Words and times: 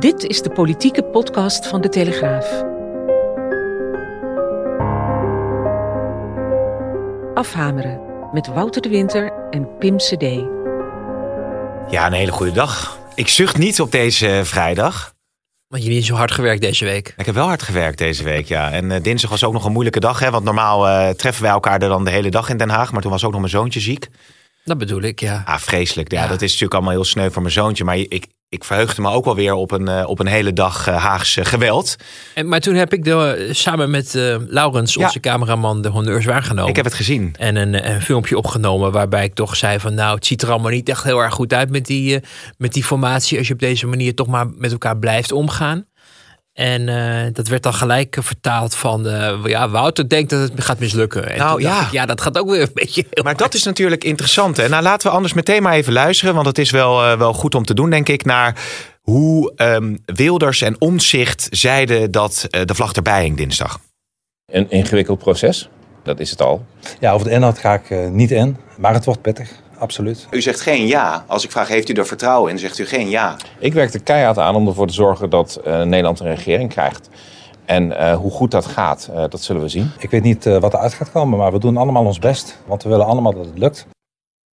Dit 0.00 0.24
is 0.24 0.42
de 0.42 0.50
politieke 0.50 1.02
podcast 1.02 1.66
van 1.66 1.80
de 1.80 1.88
Telegraaf. 1.88 2.62
Afhameren 7.34 8.00
met 8.32 8.46
Wouter 8.46 8.82
de 8.82 8.88
Winter 8.88 9.32
en 9.50 9.76
Pim 9.78 9.96
CD. 9.96 10.22
Ja, 11.90 12.06
een 12.06 12.12
hele 12.12 12.30
goede 12.32 12.52
dag. 12.52 12.98
Ik 13.14 13.28
zucht 13.28 13.58
niet 13.58 13.80
op 13.80 13.90
deze 13.92 14.40
vrijdag. 14.44 15.14
Want 15.68 15.82
jullie 15.82 15.98
hebben 15.98 16.14
zo 16.14 16.14
hard 16.14 16.32
gewerkt 16.32 16.60
deze 16.60 16.84
week. 16.84 17.14
Ik 17.16 17.26
heb 17.26 17.34
wel 17.34 17.46
hard 17.46 17.62
gewerkt 17.62 17.98
deze 17.98 18.24
week, 18.24 18.46
ja. 18.46 18.70
En 18.70 18.90
eh, 18.90 19.02
dinsdag 19.02 19.30
was 19.30 19.44
ook 19.44 19.52
nog 19.52 19.64
een 19.64 19.72
moeilijke 19.72 20.00
dag, 20.00 20.18
hè. 20.18 20.30
Want 20.30 20.44
normaal 20.44 20.88
eh, 20.88 21.08
treffen 21.14 21.42
wij 21.42 21.52
elkaar 21.52 21.82
er 21.82 21.88
dan 21.88 22.04
de 22.04 22.10
hele 22.10 22.30
dag 22.30 22.48
in 22.48 22.56
Den 22.56 22.70
Haag. 22.70 22.92
Maar 22.92 23.02
toen 23.02 23.10
was 23.10 23.24
ook 23.24 23.30
nog 23.32 23.40
mijn 23.40 23.52
zoontje 23.52 23.80
ziek. 23.80 24.08
Dat 24.64 24.78
bedoel 24.78 25.02
ik, 25.02 25.20
ja. 25.20 25.42
Ah, 25.46 25.58
vreselijk. 25.58 26.12
Ja, 26.12 26.22
Ja. 26.22 26.28
dat 26.28 26.42
is 26.42 26.46
natuurlijk 26.48 26.74
allemaal 26.74 26.92
heel 26.92 27.04
sneu 27.04 27.30
voor 27.30 27.42
mijn 27.42 27.54
zoontje. 27.54 27.84
Maar 27.84 27.96
ik, 27.96 28.26
ik 28.50 28.64
verheugde 28.64 29.02
me 29.02 29.10
ook 29.10 29.24
wel 29.24 29.34
weer 29.34 29.54
op 29.54 29.70
een, 29.70 29.88
eh, 29.88 30.08
op 30.08 30.18
een 30.18 30.26
hele 30.26 30.52
dag 30.52 30.86
eh, 30.86 30.96
Haags 30.96 31.36
eh, 31.36 31.44
geweld. 31.44 31.96
En, 32.34 32.48
maar 32.48 32.60
toen 32.60 32.74
heb 32.74 32.92
ik 32.92 33.04
de, 33.04 33.48
samen 33.50 33.90
met 33.90 34.12
Laurens, 34.48 34.94
Ja. 34.94 35.04
onze 35.04 35.20
cameraman, 35.20 35.82
de 35.82 35.88
honneurs 35.88 36.24
waargenomen. 36.24 36.70
Ik 36.70 36.76
heb 36.76 36.84
het 36.84 36.94
gezien. 36.94 37.34
En 37.38 37.56
een, 37.56 37.90
een 37.90 38.02
filmpje 38.02 38.36
opgenomen 38.36 38.92
waarbij 38.92 39.24
ik 39.24 39.34
toch 39.34 39.56
zei 39.56 39.80
van... 39.80 39.94
nou, 39.94 40.14
het 40.14 40.26
ziet 40.26 40.42
er 40.42 40.50
allemaal 40.50 40.70
niet 40.70 40.88
echt 40.88 41.02
heel 41.02 41.18
erg 41.18 41.34
goed 41.34 41.52
uit 41.52 41.70
met 41.70 41.86
die, 41.86 42.20
met 42.58 42.72
die 42.72 42.84
formatie... 42.84 43.38
als 43.38 43.46
je 43.46 43.52
op 43.52 43.58
deze 43.60 43.86
manier 43.86 44.14
toch 44.14 44.26
maar 44.26 44.46
met 44.56 44.72
elkaar 44.72 44.98
blijft 44.98 45.32
omgaan. 45.32 45.84
En 46.60 46.88
eh, 46.88 47.32
dat 47.32 47.48
werd 47.48 47.62
dan 47.62 47.74
gelijk 47.74 48.16
eh, 48.16 48.24
vertaald 48.24 48.74
van... 48.74 49.06
eh, 49.06 49.38
ja, 49.44 49.68
Wouter 49.68 50.08
denkt 50.08 50.30
dat 50.30 50.40
het 50.40 50.64
gaat 50.64 50.78
mislukken. 50.78 51.30
En 51.30 51.38
Nou, 51.38 51.60
ja. 51.60 51.80
ik, 51.80 51.90
ja, 51.90 52.06
dat 52.06 52.20
gaat 52.20 52.38
ook 52.38 52.50
weer 52.50 52.62
een 52.62 52.70
beetje... 52.74 53.04
heel 53.10 53.24
Maar 53.24 53.36
dat 53.36 53.54
is 53.54 53.62
natuurlijk 53.62 54.04
interessant. 54.04 54.56
Hè? 54.56 54.68
Nou, 54.68 54.82
laten 54.82 55.08
we 55.08 55.14
anders 55.14 55.32
meteen 55.32 55.62
maar 55.62 55.72
even 55.72 55.92
luisteren. 55.92 56.34
Want 56.34 56.46
het 56.46 56.58
is 56.58 56.70
wel, 56.70 57.04
eh, 57.04 57.18
wel 57.18 57.32
goed 57.32 57.54
om 57.54 57.64
te 57.64 57.74
doen, 57.74 57.90
denk 57.90 58.08
ik. 58.08 58.24
Naar 58.24 58.56
hoe 59.00 59.52
ehm, 59.56 59.96
Wilders 60.04 60.62
en 60.62 60.80
Omzicht 60.80 61.46
zeiden 61.50 62.10
dat 62.10 62.46
eh, 62.50 62.64
de 62.64 62.74
vlag 62.74 62.92
erbij 62.92 63.22
hing 63.22 63.36
dinsdag. 63.36 63.80
Een 64.46 64.70
ingewikkeld 64.70 65.18
proces, 65.18 65.68
dat 66.02 66.20
is 66.20 66.30
het 66.30 66.42
al. 66.42 66.64
Ja, 67.00 67.12
over 67.12 67.26
de 67.26 67.32
inhoud 67.32 67.58
ga 67.58 67.74
ik 67.74 68.10
niet 68.10 68.30
in, 68.30 68.56
maar 68.78 68.94
het 68.94 69.04
wordt 69.04 69.22
pittig, 69.22 69.50
absoluut. 69.80 70.26
U 70.30 70.40
zegt 70.40 70.60
geen 70.60 70.86
ja. 70.86 71.24
Als 71.26 71.44
ik 71.44 71.50
vraag, 71.50 71.68
heeft 71.68 71.88
u 71.88 71.92
er 71.92 72.06
vertrouwen 72.06 72.50
in? 72.50 72.58
Zegt 72.58 72.78
u 72.78 72.86
geen 72.86 73.08
ja. 73.08 73.36
Ik 73.58 73.72
werk 73.72 73.94
er 73.94 74.02
keihard 74.02 74.38
aan 74.38 74.54
om 74.54 74.66
ervoor 74.66 74.86
te 74.86 74.92
zorgen 74.92 75.30
dat 75.30 75.60
eh, 75.64 75.82
Nederland 75.82 76.20
een 76.20 76.34
regering 76.34 76.70
krijgt. 76.70 77.08
En 77.70 77.96
eh, 77.98 78.16
hoe 78.16 78.30
goed 78.30 78.50
dat 78.50 78.66
gaat, 78.66 79.10
eh, 79.12 79.24
dat 79.28 79.42
zullen 79.42 79.62
we 79.62 79.68
zien. 79.68 79.90
Ik 79.98 80.10
weet 80.10 80.22
niet 80.22 80.46
eh, 80.46 80.58
wat 80.58 80.74
eruit 80.74 80.94
gaat 80.94 81.10
komen, 81.10 81.38
maar 81.38 81.52
we 81.52 81.58
doen 81.58 81.76
allemaal 81.76 82.04
ons 82.04 82.18
best. 82.18 82.58
Want 82.66 82.82
we 82.82 82.88
willen 82.88 83.06
allemaal 83.06 83.34
dat 83.34 83.46
het 83.46 83.58
lukt. 83.58 83.86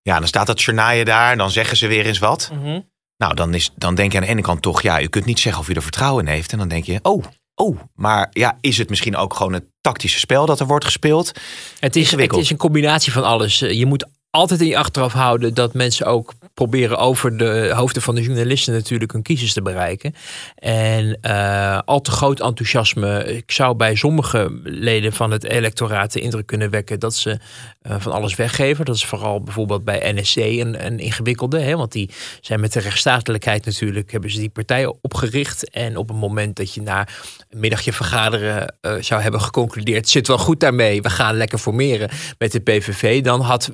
Ja, 0.02 0.20
dan 0.20 0.28
staat 0.28 0.48
dat 0.48 0.62
journaaien 0.62 1.06
daar. 1.06 1.38
Dan 1.38 1.52
zeggen 1.52 1.78
ze 1.78 1.88
weer 1.88 2.06
eens 2.06 2.20
wat. 2.20 2.52
Mhm. 2.54 2.80
Nou, 3.18 3.34
dan, 3.34 3.54
is, 3.54 3.72
dan 3.76 3.96
denk 3.96 4.12
je 4.12 4.18
aan 4.18 4.24
de 4.24 4.30
ene 4.30 4.42
kant 4.42 4.62
toch, 4.62 4.82
ja, 4.82 5.02
u 5.02 5.08
kunt 5.08 5.26
niet 5.26 5.40
zeggen 5.40 5.62
of 5.62 5.70
u 5.70 5.74
er 5.74 5.82
vertrouwen 5.82 6.26
in 6.26 6.32
heeft. 6.32 6.52
En 6.52 6.58
dan 6.58 6.68
denk 6.68 6.84
je, 6.84 7.00
oh, 7.02 7.24
oh. 7.56 7.78
Maar 7.94 8.28
ja, 8.32 8.58
is 8.62 8.78
het 8.78 8.90
misschien 8.90 9.16
ook 9.16 9.34
gewoon 9.34 9.54
het 9.54 9.66
tactische 9.82 10.20
spel 10.20 10.46
dat 10.46 10.60
er 10.60 10.68
wordt 10.68 10.86
gespeeld? 10.86 11.32
Het 11.80 11.96
is, 11.96 12.12
het 12.12 12.38
is 12.38 12.50
een 12.50 12.58
combinatie 12.58 13.12
van 13.12 13.24
alles. 13.24 13.60
Je 13.60 13.86
moet 13.86 14.06
altijd 14.38 14.62
in 14.62 14.68
je 14.68 14.78
achterhoofd 14.78 15.16
houden 15.16 15.54
dat 15.54 15.74
mensen 15.74 16.06
ook 16.06 16.34
proberen 16.54 16.98
over 16.98 17.38
de 17.38 17.72
hoofden 17.76 18.02
van 18.02 18.16
de 18.16 18.22
journalisten 18.22 18.74
natuurlijk 18.74 19.12
hun 19.12 19.22
kiezers 19.22 19.54
te 19.54 19.62
bereiken. 19.62 20.16
En 20.56 21.18
eh, 21.22 21.80
al 21.86 22.02
te 22.02 22.12
groot 22.12 22.40
enthousiasme. 22.40 23.24
Ik 23.26 23.52
zou 23.52 23.76
bij 23.76 23.96
sommige 23.96 24.60
leden 24.64 25.14
van 25.14 25.32
het 25.32 25.44
electoraat 25.44 26.14
de 26.14 26.20
indruk 26.20 26.46
kunnen 26.46 26.70
wekken 26.70 27.00
dat 27.00 27.16
ze 27.16 27.40
eh, 27.82 27.96
van 28.00 28.12
alles 28.12 28.36
weggeven. 28.36 28.86
Dat 28.86 28.96
is 28.96 29.06
vooral 29.06 29.42
bijvoorbeeld 29.42 29.84
bij 29.84 30.14
NSC 30.14 30.36
een, 30.36 30.86
een 30.86 31.00
ingewikkelde. 31.00 31.60
Hè? 31.60 31.76
Want 31.76 31.92
die 31.92 32.10
zijn 32.42 32.60
met 32.60 32.74
de 32.74 32.80
rechtsstatelijkheid 32.80 33.66
natuurlijk, 33.66 34.12
hebben 34.12 34.32
ze 34.32 34.40
die 34.40 34.50
partij 34.50 34.94
opgericht. 35.02 35.70
En 35.70 35.98
op 35.98 36.08
het 36.08 36.18
moment 36.18 36.56
dat 36.56 36.74
je 36.74 36.82
na 36.82 37.08
een 37.50 37.60
middagje 37.60 37.94
vergaderen 37.94 38.76
eh, 38.82 38.94
zou 39.00 39.22
hebben 39.22 39.42
geconcludeerd, 39.42 40.10
zit 40.10 40.28
wel 40.28 40.38
goed 40.38 40.60
daarmee, 40.60 41.02
we 41.02 41.10
gaan 41.10 41.38
lekker 41.38 41.58
formeren 41.58 42.10
met 42.38 42.52
de 42.52 42.60
PVV, 42.60 43.22
dan 43.22 43.42
had 43.42 43.72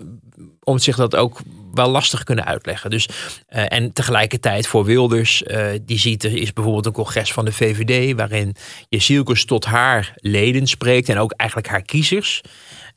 om 0.63 0.79
zich 0.79 0.96
dat 0.96 1.16
ook 1.16 1.40
wel 1.74 1.90
lastig 1.90 2.24
kunnen 2.24 2.46
uitleggen. 2.46 2.90
Dus, 2.90 3.07
eh, 3.47 3.66
en 3.68 3.94
tegelijkertijd 3.94 4.68
voor 4.68 4.85
Wilders, 4.85 5.44
eh, 5.44 5.68
die 5.81 6.00
ziet 6.00 6.24
er 6.24 6.38
is 6.38 6.53
bijvoorbeeld 6.53 6.85
een 6.85 6.91
congres 6.91 7.34
van 7.34 7.46
de 7.46 7.51
VVD, 7.51 8.16
waarin 8.16 8.56
je 8.90 9.00
Zielkes 9.00 9.46
tot 9.46 9.66
haar 9.66 10.13
leden 10.16 10.68
spreekt 10.68 11.09
en 11.09 11.18
ook 11.18 11.31
eigenlijk 11.31 11.69
haar 11.69 11.81
kiezers. 11.81 12.41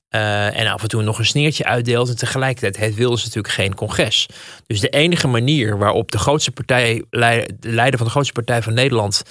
Eh, 0.09 0.59
en 0.59 0.66
af 0.66 0.82
en 0.82 0.88
toe 0.88 1.03
nog 1.03 1.19
een 1.19 1.27
sneertje 1.27 1.65
uitdeelt. 1.65 2.09
En 2.09 2.16
tegelijkertijd 2.16 2.77
heeft 2.77 2.97
Wilders 2.97 3.25
natuurlijk 3.25 3.54
geen 3.54 3.75
congres. 3.75 4.28
Dus 4.66 4.81
de 4.81 4.88
enige 4.88 5.27
manier 5.27 5.78
waarop 5.78 6.10
de 6.10 6.19
grootste 6.19 6.50
partij, 6.50 7.04
de 7.10 7.47
leider 7.60 7.97
van 7.97 8.06
de 8.06 8.12
grootste 8.12 8.33
partij 8.33 8.62
van 8.62 8.75
Nederland 8.75 9.22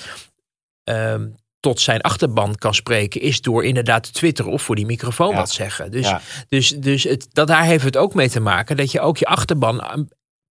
ehm, 0.83 1.27
tot 1.65 1.81
zijn 1.81 2.01
achterban 2.01 2.55
kan 2.55 2.73
spreken, 2.73 3.21
is 3.21 3.41
door 3.41 3.65
inderdaad 3.65 4.03
te 4.03 4.11
twitteren 4.11 4.51
of 4.51 4.61
voor 4.61 4.75
die 4.75 4.85
microfoon 4.85 5.29
Ja. 5.29 5.35
wat 5.35 5.51
zeggen. 5.51 5.91
Dus, 5.91 6.07
Ja. 6.07 6.21
dus, 6.49 6.69
dus 6.69 7.03
het, 7.03 7.27
dat, 7.31 7.47
daar 7.47 7.63
heeft 7.63 7.83
het 7.83 7.97
ook 7.97 8.13
mee 8.13 8.29
te 8.29 8.39
maken 8.39 8.77
dat 8.77 8.91
je 8.91 8.99
ook 8.99 9.17
je 9.17 9.25
achterban 9.25 9.81
eh, 9.81 9.97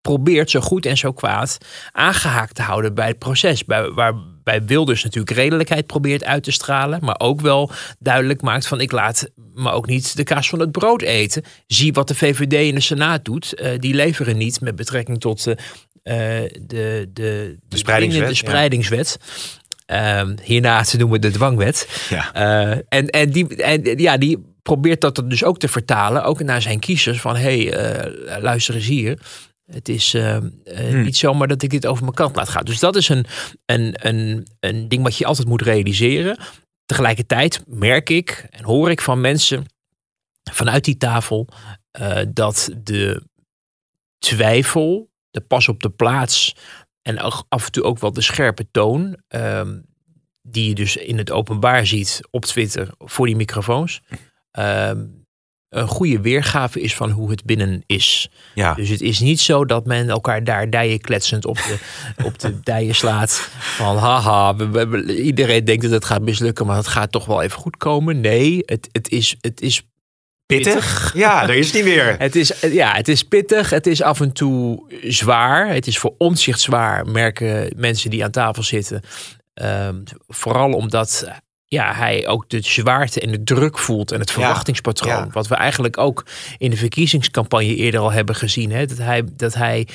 probeert 0.02 0.50
zo 0.50 0.60
goed 0.60 0.86
en 0.86 0.98
zo 0.98 1.12
kwaad 1.12 1.58
aangehaakt 1.92 2.56
te 2.56 2.62
houden 2.62 2.94
bij 2.94 3.08
het 3.08 3.20
proces. 3.20 3.66
Bij, 3.66 3.90
waarbij 3.90 4.64
Wilders 4.66 5.04
natuurlijk 5.04 5.38
redelijkheid 5.38 5.88
probeert 5.88 6.24
uit 6.24 6.44
te 6.44 6.52
stralen, 6.52 7.00
maar 7.02 7.20
ook 7.20 7.42
wel 7.42 7.72
duidelijk 8.00 8.42
maakt 8.42 8.68
van 8.68 8.82
ik 8.82 8.92
laat 8.92 9.30
me 9.54 9.72
ook 9.72 9.88
niet 9.88 10.16
de 10.16 10.24
kaas 10.24 10.50
van 10.50 10.60
het 10.60 10.72
brood 10.72 11.02
eten. 11.02 11.44
Zie 11.68 11.94
wat 11.94 12.08
de 12.08 12.16
VVD 12.16 12.54
in 12.54 12.76
de 12.76 12.82
Senaat 12.82 13.26
doet. 13.26 13.54
Eh, 13.54 13.80
die 13.80 13.94
leveren 13.94 14.38
niet 14.38 14.62
met 14.62 14.76
betrekking 14.76 15.20
tot 15.20 15.48
eh, 15.48 15.56
eh, 16.04 16.50
de, 16.62 17.10
de, 17.14 17.58
de, 17.68 17.78
spreidingswet, 17.78 18.28
de 18.28 18.36
spreidingswet. 18.36 19.18
Ehm, 19.86 20.36
hierna 20.42 20.84
te 20.84 20.98
noemen 20.98 21.22
de 21.22 21.32
dwangwet. 21.32 22.08
Ja. 22.10 22.34
Eh, 22.34 22.78
en, 22.90 23.08
en, 23.08 23.30
die, 23.30 23.56
en 23.56 24.00
ja, 24.00 24.18
die 24.18 24.52
probeert 24.62 25.02
dat 25.02 25.24
dus 25.26 25.44
ook 25.44 25.60
te 25.60 25.68
vertalen, 25.68 26.24
ook 26.24 26.44
naar 26.44 26.62
zijn 26.62 26.80
kiezers. 26.80 27.22
Van 27.22 27.36
hé, 27.36 27.64
hey, 27.64 27.74
eh, 27.74 28.42
luister 28.42 28.76
eens 28.76 28.86
hier. 28.86 29.20
Het 29.66 29.90
is 29.90 30.14
eh, 30.14 30.38
Hmm. 30.64 31.04
niet 31.04 31.18
zomaar 31.18 31.48
dat 31.48 31.62
ik 31.62 31.70
dit 31.70 31.86
over 31.86 32.04
mijn 32.04 32.16
kant 32.16 32.36
laat 32.36 32.50
gaan. 32.50 32.66
Dus 32.66 32.80
dat 32.80 32.96
is 32.96 33.10
een, 33.10 33.26
een, 33.66 33.96
een, 34.08 34.48
een 34.60 34.88
ding 34.88 35.04
wat 35.04 35.18
je 35.18 35.26
altijd 35.26 35.48
moet 35.48 35.62
realiseren. 35.62 36.38
Tegelijkertijd 36.86 37.64
merk 37.68 38.10
ik 38.10 38.48
en 38.50 38.64
hoor 38.64 38.92
ik 38.92 39.02
van 39.02 39.22
mensen 39.22 39.66
vanuit 40.52 40.84
die 40.84 40.98
tafel 40.98 41.48
dat 42.34 42.70
de 42.84 43.24
twijfel, 44.20 45.10
de 45.32 45.42
pas 45.42 45.68
op 45.68 45.82
de 45.84 45.90
plaats 45.90 46.56
en 47.04 47.18
af 47.50 47.66
en 47.66 47.72
toe 47.72 47.84
ook 47.84 48.00
wel 48.00 48.14
de 48.14 48.22
scherpe 48.22 48.68
toon, 48.72 49.18
ehm, 49.28 49.80
die 50.42 50.68
je 50.70 50.76
dus 50.76 50.96
in 50.98 51.18
het 51.18 51.32
openbaar 51.32 51.86
ziet 51.86 52.20
op 52.32 52.46
Twitter 52.46 52.90
voor 52.98 53.26
die 53.26 53.36
microfoons, 53.36 54.02
ehm, 54.52 55.06
een 55.70 55.88
goede 55.88 56.22
weergave 56.22 56.82
is 56.82 56.96
van 56.96 57.10
hoe 57.10 57.30
het 57.30 57.44
binnen 57.46 57.84
is. 57.86 58.30
Ja. 58.56 58.74
Dus 58.74 58.90
het 58.90 59.02
is 59.02 59.20
niet 59.20 59.40
zo 59.40 59.66
dat 59.66 59.86
men 59.86 60.10
elkaar 60.10 60.44
daar 60.44 60.70
dijen 60.70 61.00
kletsend 61.00 61.46
op 61.46 61.56
de, 61.56 61.78
op 62.24 62.40
de 62.40 62.60
dijen 62.64 62.96
slaat. 62.96 63.32
Van 63.60 63.98
haha, 63.98 64.56
we- 64.56 64.70
we- 64.70 64.88
we- 64.88 65.22
iedereen 65.22 65.66
denkt 65.66 65.82
dat 65.84 65.92
het 65.92 66.06
gaat 66.06 66.22
mislukken, 66.22 66.66
maar 66.66 66.76
het 66.78 66.88
gaat 66.88 67.12
toch 67.12 67.26
wel 67.26 67.42
even 67.42 67.60
goed 67.60 67.78
komen. 67.78 68.22
Nee, 68.22 68.62
het, 68.66 68.90
het, 68.92 69.10
is, 69.10 69.36
het 69.42 69.62
is 69.62 69.82
Pittig? 70.56 71.12
Ja, 71.16 71.46
daar 71.46 71.56
is 71.56 71.72
die 71.72 71.84
weer. 71.84 72.16
het 72.18 72.36
is, 72.36 72.54
ja, 72.62 72.94
het 72.94 73.08
is 73.08 73.24
pittig. 73.24 73.70
Het 73.70 73.88
is 73.88 74.02
af 74.02 74.22
en 74.22 74.32
toe 74.32 74.84
zwaar. 75.04 75.68
Het 75.74 75.88
is 75.88 75.98
voor 75.98 76.16
omzicht 76.18 76.60
zwaar, 76.60 77.08
merken 77.08 77.74
mensen 77.76 78.10
die 78.10 78.24
aan 78.24 78.32
tafel 78.32 78.64
zitten. 78.64 79.02
Ehm, 79.54 79.96
vooral 80.28 80.72
omdat 80.72 81.28
ja, 81.74 81.94
hij 81.94 82.28
ook 82.28 82.50
de 82.50 82.62
zwaarte 82.62 83.20
en 83.20 83.32
de 83.32 83.44
druk 83.44 83.78
voelt 83.78 84.12
en 84.12 84.20
het 84.20 84.32
verwachtingspatroon. 84.32 85.12
ja. 85.12 85.28
Wat 85.32 85.48
we 85.48 85.56
eigenlijk 85.56 85.98
ook 85.98 86.26
in 86.58 86.70
de 86.70 86.78
verkiezingscampagne 86.78 87.76
eerder 87.76 88.00
al 88.00 88.12
hebben 88.12 88.36
gezien. 88.36 88.72
Hè? 88.72 88.86
Dat, 88.86 88.98
hij, 88.98 89.24
dat 89.36 89.54
hij 89.54 89.88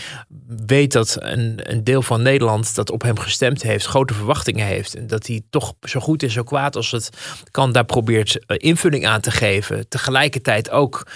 weet 0.66 0.92
dat 0.92 1.16
een, 1.18 1.60
een 1.62 1.84
deel 1.84 2.02
van 2.02 2.22
Nederland 2.22 2.74
dat 2.74 2.90
op 2.90 3.02
hem 3.02 3.18
gestemd 3.18 3.62
heeft, 3.62 3.86
grote 3.86 4.14
verwachtingen 4.14 4.66
heeft. 4.66 4.94
En 4.94 5.06
dat 5.06 5.26
hij 5.26 5.42
toch 5.50 5.74
zo 5.82 6.00
goed 6.00 6.22
en 6.22 6.30
zo 6.30 6.42
kwaad 6.42 6.76
als 6.76 6.90
het 6.90 7.10
kan, 7.50 7.72
daar 7.72 7.84
probeert 7.84 8.46
eh, 8.46 8.56
invulling 8.60 9.06
aan 9.06 9.20
te 9.20 9.30
geven. 9.30 9.88
Tegelijkertijd 9.88 10.70
ook 10.70 11.06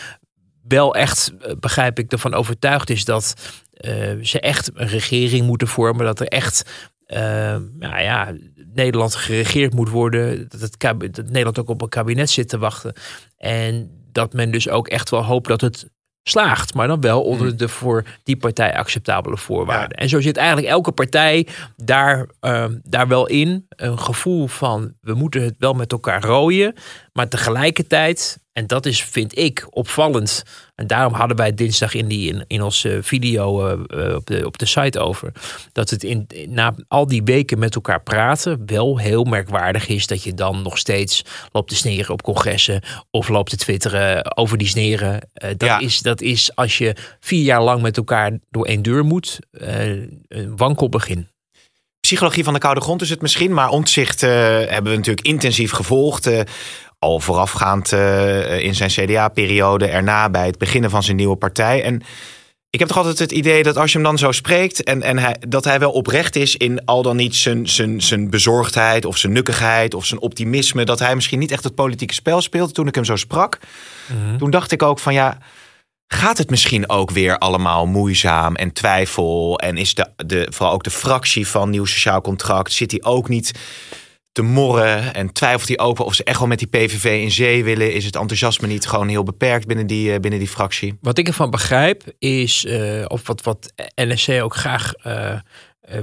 wel 0.69 0.94
echt, 0.94 1.32
eh, 1.40 1.52
begrijp 1.60 1.98
ik, 1.98 2.12
ervan 2.12 2.34
overtuigd 2.34 2.90
is 2.90 3.04
dat 3.04 3.34
eh, 3.72 4.12
ze 4.22 4.40
echt 4.40 4.70
een 4.75 4.88
regering 4.88 5.46
moeten 5.46 5.69
vormen. 5.69 6.06
Dat 6.06 6.20
er 6.20 6.28
echt, 6.28 6.70
nou 7.78 8.00
ja, 8.00 8.34
Nederland 8.74 9.14
geregeerd 9.14 9.74
moet 9.74 9.88
worden. 9.88 10.48
Dat, 10.48 10.60
het 10.60 10.80
dat 11.14 11.26
Nederland 11.26 11.58
ook 11.58 11.68
op 11.68 11.82
een 11.82 11.88
kabinet 11.88 12.30
zit 12.30 12.48
te 12.48 12.58
wachten. 12.58 12.92
En 13.36 13.90
dat 14.12 14.32
men 14.32 14.50
dus 14.50 14.68
ook 14.68 14.88
echt 14.88 15.10
wel 15.10 15.24
hoopt 15.24 15.48
dat 15.48 15.60
het 15.60 15.90
slaagt. 16.22 16.74
Maar 16.74 16.86
dan 16.86 17.00
wel 17.00 17.22
onder 17.22 17.56
de 17.56 17.68
voor 17.68 18.04
die 18.22 18.36
partij 18.36 18.76
acceptabele 18.76 19.36
voorwaarden. 19.36 19.98
En 19.98 20.08
zo 20.08 20.20
zit 20.20 20.36
eigenlijk 20.36 20.68
elke 20.68 20.92
partij 20.92 21.46
daar, 21.76 22.26
eh, 22.40 22.64
daar 22.82 23.08
wel 23.08 23.26
in. 23.26 23.66
Een 23.68 23.98
gevoel 23.98 24.46
van 24.46 24.94
we 25.00 25.14
moeten 25.14 25.42
het 25.42 25.54
wel 25.58 25.72
met 25.72 25.92
elkaar 25.92 26.22
rooien. 26.22 26.74
Maar 27.12 27.28
tegelijkertijd 27.28 28.40
En 28.52 28.66
dat 28.66 28.86
is, 28.86 29.04
vind 29.04 29.38
ik, 29.38 29.66
opvallend. 29.70 30.42
En 30.82 30.88
daarom 30.88 31.12
hadden 31.12 31.37
wij 31.37 31.55
dinsdag 31.55 31.94
in, 31.94 32.08
die, 32.08 32.32
in, 32.32 32.44
in 32.46 32.62
onze 32.62 32.99
video 33.02 33.67
eh, 33.67 34.06
eh, 34.06 34.14
op, 34.14 34.26
de, 34.26 34.46
op 34.46 34.58
de 34.58 34.67
site 34.67 34.99
over. 35.00 35.32
Dat 35.73 35.90
het 35.90 36.05
in, 36.05 36.26
na 36.49 36.75
al 36.88 37.06
die 37.06 37.23
weken 37.23 37.58
met 37.58 37.75
elkaar 37.75 38.02
praten 38.02 38.62
wel 38.67 38.99
heel 38.99 39.25
merkwaardig 39.25 39.88
is. 39.88 40.06
Dat 40.06 40.23
je 40.23 40.34
dan 40.34 40.62
nog 40.62 40.79
steeds 40.79 41.25
loopt 41.52 41.69
te 41.69 41.76
sneren 41.76 42.12
op 42.12 42.23
congressen. 42.23 42.82
Of 43.11 43.29
loopt 43.29 43.50
te 43.50 43.56
twitteren 43.56 44.37
over 44.37 44.58
die 44.58 44.69
sneren. 44.69 45.29
Eh, 45.32 45.49
dat, 45.56 45.69
Ja. 45.69 45.79
is, 45.79 46.00
dat 46.00 46.20
is 46.20 46.56
als 46.56 46.79
je 46.79 46.96
vier 47.20 47.43
jaar 47.43 47.62
lang 47.62 47.82
met 47.82 47.96
elkaar 47.96 48.38
door 48.50 48.67
één 48.67 48.82
deur 48.82 49.05
moet. 49.05 49.38
een 49.50 50.56
wankel 50.56 50.88
begin. 50.88 51.29
Psychologie 52.00 52.44
van 52.44 52.52
de 52.52 52.58
koude 52.58 52.81
grond 52.81 53.02
is 53.02 53.11
het 53.11 53.23
misschien, 53.23 53.55
maar 53.55 53.69
ontzicht 53.69 54.20
hebben 54.20 54.90
we 54.90 54.96
natuurlijk 54.96 55.26
intensief 55.26 55.73
gevolgd. 55.73 56.31
Al 57.02 57.20
voorafgaand 57.20 57.93
eh, 57.93 58.58
in 58.58 58.75
zijn 58.75 58.90
CDA-periode, 58.90 59.87
erna 59.87 60.31
bij 60.31 60.46
het 60.46 60.58
beginnen 60.58 60.90
van 60.90 61.02
zijn 61.02 61.16
nieuwe 61.16 61.37
partij. 61.37 61.82
En 61.82 62.02
ik 62.70 62.78
heb 62.78 62.88
toch 62.88 62.96
altijd 62.96 63.19
het 63.19 63.32
idee 63.32 63.62
dat 63.62 63.76
als 63.76 63.93
je 63.93 63.99
hem 63.99 64.06
dan 64.06 64.19
zo 64.19 64.32
spreekt 64.32 64.82
en, 64.82 65.02
en 65.02 65.19
hij, 65.19 65.37
dat 65.49 65.64
hij 65.64 65.78
wel 65.78 65.90
oprecht 65.90 66.37
is 66.37 66.56
in 66.56 66.84
al 66.84 67.02
dan 67.02 67.16
niet 67.16 67.34
zijn, 67.34 67.69
zijn, 67.69 68.02
zijn 68.02 68.31
bezorgdheid 68.31 69.04
of 69.04 69.16
zijn 69.16 69.32
nukkigheid 69.32 69.94
of 69.94 70.06
zijn 70.06 70.20
optimisme, 70.20 70.84
dat 70.84 70.99
hij 70.99 71.14
misschien 71.14 71.38
niet 71.38 71.50
echt 71.50 71.64
het 71.64 71.75
politieke 71.75 72.14
spel 72.14 72.40
speelt. 72.40 72.75
Toen 72.75 72.87
ik 72.87 72.94
hem 72.94 73.05
zo 73.05 73.16
sprak, 73.16 73.58
toen 74.38 74.50
dacht 74.50 74.72
ik 74.72 74.82
ook 74.82 74.98
van 74.98 75.14
ja, 75.14 75.38
gaat 76.06 76.38
het 76.38 76.50
misschien 76.50 76.88
ook 76.88 77.10
weer 77.10 77.38
allemaal 77.38 77.87
moeizaam 77.87 78.55
en 78.55 78.72
twijfel? 78.72 79.58
En 79.58 79.76
is 79.76 79.94
de, 79.94 80.06
de, 80.26 80.46
vooral 80.50 80.75
ook 80.75 80.84
de 80.84 80.90
fractie 80.90 81.46
van 81.46 81.70
Nieuw 81.70 81.84
Sociaal 81.84 82.20
Contract, 82.20 82.72
zit 82.72 82.90
hij 82.90 83.02
ook 83.02 83.28
niet 83.28 83.52
te 84.32 84.43
morren 84.43 85.14
en 85.14 85.32
twijfelt 85.32 85.69
hij 85.69 85.76
wel 85.76 86.06
of 86.06 86.14
ze 86.14 86.25
echt 86.25 86.38
wel 86.38 86.49
met 86.49 86.58
die 86.58 86.69
PVV 86.69 87.23
in 87.23 87.31
zee 87.31 87.64
willen? 87.64 87.93
Is 87.93 88.05
het 88.05 88.17
enthousiasme 88.17 88.67
niet 88.67 88.87
gewoon 88.87 89.08
heel 89.08 89.23
beperkt 89.23 89.67
binnen 89.67 89.87
die, 89.87 90.12
eh, 90.12 90.20
binnen 90.20 90.38
die 90.40 90.49
fractie? 90.49 90.99
Wat 91.00 91.19
ik 91.19 91.26
ervan 91.26 91.50
begrijp 91.50 92.02
is, 92.19 92.64
eh, 92.64 93.05
of 93.06 93.26
wat, 93.26 93.43
wat 93.43 93.73
NSC 93.94 94.29
ook 94.29 94.56
graag 94.56 94.93
eh, 94.93 95.38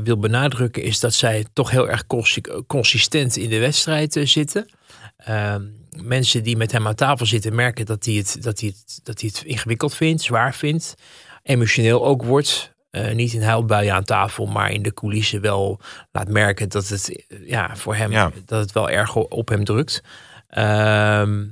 wil 0.04 0.18
benadrukken, 0.18 0.84
is 0.84 1.00
dat 1.00 1.14
zij 1.14 1.46
toch 1.54 1.72
heel 1.72 1.90
erg 1.90 2.08
consi- 2.08 2.42
consistent 2.68 3.38
in 3.38 3.50
de 3.50 3.60
wedstrijd 3.60 4.20
zitten. 4.24 4.70
Ehm, 5.18 5.64
mensen 6.04 6.44
die 6.44 6.58
met 6.58 6.72
hem 6.72 6.88
aan 6.88 6.96
tafel 6.96 7.26
zitten 7.26 7.56
merken 7.56 7.86
dat 7.86 8.06
hij 8.06 8.14
het, 8.14 8.38
dat 8.42 8.60
hij 8.60 8.70
het, 8.70 9.00
dat 9.04 9.22
hij 9.22 9.30
het 9.34 9.44
ingewikkeld 9.46 9.96
vindt, 9.96 10.22
zwaar 10.22 10.56
vindt, 10.56 10.96
emotioneel 11.44 12.06
ook 12.06 12.24
wordt. 12.24 12.78
Eh, 12.90 13.12
niet 13.14 13.34
in 13.34 13.42
huilbuien 13.42 13.94
aan 13.94 14.04
tafel, 14.04 14.46
maar 14.46 14.72
in 14.72 14.82
de 14.82 14.94
coulissen 14.94 15.42
wel 15.42 15.80
laat 16.12 16.28
merken 16.28 16.70
dat 16.70 16.88
het 16.88 17.26
eh, 17.28 17.48
ja, 17.48 17.76
voor 17.76 17.96
hem 17.96 18.12
Ja. 18.12 18.32
dat 18.46 18.60
het 18.62 18.72
wel 18.72 18.90
erg 18.90 19.16
op 19.16 19.50
hem 19.50 19.64
drukt. 19.64 20.04
Ehm, 20.48 21.46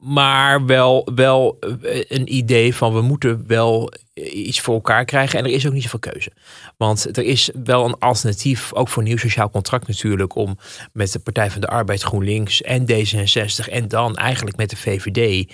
maar 0.00 0.66
wel, 0.66 1.08
wel 1.14 1.56
eh, 1.60 2.04
een 2.08 2.34
idee 2.34 2.74
van 2.74 2.94
we 2.94 3.00
moeten 3.00 3.44
wel 3.46 3.92
iets 4.14 4.60
voor 4.60 4.74
elkaar 4.74 5.04
krijgen. 5.04 5.38
En 5.38 5.44
er 5.44 5.50
is 5.50 5.66
ook 5.66 5.72
niet 5.72 5.82
zoveel 5.82 5.98
keuze. 5.98 6.32
Want 6.76 7.16
er 7.16 7.24
is 7.24 7.50
wel 7.64 7.84
een 7.84 7.98
alternatief, 7.98 8.74
ook 8.74 8.88
voor 8.88 9.02
nieuw 9.02 9.16
sociaal 9.16 9.50
contract 9.50 9.86
natuurlijk, 9.88 10.34
om 10.34 10.58
met 10.92 11.12
de 11.12 11.18
Partij 11.18 11.50
van 11.50 11.60
de 11.60 11.66
Arbeid, 11.68 12.02
GroenLinks 12.02 12.62
en 12.62 12.86
D66 12.90 13.68
en 13.70 13.88
dan 13.88 14.16
eigenlijk 14.16 14.56
met 14.56 14.70
de 14.70 14.76
VVD 14.76 15.52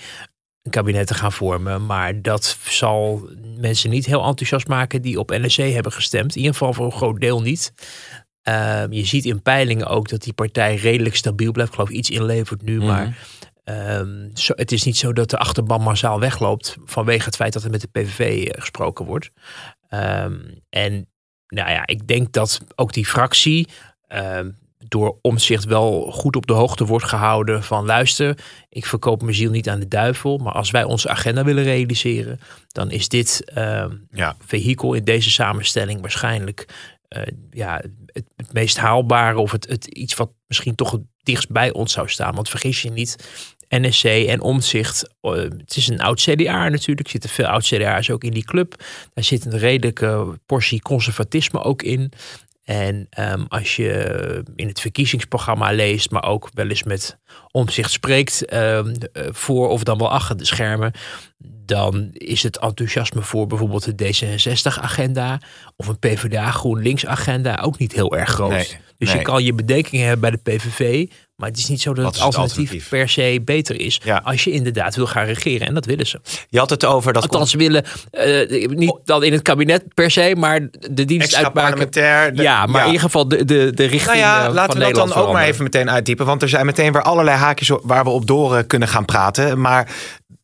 een 0.67 0.73
kabinet 0.73 1.07
te 1.07 1.13
gaan 1.13 1.31
vormen. 1.31 1.85
Maar 1.85 2.21
dat 2.21 2.57
zal 2.63 3.29
mensen 3.57 3.89
niet 3.89 4.05
heel 4.05 4.23
enthousiast 4.23 4.67
maken 4.67 5.01
die 5.01 5.19
op 5.19 5.29
NSC 5.29 5.57
hebben 5.57 5.91
gestemd. 5.91 6.31
In 6.31 6.37
ieder 6.37 6.55
geval 6.55 6.73
voor 6.73 6.85
een 6.85 6.91
groot 6.91 7.19
deel 7.19 7.41
niet. 7.41 7.73
Ehm, 8.41 8.91
je 8.91 9.05
ziet 9.05 9.25
in 9.25 9.41
peilingen 9.41 9.87
ook 9.87 10.09
dat 10.09 10.21
die 10.21 10.33
partij 10.33 10.75
redelijk 10.75 11.15
stabiel 11.15 11.51
blijft. 11.51 11.71
Ik 11.71 11.77
geloof 11.77 11.93
iets 11.93 12.09
inlevert 12.09 12.61
nu, 12.61 12.81
maar 12.81 13.17
ehm, 13.63 14.29
zo, 14.33 14.53
het 14.55 14.71
is 14.71 14.83
niet 14.83 14.97
zo 14.97 15.13
dat 15.13 15.29
de 15.29 15.37
achterban 15.37 15.81
massaal 15.81 16.19
wegloopt 16.19 16.77
vanwege 16.85 17.25
het 17.25 17.35
feit 17.35 17.53
dat 17.53 17.63
er 17.63 17.69
met 17.69 17.81
de 17.81 17.87
PVV 17.91 18.49
gesproken 18.55 19.05
wordt. 19.05 19.31
Ehm, 19.87 20.37
en 20.69 21.09
nou 21.47 21.69
ja, 21.69 21.87
ik 21.87 22.07
denk 22.07 22.31
dat 22.31 22.61
ook 22.75 22.93
die 22.93 23.05
fractie 23.05 23.67
door 24.87 25.17
omzicht 25.21 25.65
wel 25.65 26.11
goed 26.11 26.35
op 26.35 26.47
de 26.47 26.53
hoogte 26.53 26.85
wordt 26.85 27.05
gehouden 27.05 27.63
van 27.63 27.85
luister, 27.85 28.37
ik 28.69 28.85
verkoop 28.85 29.21
mijn 29.21 29.35
ziel 29.35 29.51
niet 29.51 29.69
aan 29.69 29.79
de 29.79 29.87
duivel, 29.87 30.37
maar 30.37 30.53
als 30.53 30.71
wij 30.71 30.83
onze 30.83 31.09
agenda 31.09 31.43
willen 31.43 31.63
realiseren, 31.63 32.39
dan 32.67 32.91
is 32.91 33.09
dit 33.09 33.41
ehm, 33.45 33.91
Ja. 34.11 34.35
vehikel 34.45 34.93
in 34.93 35.03
deze 35.03 35.31
samenstelling 35.31 36.01
waarschijnlijk 36.01 36.65
eh, 37.07 37.21
ja, 37.51 37.81
het, 38.05 38.25
het 38.35 38.53
meest 38.53 38.77
haalbare 38.77 39.39
of 39.39 39.51
het, 39.51 39.67
het 39.67 39.85
iets 39.85 40.15
wat 40.15 40.29
misschien 40.47 40.75
toch 40.75 40.91
het 40.91 41.01
dichtst 41.23 41.49
bij 41.49 41.73
ons 41.73 41.93
zou 41.93 42.09
staan. 42.09 42.35
Want 42.35 42.49
vergis 42.49 42.81
je 42.81 42.91
niet, 42.91 43.15
NSC 43.69 44.03
en 44.03 44.41
Omzicht, 44.41 45.09
eh, 45.21 45.31
het 45.31 45.75
is 45.75 45.87
een 45.87 46.01
oud 46.01 46.21
CDA 46.21 46.69
natuurlijk, 46.69 46.99
er 47.05 47.09
zitten 47.09 47.29
veel 47.29 47.45
oud 47.45 47.65
CDA's 47.65 48.09
ook 48.09 48.23
in 48.23 48.31
die 48.31 48.45
club. 48.45 48.83
Daar 49.13 49.23
zit 49.23 49.45
een 49.45 49.57
redelijke 49.57 50.39
portie 50.45 50.81
conservatisme 50.81 51.59
ook 51.63 51.81
in. 51.81 52.11
En 52.67 53.07
ehm, 53.09 53.43
als 53.47 53.75
je 53.75 54.43
in 54.55 54.67
het 54.67 54.79
verkiezingsprogramma 54.79 55.71
leest, 55.71 56.11
maar 56.11 56.23
ook 56.23 56.49
wel 56.53 56.67
eens 56.67 56.83
met 56.83 57.17
omzicht 57.51 57.91
spreekt, 57.91 58.45
ehm, 58.45 58.95
eh, 59.13 59.23
voor 59.31 59.69
of 59.69 59.83
dan 59.83 59.97
wel 59.97 60.11
achter 60.11 60.37
de 60.37 60.45
schermen, 60.45 60.91
dan 61.65 62.09
is 62.13 62.43
het 62.43 62.57
enthousiasme 62.57 63.21
voor 63.21 63.47
bijvoorbeeld 63.47 63.97
de 63.97 64.05
D66-agenda 64.05 65.41
of 65.75 65.87
een 65.87 65.99
PvdA 65.99 66.51
GroenLinks-agenda 66.51 67.59
ook 67.61 67.77
niet 67.77 67.93
heel 67.93 68.17
erg 68.17 68.29
groot. 68.29 68.49
Nee, 68.49 68.77
dus 68.97 69.09
nee. 69.09 69.17
je 69.17 69.23
kan 69.23 69.43
je 69.43 69.53
bedenkingen 69.53 70.07
hebben 70.07 70.41
bij 70.41 70.57
de 70.57 70.57
PVV, 70.57 71.09
maar 71.37 71.49
het 71.49 71.57
is 71.57 71.67
niet 71.67 71.81
zo 71.81 71.93
dat 71.93 72.05
het 72.05 72.19
alternatief, 72.23 72.89
per 72.89 73.09
se 73.09 73.41
beter 73.45 73.79
is 73.79 73.99
Ja. 74.03 74.21
als 74.23 74.43
je 74.43 74.51
inderdaad 74.51 74.95
wil 74.95 75.07
gaan 75.07 75.25
regeren. 75.25 75.67
En 75.67 75.73
dat 75.73 75.85
willen 75.85 76.07
ze. 76.07 76.19
Je 76.49 76.59
had 76.59 76.69
het 76.69 76.85
over 76.85 77.13
dat 77.13 77.23
Althans, 77.23 77.51
ze 77.51 77.57
willen 77.57 77.83
eh, 78.11 78.67
niet 78.69 78.99
dan 79.03 79.23
in 79.23 79.31
het 79.31 79.41
kabinet 79.41 79.93
per 79.93 80.11
se, 80.11 80.35
maar 80.37 80.59
de 80.91 81.05
dienst 81.05 81.35
uitmaken. 81.35 81.91
de- 81.91 82.31
Ja, 82.41 82.65
maar 82.65 82.79
in 82.81 82.85
ieder 82.85 83.01
geval 83.01 83.27
de, 83.27 83.45
de, 83.45 83.71
de 83.73 83.83
richting 83.85 84.03
Nou 84.05 84.17
ja, 84.17 84.47
eh, 84.47 84.53
laten 84.53 84.71
van 84.77 84.87
we 84.87 84.93
dat 84.93 85.07
dan 85.07 85.17
ook 85.23 85.33
maar 85.33 85.45
even 85.45 85.63
meteen 85.63 85.89
uitdiepen. 85.89 86.25
Want 86.25 86.41
er 86.41 86.49
zijn 86.49 86.65
meteen 86.65 86.91
weer 86.91 87.01
allerlei 87.01 87.37
haakjes 87.37 87.71
waar 87.83 88.03
we 88.03 88.09
op 88.09 88.27
door 88.27 88.55
eh, 88.55 88.63
kunnen 88.67 88.87
gaan 88.87 89.05
praten. 89.05 89.61
Maar 89.61 89.95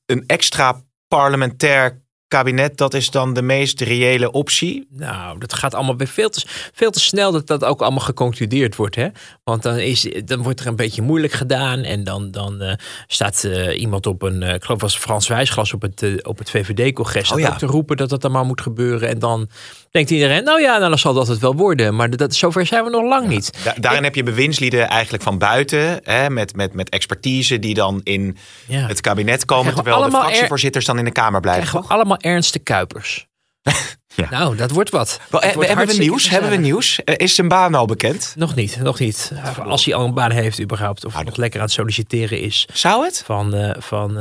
een 0.06 0.24
extra 0.28 0.82
parlementair 1.08 2.02
kabinet, 2.34 2.78
dat 2.78 2.94
is 2.94 3.10
dan 3.10 3.34
de 3.34 3.42
meest 3.42 3.82
reële 3.82 4.32
optie. 4.32 4.88
Nou, 4.90 5.40
dat 5.40 5.54
gaat 5.54 5.74
allemaal 5.74 5.98
weer 5.98 6.08
veel 6.08 6.30
te, 6.30 6.44
veel 6.74 6.92
te 6.92 7.00
snel 7.00 7.32
dat 7.32 7.48
dat 7.48 7.64
ook 7.64 7.82
allemaal 7.82 8.00
geconcludeerd 8.00 8.76
wordt. 8.76 8.96
Hè? 8.96 9.08
Want 9.44 9.64
dan, 9.64 9.78
is, 9.78 10.08
dan 10.26 10.42
wordt 10.42 10.60
er 10.60 10.68
een 10.68 10.76
beetje 10.76 11.02
moeilijk 11.02 11.34
gedaan. 11.34 11.80
En 11.80 12.04
dan, 12.04 12.32
dan 12.32 12.62
eh, 12.62 12.76
staat 13.08 13.44
eh, 13.44 13.80
iemand 13.80 14.06
op 14.06 14.22
een, 14.22 14.44
eh, 14.44 14.54
ik 14.54 14.64
geloof 14.64 14.82
was 14.82 14.98
Frans 14.98 15.28
Wijsglas 15.28 15.74
op 15.74 15.82
het, 15.82 16.26
op 16.26 16.38
het 16.38 16.50
VVD-congres. 16.50 17.32
Oh 17.32 17.40
ja. 17.40 17.56
te 17.56 17.66
roepen 17.66 17.98
dat 17.98 18.10
dat 18.10 18.24
allemaal 18.24 18.46
moet 18.46 18.62
gebeuren. 18.62 19.10
En 19.10 19.20
dan 19.20 19.50
denkt 19.94 20.10
iedereen, 20.12 20.44
nou 20.44 20.62
ja, 20.62 20.78
nou, 20.78 20.90
dan 20.90 21.00
zal 21.00 21.14
dat 21.14 21.28
het 21.28 21.40
wel 21.40 21.56
worden. 21.56 21.96
Maar 21.96 22.10
dat, 22.10 22.36
zover 22.36 22.66
zijn 22.66 22.84
we 22.84 22.90
nog 22.90 23.04
lang 23.04 23.28
niet. 23.28 23.64
Da- 23.64 23.74
daarin 23.80 24.04
heb 24.04 24.16
je 24.16 24.24
bewindslieden 24.24 24.88
eigenlijk 24.88 25.24
van 25.24 25.38
buiten, 25.38 26.00
hè, 26.04 26.30
met, 26.30 26.56
met, 26.56 26.74
met 26.74 26.90
expertise, 26.90 27.60
die 27.60 27.74
dan 27.74 28.02
in 28.04 28.38
Ja. 28.68 28.88
het 28.88 29.02
kabinet 29.02 29.46
komen. 29.46 29.74
Terwijl 29.76 29.98
de 30.00 30.06
er- 30.06 30.12
fractievoorzitters 30.12 30.86
dan 30.86 30.98
in 30.98 31.06
de 31.06 31.12
Kamer 31.12 31.42
blijven. 31.42 31.82
We 31.82 31.88
allemaal 31.88 32.18
Ernst 32.18 32.54
de 32.54 32.60
Kuipers. 32.60 33.26
Ja. 34.16 34.30
Nou, 34.30 34.56
dat 34.56 34.72
wordt 34.72 34.90
wat. 34.90 35.20
Wel, 35.30 35.40
Dat 35.40 35.50
eh, 35.50 35.56
wordt 35.56 35.70
hebben 35.70 35.88
we 35.88 35.94
nieuws? 36.02 36.30
Hebben 36.30 36.50
we 36.50 36.56
nieuws? 36.56 37.04
Eh, 37.04 37.16
Is 37.18 37.36
zijn 37.36 37.48
baan 37.48 37.76
al 37.76 37.86
bekend? 37.86 38.34
Nog 38.38 38.56
niet, 38.56 38.78
nog 38.82 39.00
niet. 39.00 39.32
Als 39.66 39.86
hij 39.86 39.94
al 39.94 40.06
een 40.06 40.14
baan 40.14 40.32
heeft 40.32 40.62
überhaupt. 40.62 41.06
Of 41.06 41.16
Ah, 41.16 41.26
nog 41.26 41.36
lekker 41.36 41.60
aan 41.60 41.66
het 41.66 41.74
solliciteren 41.76 42.40
is. 42.40 42.68
Zou 42.74 43.04
het? 43.06 43.22
Van, 43.26 43.54
eh, 43.54 43.76
van 43.82 44.18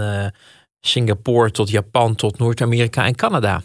Singapore 0.81 1.51
tot 1.51 1.71
Japan 1.71 2.15
tot 2.15 2.39
Noord-Amerika 2.39 3.05
en 3.05 3.15
Canada. 3.15 3.63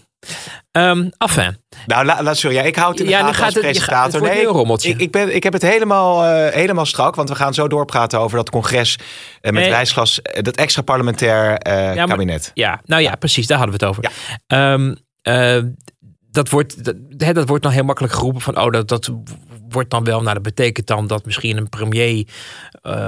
Enfin, 1.17 1.57
Nou, 1.85 2.05
la, 2.05 2.23
la- 2.23 2.33
sorry, 2.33 2.55
ja, 2.55 2.61
ik 2.63 2.75
houd 2.75 2.89
het 2.89 2.99
in 2.99 3.05
de 3.05 3.11
Ja, 3.11 3.17
gaten 3.19 3.35
gaat 3.35 3.45
als 3.45 3.53
het- 3.53 3.63
je 3.63 3.69
gaat- 3.69 3.85
presentator. 3.85 4.21
het 4.21 4.83
nee. 4.83 4.93
Ik, 4.93 4.99
ik, 5.01 5.11
ben, 5.11 5.35
ik 5.35 5.43
heb 5.43 5.53
het 5.53 5.61
helemaal, 5.61 6.23
eh, 6.25 6.53
helemaal 6.53 6.85
strak, 6.85 7.15
want 7.15 7.29
we 7.29 7.35
gaan 7.35 7.53
zo 7.53 7.67
doorpraten 7.67 8.19
over 8.19 8.37
dat 8.37 8.49
congres 8.49 8.95
eh, 8.95 9.01
met 9.51 9.53
Nee. 9.53 9.71
Eh, 9.73 10.43
dat 10.43 10.55
extra 10.55 10.81
parlementair 10.81 11.59
maar- 11.95 12.07
kabinet. 12.07 12.51
ja, 12.53 12.81
nou 12.85 13.01
ja, 13.01 13.15
precies, 13.15 13.47
daar 13.47 13.57
hadden 13.57 13.79
we 13.79 13.85
het 13.85 13.95
over. 13.95 14.11
Ja. 14.47 14.73
Ehm, 14.73 14.95
eh, 15.21 15.63
dat, 16.31 16.49
wordt, 16.49 16.83
dat, 16.85 16.95
hè, 17.17 17.33
dat 17.33 17.47
wordt 17.47 17.63
dan 17.63 17.71
heel 17.71 17.83
makkelijk 17.83 18.13
geroepen 18.13 18.41
van, 18.41 18.59
oh, 18.59 18.71
dat, 18.71 18.87
dat 18.87 19.11
wordt 19.69 19.89
dan 19.89 20.03
wel, 20.03 20.21
nou, 20.21 20.33
dat 20.33 20.43
betekent 20.43 20.87
dan 20.87 21.07
dat 21.07 21.25
misschien 21.25 21.57
een 21.57 21.69
premier 21.69 22.25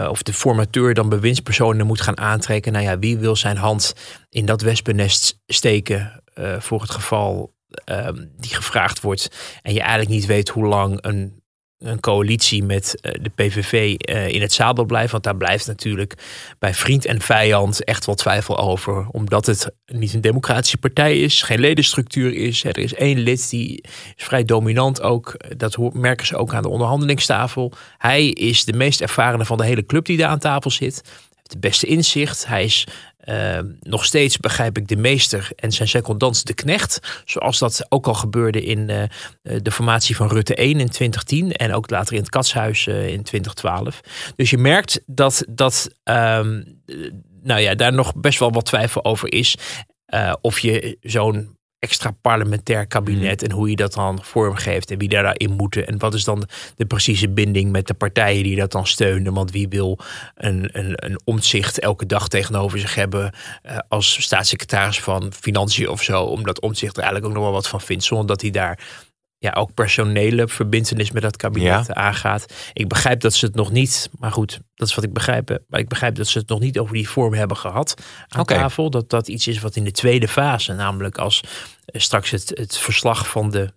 of 0.09 0.23
de 0.23 0.33
formateur 0.33 0.93
dan 0.93 1.09
bewindspersonen 1.09 1.85
moet 1.85 2.01
gaan 2.01 2.17
aantrekken. 2.17 2.71
Nou 2.71 2.85
ja, 2.85 2.99
wie 2.99 3.17
wil 3.17 3.35
zijn 3.35 3.57
hand 3.57 3.93
in 4.29 4.45
dat 4.45 4.61
wespennest 4.61 5.39
steken 5.47 6.21
eh, 6.39 6.60
voor 6.60 6.81
het 6.81 6.91
geval 6.91 7.53
ehm, 7.86 8.25
die 8.38 8.55
gevraagd 8.55 9.01
wordt 9.01 9.60
en 9.62 9.74
je 9.74 9.79
eigenlijk 9.79 10.10
niet 10.10 10.25
weet 10.25 10.50
hoe 10.50 10.65
lang 10.65 10.98
een 11.01 11.39
een 11.79 12.00
coalitie 12.00 12.63
met 12.63 13.01
eh, 13.01 13.12
de 13.22 13.29
PVV 13.29 13.96
eh, 13.96 14.27
in 14.27 14.41
het 14.41 14.53
zadel 14.53 14.86
blijft. 14.86 15.12
Want 15.12 15.24
daar 15.24 15.38
blijft 15.38 15.67
natuurlijk 15.67 16.13
bij 16.60 16.74
vriend 16.74 17.05
en 17.05 17.22
vijand 17.22 17.84
echt 17.84 18.05
wel 18.05 18.15
twijfel 18.15 18.58
over. 18.58 19.08
Omdat 19.12 19.46
het 19.46 19.72
niet 19.86 20.13
een 20.13 20.22
democratische 20.22 20.77
partij 20.77 21.19
is, 21.19 21.41
geen 21.41 21.60
ledenstructuur 21.60 22.34
is. 22.34 22.63
Er 22.63 22.77
is 22.77 22.93
één 22.93 23.19
lid 23.19 23.50
die 23.50 23.81
is 24.15 24.24
vrij 24.24 24.43
dominant 24.43 25.01
ook. 25.01 25.36
Dat 25.58 25.93
merken 25.93 26.25
ze 26.25 26.38
ook 26.38 26.53
aan 26.53 26.62
de 26.62 26.69
onderhandelingstafel. 26.69 27.72
Hij 27.98 28.27
is 28.27 28.65
de 28.65 28.74
meest 28.74 29.01
ervarene 29.01 29.46
van 29.46 29.58
de 29.58 29.65
hele 29.65 29.86
club 29.86 30.05
die 30.05 30.17
daar 30.17 30.29
aan 30.29 30.39
tafel 30.39 30.72
zit. 30.72 31.01
Heeft 31.36 31.51
het 31.51 31.60
beste 31.60 31.86
inzicht. 31.86 32.48
Hij 32.48 32.63
is 32.63 32.88
uh, 33.25 33.59
nog 33.79 34.05
steeds, 34.05 34.38
begrijp 34.38 34.77
ik, 34.77 34.88
de 34.88 34.95
meester 34.95 35.49
en 35.55 35.71
zijn 35.71 35.88
secondant 35.88 36.45
de 36.45 36.53
knecht. 36.53 37.21
Zoals 37.25 37.59
dat 37.59 37.85
ook 37.89 38.07
al 38.07 38.13
gebeurde 38.13 38.63
in 38.63 38.89
uh, 38.89 39.03
de 39.61 39.71
formatie 39.71 40.15
van 40.15 40.27
Rutte 40.27 40.55
1 40.55 40.79
in 40.79 40.89
2010 40.89 41.51
en 41.51 41.73
ook 41.73 41.89
later 41.89 42.13
in 42.13 42.19
het 42.19 42.29
Katshuis 42.29 42.85
uh, 42.85 43.07
in 43.07 43.23
2012. 43.23 44.01
Dus 44.35 44.49
je 44.49 44.57
merkt 44.57 45.01
dat, 45.05 45.43
dat 45.49 45.89
um, 46.03 46.81
nou 47.41 47.59
ja, 47.59 47.75
daar 47.75 47.93
nog 47.93 48.15
best 48.15 48.39
wel 48.39 48.51
wat 48.51 48.65
twijfel 48.65 49.05
over 49.05 49.33
is. 49.33 49.55
of 50.41 50.59
je 50.59 50.97
zo'n 51.01 51.57
extra 51.79 52.12
parlementair 52.21 52.88
kabinet 52.88 53.43
en 53.43 53.51
hoe 53.51 53.69
je 53.69 53.75
dat 53.75 53.93
dan 53.93 54.24
vormgeeft 54.24 54.91
en 54.91 54.98
wie 54.98 55.09
daarin 55.09 55.51
moeten 55.51 55.88
en 55.88 55.98
wat 55.98 56.13
is 56.13 56.24
dan 56.24 56.48
de 56.75 56.86
precieze 56.86 57.29
binding 57.29 57.71
met 57.71 57.88
de 57.88 57.93
partijen 57.93 58.43
die 58.43 58.55
dat 58.55 58.71
dan 58.71 58.88
steunen. 58.88 59.33
Want 59.33 59.51
wie 59.51 59.67
wil 59.67 60.00
een, 60.36 60.69
een, 60.71 60.93
een 60.95 61.19
omzicht 61.24 61.79
elke 61.79 62.05
dag 62.05 62.27
tegenover 62.27 62.79
zich 62.79 62.95
hebben 62.95 63.33
uh, 63.65 63.77
als 63.88 64.21
staatssecretaris 64.21 65.00
van 65.00 65.33
Financiën 65.33 65.89
of 65.89 66.03
zo, 66.03 66.24
omdat 66.24 66.59
omzicht 66.59 66.98
er 66.98 67.03
eigenlijk 67.03 67.25
ook 67.25 67.38
nog 67.38 67.43
wel 67.43 67.53
wat 67.53 67.67
van 67.67 67.81
vindt, 67.81 68.03
zonder 68.03 68.27
dat 68.27 68.41
hij 68.41 68.51
daar 68.51 68.79
ja, 69.39 69.51
ook 69.51 69.74
personele 69.74 70.48
verbindenis 70.48 71.12
met 71.12 71.22
dat 71.22 71.38
kabinet 71.38 71.93
aangaat. 71.93 72.53
Ik 72.74 72.88
begrijp 72.88 73.22
dat 73.22 73.34
ze 73.34 73.46
het 73.46 73.55
nog 73.55 73.72
niet, 73.72 74.10
maar 74.19 74.31
goed, 74.31 74.60
dat 74.75 74.88
is 74.88 74.96
wat 74.96 75.03
ik 75.03 75.13
begrijp. 75.13 75.58
Maar 75.67 75.79
ik 75.79 75.88
begrijp 75.88 76.15
dat 76.15 76.27
ze 76.27 76.39
het 76.39 76.48
nog 76.48 76.60
niet 76.60 76.79
over 76.79 76.93
die 76.93 77.10
vorm 77.10 77.34
hebben 77.34 77.58
gehad 77.58 78.01
aan 78.27 78.46
tafel. 78.46 78.89
Dat 78.89 79.10
dat 79.10 79.27
iets 79.27 79.48
is 79.48 79.60
wat 79.60 79.75
in 79.75 79.84
de 79.84 79.91
tweede 79.91 80.27
fase, 80.27 80.74
namelijk 80.74 81.17
als 81.17 81.43
eh, 81.86 82.01
straks 82.01 82.29
het, 82.29 82.51
het 82.53 82.77
verslag 82.77 83.27
van 83.29 83.51
de, 83.51 83.74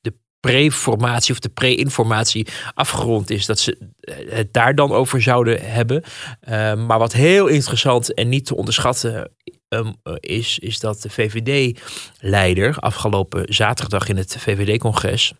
de 0.00 0.14
pre-formatie 0.40 1.32
of 1.32 1.40
de 1.40 1.48
pre-informatie 1.48 2.46
afgerond 2.74 3.30
is, 3.30 3.46
dat 3.46 3.58
ze 3.58 3.78
eh, 4.00 4.14
het 4.30 4.52
daar 4.52 4.74
dan 4.74 4.92
over 4.92 5.22
zouden 5.22 5.70
hebben. 5.70 6.02
Uh, 6.48 6.74
maar 6.74 6.98
wat 6.98 7.12
heel 7.12 7.46
interessant 7.46 8.14
en 8.14 8.28
niet 8.28 8.46
te 8.46 8.56
onderschatten 8.56 9.30
um, 9.68 9.94
is, 10.20 10.58
is 10.58 10.80
dat 10.80 11.02
de 11.02 11.10
VVD-leider 11.10 12.78
afgelopen 12.78 13.54
zaterdag 13.54 14.08
in 14.08 14.16
het 14.16 14.36
VVD-congres 14.38 15.32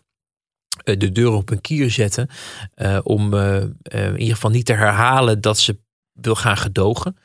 uh, 0.83 0.97
de 0.97 1.11
deur 1.11 1.31
op 1.31 1.49
een 1.49 1.61
kier 1.61 1.91
zette 1.91 2.27
uh, 2.75 2.99
om 3.03 3.33
in 3.33 4.17
ieder 4.17 4.35
geval 4.35 4.51
niet 4.51 4.65
te 4.65 4.73
herhalen 4.73 5.41
dat 5.41 5.59
ze 5.59 5.77
wil 6.13 6.35
gaan 6.35 6.57
gedogen. 6.57 7.17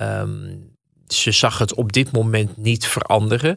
Um, 0.00 0.70
ze 1.06 1.32
zag 1.32 1.58
het 1.58 1.74
op 1.74 1.92
dit 1.92 2.12
moment 2.12 2.56
niet 2.56 2.86
veranderen. 2.86 3.56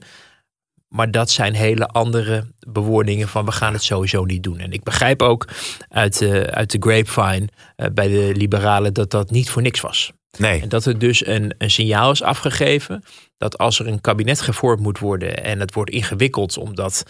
Maar 0.87 1.11
dat 1.11 1.29
zijn 1.29 1.53
hele 1.53 1.87
andere 1.87 2.47
bewoordingen 2.67 3.27
van 3.27 3.45
we 3.45 3.51
gaan 3.51 3.73
het 3.73 3.83
sowieso 3.83 4.25
niet 4.25 4.43
doen. 4.43 4.59
En 4.59 4.71
ik 4.71 4.83
begrijp 4.83 5.21
ook 5.21 5.47
uit 5.89 6.17
de, 6.17 6.51
uit 6.51 6.71
de 6.71 6.77
grapevine 6.79 7.47
bij 7.93 8.07
de 8.07 8.31
liberalen 8.35 8.93
dat 8.93 9.11
dat 9.11 9.31
niet 9.31 9.49
voor 9.49 9.61
niks 9.61 9.81
was. 9.81 10.11
Nee. 10.37 10.61
En 10.61 10.69
dat 10.69 10.85
er 10.85 10.99
dus 10.99 11.25
een, 11.25 11.53
een 11.57 11.71
signaal 11.71 12.11
is 12.11 12.23
afgegeven 12.23 13.03
dat 13.37 13.57
als 13.57 13.79
er 13.79 13.87
een 13.87 14.01
kabinet 14.01 14.41
gevormd 14.41 14.81
moet 14.81 14.99
worden 14.99 15.43
en 15.43 15.59
het 15.59 15.73
wordt 15.73 15.91
ingewikkeld 15.91 16.57
omdat 16.57 17.03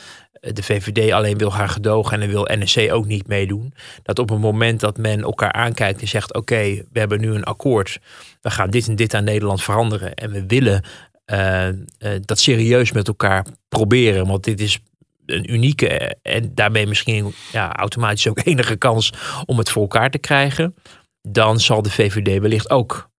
de 0.54 0.64
VVD 0.64 1.12
alleen 1.12 1.38
wil 1.38 1.52
gaan 1.52 1.70
gedogen 1.70 2.22
en 2.22 2.30
wil 2.30 2.48
NSC 2.52 2.92
ook 2.92 3.06
niet 3.06 3.28
meedoen, 3.28 3.74
dat 4.04 4.20
op 4.20 4.30
het 4.30 4.40
moment 4.40 4.80
dat 4.80 4.98
men 4.98 5.22
elkaar 5.22 5.52
aankijkt 5.52 6.02
en 6.02 6.08
zegt 6.08 6.34
oké, 6.34 6.84
we 6.92 7.00
hebben 7.00 7.20
nu 7.20 7.34
een 7.34 7.44
akkoord, 7.44 8.00
we 8.42 8.52
gaan 8.52 8.70
dit 8.70 8.88
en 8.88 8.96
dit 8.96 9.14
aan 9.14 9.24
Nederland 9.24 9.64
veranderen 9.64 10.14
en 10.14 10.32
we 10.32 10.46
willen 10.46 10.84
uh, 11.32 11.68
uh, 11.68 11.74
dat 12.22 12.40
serieus 12.40 12.92
met 12.92 13.08
elkaar 13.08 13.46
proberen, 13.70 14.28
want 14.28 14.44
dit 14.44 14.60
is 14.60 14.80
een 15.26 15.54
unieke 15.54 16.18
en 16.22 16.52
daarmee 16.56 16.88
misschien 16.88 17.34
ja, 17.52 17.76
automatisch 17.76 18.28
ook 18.28 18.42
enige 18.46 18.76
kans 18.76 19.14
om 19.46 19.58
het 19.58 19.70
voor 19.70 19.82
elkaar 19.82 20.10
te 20.10 20.18
krijgen, 20.18 20.76
dan 21.22 21.60
zal 21.60 21.82
de 21.82 21.92
VVD 21.92 22.42
wellicht 22.42 22.70
ook 22.70 23.10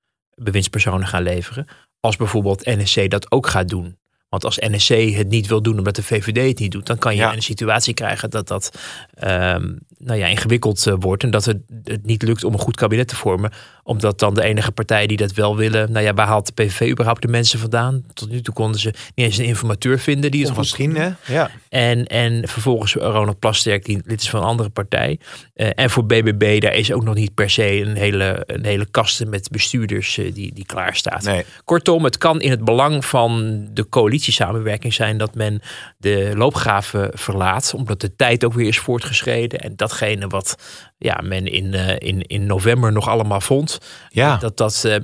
bewindspersonen 0.43 1.07
gaan 1.07 1.23
leveren. 1.23 1.67
Als 2.01 2.17
bijvoorbeeld 2.17 2.65
NSC 2.65 3.11
dat 3.11 3.31
ook 3.31 3.47
gaat 3.47 3.69
doen. 3.69 3.99
Want 4.37 4.59
als 4.59 4.71
NSC 4.71 5.17
het 5.17 5.29
niet 5.29 5.47
wil 5.47 5.63
doen 5.63 5.79
omdat 5.79 5.97
de 5.97 6.03
VVD 6.03 6.49
het 6.49 6.59
niet 6.59 6.73
doet, 6.73 6.87
dan 6.87 6.99
kan 6.99 7.17
je 7.17 7.23
een 7.23 7.43
situatie 7.43 7.95
krijgen 7.95 8.31
dat 8.31 8.49
dat 8.49 8.79
um, 9.25 9.79
nou 9.99 10.19
ja, 10.19 10.27
ingewikkeld 10.27 10.87
uh, 10.87 10.95
wordt. 10.99 11.23
En 11.23 11.31
dat 11.31 11.45
het, 11.45 11.59
het 11.85 12.07
niet 12.07 12.23
lukt 12.23 12.45
om 12.45 12.53
een 12.53 12.59
goed 12.59 12.77
kabinet 12.77 13.09
te 13.09 13.17
vormen. 13.17 13.53
Omdat 13.83 14.19
dan 14.19 14.35
de 14.35 14.43
enige 14.43 14.73
partij 14.73 15.07
die 15.07 15.17
dat 15.17 15.33
wel 15.33 15.57
willen. 15.57 15.93
Nou 15.93 16.05
ja, 16.05 16.15
waar 16.15 16.27
haalt 16.27 16.47
de 16.47 16.53
PVV 16.53 16.91
überhaupt 16.91 17.23
de 17.23 17.29
mensen 17.29 17.59
vandaan? 17.59 18.05
Tot 18.15 18.31
nu 18.31 18.41
toe 18.41 18.55
konden 18.55 18.81
ze 18.81 18.95
niet 19.15 19.27
eens 19.27 19.39
een 19.39 19.45
informateur 19.45 19.99
vinden 19.99 20.31
die 20.31 20.47
het 20.47 20.57
misschien, 20.57 20.97
hè? 20.97 21.11
Ja. 21.27 21.51
En, 21.69 22.07
en 22.07 22.49
vervolgens 22.49 22.95
Ronald 22.95 23.39
Plasterk, 23.39 23.85
die 23.85 24.01
lid 24.05 24.21
is 24.21 24.31
van 24.31 24.41
een 24.41 24.47
andere 24.47 24.69
partij. 24.69 25.19
Uh, 25.55 25.69
en 25.75 25.91
voor 25.91 26.05
BBB, 26.05 26.61
daar 26.61 26.75
is 26.75 26.93
ook 26.93 27.05
nog 27.05 27.15
niet 27.15 27.35
per 27.35 27.51
se 27.51 27.81
een 27.81 27.97
hele, 27.97 28.43
een 28.47 28.65
hele 28.65 28.87
kasten 28.91 29.29
met 29.29 29.51
bestuurders 29.51 30.19
uh, 30.19 30.35
die, 30.35 30.55
die 30.55 30.67
klaar 30.67 30.97
staat. 30.97 31.23
Nee. 31.23 31.45
Kortom, 31.65 32.05
het 32.05 32.19
kan 32.19 32.41
in 32.41 32.51
het 32.51 32.65
belang 32.65 33.05
van 33.05 33.65
de 33.73 33.85
coalitiesamenwerking 34.27 34.95
zijn 34.95 35.19
dat 35.19 35.35
men 35.35 35.61
de 35.99 36.33
loopgraven 36.35 37.11
verlaat. 37.15 37.75
Omdat 37.75 38.01
de 38.01 38.17
tijd 38.17 38.45
ook 38.45 38.53
weer 38.53 38.67
is 38.67 38.79
voortgeschreden. 38.79 39.61
En 39.61 39.77
datgene 39.77 40.27
wat 40.27 40.59
ja, 40.99 41.21
men 41.23 41.47
in, 41.47 41.75
uh, 41.75 41.91
in, 41.99 42.23
in 42.23 42.47
november 42.47 42.93
nog 42.93 43.09
allemaal 43.09 43.41
vond. 43.41 43.81
Ja. 44.09 44.37
Dat 44.37 44.57
dat 44.57 44.83
uh, 44.87 44.97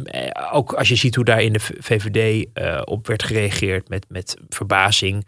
ook 0.53 0.73
als 0.73 0.89
je 0.89 0.95
ziet 0.95 1.15
hoe 1.15 1.25
daar 1.25 1.43
in 1.43 1.53
de 1.53 1.61
VVD 1.61 2.47
op 2.85 3.07
werd 3.07 3.23
gereageerd 3.23 3.89
met, 3.89 4.05
met 4.09 4.37
verbazing. 4.49 5.27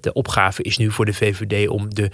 De 0.00 0.12
opgave 0.12 0.62
is 0.62 0.76
nu 0.76 0.90
voor 0.90 1.04
de 1.04 1.14
VVD 1.14 1.68
om 1.68 1.94
de, 1.94 2.10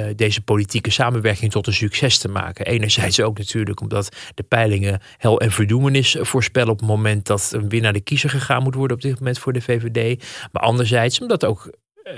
uh, 0.00 0.14
deze 0.16 0.42
politieke 0.42 0.90
samenwerking 0.90 1.50
tot 1.50 1.66
een 1.66 1.72
succes 1.72 2.18
te 2.18 2.28
maken. 2.28 2.66
Enerzijds 2.66 3.20
ook 3.20 3.38
natuurlijk 3.38 3.80
omdat 3.80 4.16
de 4.34 4.42
peilingen 4.42 5.00
hel 5.16 5.40
en 5.40 5.50
verdoemenis 5.50 6.16
voorspellen 6.20 6.72
op 6.72 6.78
het 6.78 6.88
moment 6.88 7.26
dat 7.26 7.50
een 7.54 7.68
winnaar 7.68 7.92
de 7.92 8.00
kiezer 8.00 8.30
gegaan 8.30 8.62
moet 8.62 8.74
worden 8.74 8.96
op 8.96 9.02
dit 9.02 9.18
moment 9.18 9.38
voor 9.38 9.52
de 9.52 9.60
VVD. 9.60 10.24
Maar 10.52 10.62
anderzijds 10.62 11.20
omdat 11.20 11.44
ook 11.44 11.70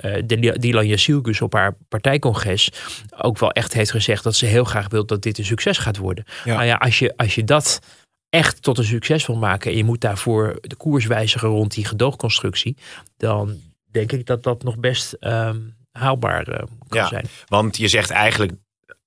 uh, 0.05 0.53
Dylan 0.59 0.87
Jasilkus 0.87 1.41
op 1.41 1.53
haar 1.53 1.77
partijcongres 1.89 2.73
ook 3.17 3.39
wel 3.39 3.51
echt 3.51 3.73
heeft 3.73 3.91
gezegd 3.91 4.25
dat 4.25 4.35
ze 4.35 4.47
heel 4.47 4.65
graag 4.65 4.89
wil 4.89 5.07
dat 5.07 5.23
dit 5.23 5.39
een 5.39 5.45
succes 5.45 5.79
gaat 5.79 5.97
worden. 5.97 6.25
Ja. 6.45 6.55
Nou 6.55 6.67
ja, 6.67 6.75
als 6.75 6.99
je, 6.99 7.17
als 7.17 7.35
je 7.35 7.45
dat 7.45 7.81
echt 8.29 8.63
tot 8.63 8.79
een 8.79 8.85
succes 8.85 9.27
wil 9.27 9.37
maken 9.37 9.71
en 9.71 9.77
je 9.77 9.85
moet 9.85 10.01
daarvoor 10.01 10.59
de 10.61 10.77
koers 10.77 11.07
wijzigen 11.07 11.49
rond 11.49 11.75
die 11.75 11.85
gedoogconstructie, 11.85 12.77
dan 13.17 13.61
denk 13.91 14.13
ik 14.13 14.27
dat 14.27 14.43
dat 14.43 14.63
nog 14.63 14.79
best 14.79 15.17
um, 15.21 15.75
haalbaar 15.93 16.45
kan 16.45 16.69
ja, 16.89 17.09
zijn. 17.09 17.27
Want 17.47 17.77
je 17.77 17.89
zegt 17.89 18.11
eigenlijk 18.11 18.53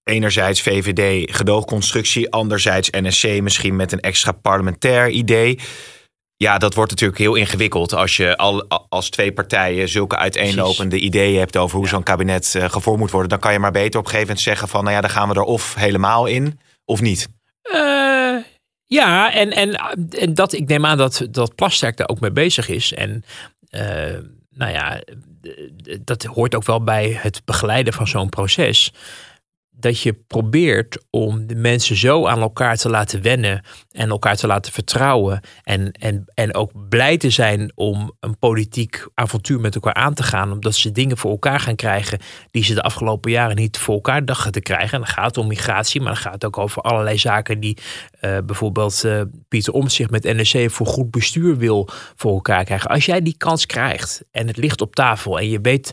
enerzijds 0.03 0.61
VVD 0.61 1.35
gedoogconstructie, 1.35 2.31
anderzijds 2.31 2.89
NSC 2.89 3.41
misschien 3.41 3.75
met 3.75 3.91
een 3.91 3.99
extra 3.99 4.31
parlementair 4.31 5.09
idee. 5.09 5.59
Ja, 6.37 6.57
dat 6.57 6.73
wordt 6.73 6.91
natuurlijk 6.91 7.19
heel 7.19 7.35
ingewikkeld 7.35 7.93
als 7.93 8.17
je 8.17 8.37
al, 8.37 8.67
als 8.89 9.09
twee 9.09 9.33
partijen 9.33 9.89
zulke 9.89 10.17
uiteenlopende 10.17 10.89
Precies. 10.89 11.07
ideeën 11.07 11.39
hebt 11.39 11.57
over 11.57 11.75
hoe 11.75 11.85
ja. 11.85 11.91
zo'n 11.91 12.03
kabinet 12.03 12.53
uh, 12.57 12.69
gevormd 12.69 12.99
moet 12.99 13.11
worden. 13.11 13.29
Dan 13.29 13.39
kan 13.39 13.53
je 13.53 13.59
maar 13.59 13.71
beter 13.71 13.99
op 13.99 14.05
een 14.05 14.11
gegeven 14.11 14.27
moment 14.27 14.39
zeggen 14.39 14.67
van, 14.67 14.83
nou 14.83 14.95
ja, 14.95 15.01
dan 15.01 15.09
gaan 15.09 15.29
we 15.29 15.35
er 15.35 15.41
of 15.41 15.75
helemaal 15.75 16.25
in 16.25 16.59
of 16.85 17.01
niet. 17.01 17.27
Uh, 17.73 18.37
ja, 18.85 19.33
en, 19.33 19.51
en, 19.51 19.73
en 20.09 20.33
dat, 20.33 20.53
ik 20.53 20.67
neem 20.67 20.85
aan 20.85 20.97
dat, 20.97 21.27
dat 21.31 21.55
Plasterk 21.55 21.97
daar 21.97 22.09
ook 22.09 22.19
mee 22.19 22.31
bezig 22.31 22.69
is. 22.69 22.93
En 22.93 23.23
uh, 23.69 24.19
nou 24.55 24.71
ja, 24.71 25.01
dat 26.01 26.23
hoort 26.23 26.55
ook 26.55 26.65
wel 26.65 26.83
bij 26.83 27.19
het 27.21 27.41
begeleiden 27.45 27.93
van 27.93 28.07
zo'n 28.07 28.29
proces 28.29 28.93
dat 29.77 29.99
je 29.99 30.13
probeert 30.13 31.05
om 31.09 31.47
de 31.47 31.55
mensen 31.55 31.95
zo 31.95 32.25
aan 32.27 32.41
elkaar 32.41 32.77
te 32.77 32.89
laten 32.89 33.21
wennen 33.21 33.65
en 33.91 34.09
elkaar 34.09 34.35
te 34.35 34.47
laten 34.47 34.73
vertrouwen 34.73 35.41
en, 35.63 35.91
en, 35.91 36.23
en 36.33 36.55
ook 36.55 36.71
blij 36.89 37.17
te 37.17 37.29
zijn 37.29 37.71
om 37.75 38.15
een 38.19 38.37
politiek 38.37 39.07
avontuur 39.13 39.59
met 39.59 39.75
elkaar 39.75 39.93
aan 39.93 40.13
te 40.13 40.23
gaan, 40.23 40.51
omdat 40.51 40.75
ze 40.75 40.91
dingen 40.91 41.17
voor 41.17 41.31
elkaar 41.31 41.59
gaan 41.59 41.75
krijgen 41.75 42.19
die 42.51 42.63
ze 42.63 42.73
de 42.73 42.81
afgelopen 42.81 43.31
jaren 43.31 43.55
niet 43.55 43.77
voor 43.77 43.93
elkaar 43.95 44.25
dachten 44.25 44.51
te 44.51 44.61
krijgen. 44.61 44.91
En 44.91 44.99
dan 44.99 45.13
gaat 45.13 45.25
het 45.25 45.37
om 45.37 45.47
migratie, 45.47 46.01
maar 46.01 46.13
dan 46.13 46.21
gaat 46.21 46.33
het 46.33 46.45
ook 46.45 46.57
over 46.57 46.81
allerlei 46.81 47.17
zaken 47.17 47.59
die 47.59 47.77
uh, 48.21 48.37
bijvoorbeeld 48.45 49.03
uh, 49.05 49.21
Pieter 49.47 49.73
Omtzigt 49.73 50.09
met 50.09 50.23
NSC 50.23 50.71
voor 50.71 50.87
goed 50.87 51.11
bestuur 51.11 51.57
wil 51.57 51.89
voor 52.15 52.33
elkaar 52.33 52.63
krijgen. 52.63 52.89
Als 52.89 53.05
jij 53.05 53.21
die 53.21 53.37
kans 53.37 53.65
krijgt 53.65 54.23
en 54.31 54.47
het 54.47 54.57
ligt 54.57 54.81
op 54.81 54.95
tafel 54.95 55.39
en 55.39 55.49
je 55.49 55.61
weet 55.61 55.91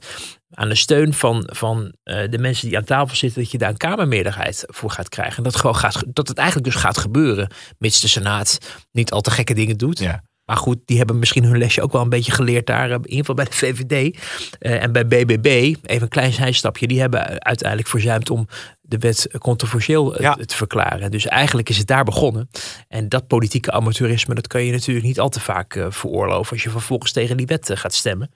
aan 0.54 0.68
de 0.68 0.74
steun 0.74 1.14
van, 1.14 1.48
van 1.52 1.94
uh, 2.04 2.30
de 2.30 2.38
mensen 2.38 2.68
die 2.68 2.76
aan 2.76 2.84
tafel 2.84 3.16
zitten, 3.16 3.42
dat 3.42 3.50
je 3.50 3.58
daar 3.58 3.70
een 3.70 3.76
Kamermeerderheid 3.76 4.64
voor 4.66 4.90
gaat 4.90 5.08
krijgen. 5.08 5.36
En 5.36 5.42
dat, 5.42 5.56
gewoon 5.56 5.76
gaat, 5.76 6.02
dat 6.06 6.28
het 6.28 6.38
eigenlijk 6.38 6.72
dus 6.72 6.82
gaat 6.82 6.98
gebeuren, 6.98 7.50
mits 7.78 8.00
de 8.00 8.08
Senaat 8.08 8.58
niet 8.92 9.12
al 9.12 9.20
te 9.20 9.30
gekke 9.30 9.54
dingen 9.54 9.76
doet. 9.76 9.98
Ja. 9.98 10.22
Maar 10.44 10.56
goed, 10.56 10.78
die 10.84 10.96
hebben 10.96 11.18
misschien 11.18 11.44
hun 11.44 11.58
lesje 11.58 11.82
ook 11.82 11.92
wel 11.92 12.02
een 12.02 12.08
beetje 12.08 12.32
geleerd 12.32 12.66
daar. 12.66 12.90
In 12.90 13.00
ieder 13.02 13.18
geval 13.18 13.34
bij 13.34 13.44
de 13.44 13.52
VVD 13.52 14.16
uh, 14.60 14.82
en 14.82 14.92
bij 14.92 15.06
BBB. 15.06 15.46
Even 15.46 16.02
een 16.02 16.08
klein 16.08 16.32
zijstapje. 16.32 16.86
Die 16.86 17.00
hebben 17.00 17.44
uiteindelijk 17.44 17.88
verzuimd 17.88 18.30
om 18.30 18.48
de 18.80 18.98
wet 18.98 19.28
controversieel 19.38 20.22
ja. 20.22 20.34
te 20.34 20.56
verklaren. 20.56 21.10
Dus 21.10 21.26
eigenlijk 21.26 21.68
is 21.68 21.78
het 21.78 21.86
daar 21.86 22.04
begonnen. 22.04 22.48
En 22.88 23.08
dat 23.08 23.26
politieke 23.26 23.70
amateurisme, 23.70 24.34
dat 24.34 24.46
kan 24.46 24.64
je 24.64 24.72
natuurlijk 24.72 25.06
niet 25.06 25.20
al 25.20 25.28
te 25.28 25.40
vaak 25.40 25.74
uh, 25.74 25.86
veroorloven. 25.90 26.52
Als 26.52 26.62
je 26.62 26.70
vervolgens 26.70 27.12
tegen 27.12 27.36
die 27.36 27.46
wet 27.46 27.70
gaat 27.74 27.94
stemmen. 27.94 28.30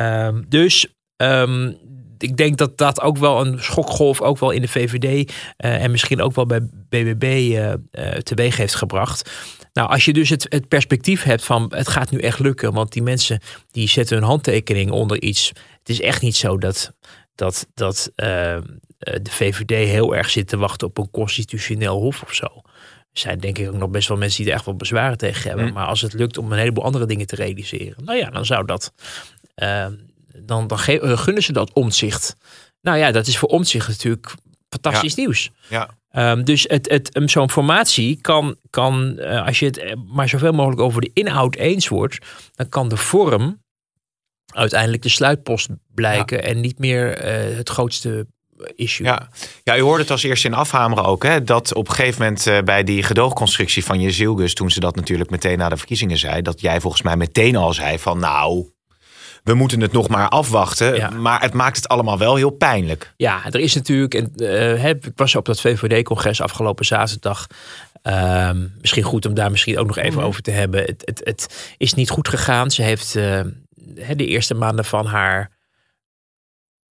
Um, 0.00 0.44
dus 0.48 0.86
Um, 1.22 1.78
ik 2.22 2.36
denk 2.36 2.56
dat 2.56 2.78
dat 2.78 3.00
ook 3.00 3.16
wel 3.16 3.46
een 3.46 3.62
schokgolf, 3.62 4.20
ook 4.20 4.38
wel 4.38 4.50
in 4.50 4.60
de 4.60 4.68
VVD 4.68 5.04
uh, 5.04 5.82
en 5.82 5.90
misschien 5.90 6.20
ook 6.20 6.34
wel 6.34 6.46
bij 6.46 6.60
BBB 6.88 7.22
uh, 7.22 7.72
uh, 7.92 8.10
teweeg 8.12 8.56
heeft 8.56 8.74
gebracht. 8.74 9.30
Nou, 9.72 9.88
als 9.90 10.04
je 10.04 10.12
dus 10.12 10.28
het, 10.28 10.46
het 10.48 10.68
perspectief 10.68 11.22
hebt 11.22 11.44
van 11.44 11.72
het 11.74 11.88
gaat 11.88 12.10
nu 12.10 12.18
echt 12.18 12.38
lukken, 12.38 12.72
want 12.72 12.92
die 12.92 13.02
mensen 13.02 13.40
die 13.70 13.88
zetten 13.88 14.16
hun 14.16 14.26
handtekening 14.26 14.90
onder 14.90 15.22
iets. 15.22 15.48
Het 15.78 15.88
is 15.88 16.00
echt 16.00 16.22
niet 16.22 16.36
zo 16.36 16.58
dat, 16.58 16.92
dat, 17.34 17.66
dat 17.74 18.10
eh, 18.14 18.58
de 18.98 19.30
VVD 19.30 19.88
heel 19.88 20.16
erg 20.16 20.30
zit 20.30 20.48
te 20.48 20.56
wachten 20.56 20.86
op 20.86 20.98
een 20.98 21.10
constitutioneel 21.10 22.00
hof 22.00 22.22
of 22.22 22.34
zo. 22.34 22.46
Er 23.12 23.20
zijn 23.20 23.38
denk 23.38 23.58
ik 23.58 23.68
ook 23.68 23.76
nog 23.76 23.90
best 23.90 24.08
wel 24.08 24.16
mensen 24.16 24.42
die 24.42 24.50
er 24.50 24.56
echt 24.56 24.66
wel 24.66 24.76
bezwaren 24.76 25.18
tegen 25.18 25.48
hebben. 25.48 25.66
Hm. 25.66 25.72
Maar 25.72 25.86
als 25.86 26.00
het 26.00 26.12
lukt 26.12 26.38
om 26.38 26.52
een 26.52 26.58
heleboel 26.58 26.84
andere 26.84 27.06
dingen 27.06 27.26
te 27.26 27.36
realiseren, 27.36 28.04
nou 28.04 28.18
ja, 28.18 28.30
dan 28.30 28.46
zou 28.46 28.66
dat. 28.66 28.92
Dan, 30.42 30.66
dan 30.66 30.78
eh, 30.78 31.18
gunnen 31.18 31.42
ze 31.42 31.52
dat 31.52 31.72
omzicht. 31.72 32.36
Nou 32.80 32.98
ja, 32.98 33.10
dat 33.10 33.26
is 33.26 33.38
voor 33.38 33.48
omzicht 33.48 33.88
natuurlijk 33.88 34.34
fantastisch 34.68 35.14
nieuws. 35.14 35.50
Ja. 35.68 35.88
Ehm, 36.10 36.42
dus 36.42 36.64
het, 36.68 36.90
het, 36.90 37.16
um, 37.16 37.28
zo'n 37.28 37.50
formatie 37.50 38.20
kan, 38.20 38.56
kan 38.70 39.18
eh, 39.18 39.46
als 39.46 39.58
je 39.58 39.66
het 39.66 39.78
eh, 39.78 39.92
maar 40.12 40.28
zoveel 40.28 40.52
mogelijk 40.52 40.80
over 40.80 41.00
de 41.00 41.10
inhoud 41.14 41.54
eens 41.56 41.88
wordt, 41.88 42.18
dan 42.54 42.68
kan 42.68 42.88
de 42.88 42.96
vorm 42.96 43.62
uiteindelijk 44.54 45.02
de 45.02 45.08
sluitpost 45.08 45.68
blijken 45.94 46.42
en 46.42 46.60
niet 46.60 46.78
meer 46.78 47.18
het 47.56 47.68
grootste 47.68 48.26
issue. 48.76 49.06
Ja. 49.06 49.28
ja, 49.62 49.76
u 49.76 49.80
hoorde 49.80 50.02
het 50.02 50.10
als 50.10 50.22
eerste 50.22 50.46
in 50.46 50.54
afhameren 50.54 51.04
ook. 51.04 51.22
Hè, 51.22 51.44
dat 51.44 51.74
op 51.74 51.88
een 51.88 51.94
gegeven 51.94 52.22
moment 52.22 52.64
bij 52.64 52.84
die 52.84 53.02
gedoogconstructie 53.02 53.84
van 53.84 54.00
Jezilgus... 54.00 54.54
toen 54.54 54.70
ze 54.70 54.80
dat 54.80 54.96
natuurlijk 54.96 55.30
meteen 55.30 55.58
na 55.58 55.68
de 55.68 55.76
verkiezingen 55.76 56.18
zei... 56.18 56.42
dat 56.42 56.60
jij 56.60 56.80
volgens 56.80 57.02
mij 57.02 57.16
meteen 57.16 57.56
al 57.56 57.72
zei 57.72 57.98
van 57.98 58.18
nou... 58.18 58.70
we 59.42 59.54
moeten 59.54 59.80
het 59.80 59.92
nog 59.92 60.08
maar 60.08 60.28
afwachten. 60.28 60.94
Ja. 60.94 61.10
Maar 61.10 61.40
het 61.40 61.52
maakt 61.52 61.76
het 61.76 61.88
allemaal 61.88 62.18
wel 62.18 62.36
heel 62.36 62.50
pijnlijk. 62.50 63.12
Ja, 63.16 63.44
er 63.50 63.60
is 63.60 63.74
natuurlijk, 63.74 64.14
en, 64.14 64.32
eh, 64.36 64.82
hè, 64.82 64.90
ik 64.90 65.12
was 65.16 65.34
op 65.34 65.44
dat 65.44 65.60
VVD-congres 65.60 66.40
afgelopen 66.40 66.84
zaterdag. 66.84 67.46
Ehm, 68.02 68.66
misschien 68.80 69.02
goed 69.02 69.26
om 69.26 69.34
daar 69.34 69.50
misschien 69.50 69.78
ook 69.78 69.86
nog 69.86 69.98
even 69.98 70.22
over 70.22 70.42
te 70.42 70.50
hebben. 70.50 70.80
Het, 70.80 71.02
het, 71.04 71.20
het 71.24 71.74
is 71.76 71.94
niet 71.94 72.10
goed 72.10 72.28
gegaan. 72.28 72.70
Ze 72.70 72.82
heeft 72.82 73.16
eh, 73.16 73.40
hè, 73.94 74.14
de 74.14 74.26
eerste 74.26 74.54
maanden 74.54 74.84
van 74.84 75.06
haar 75.06 75.50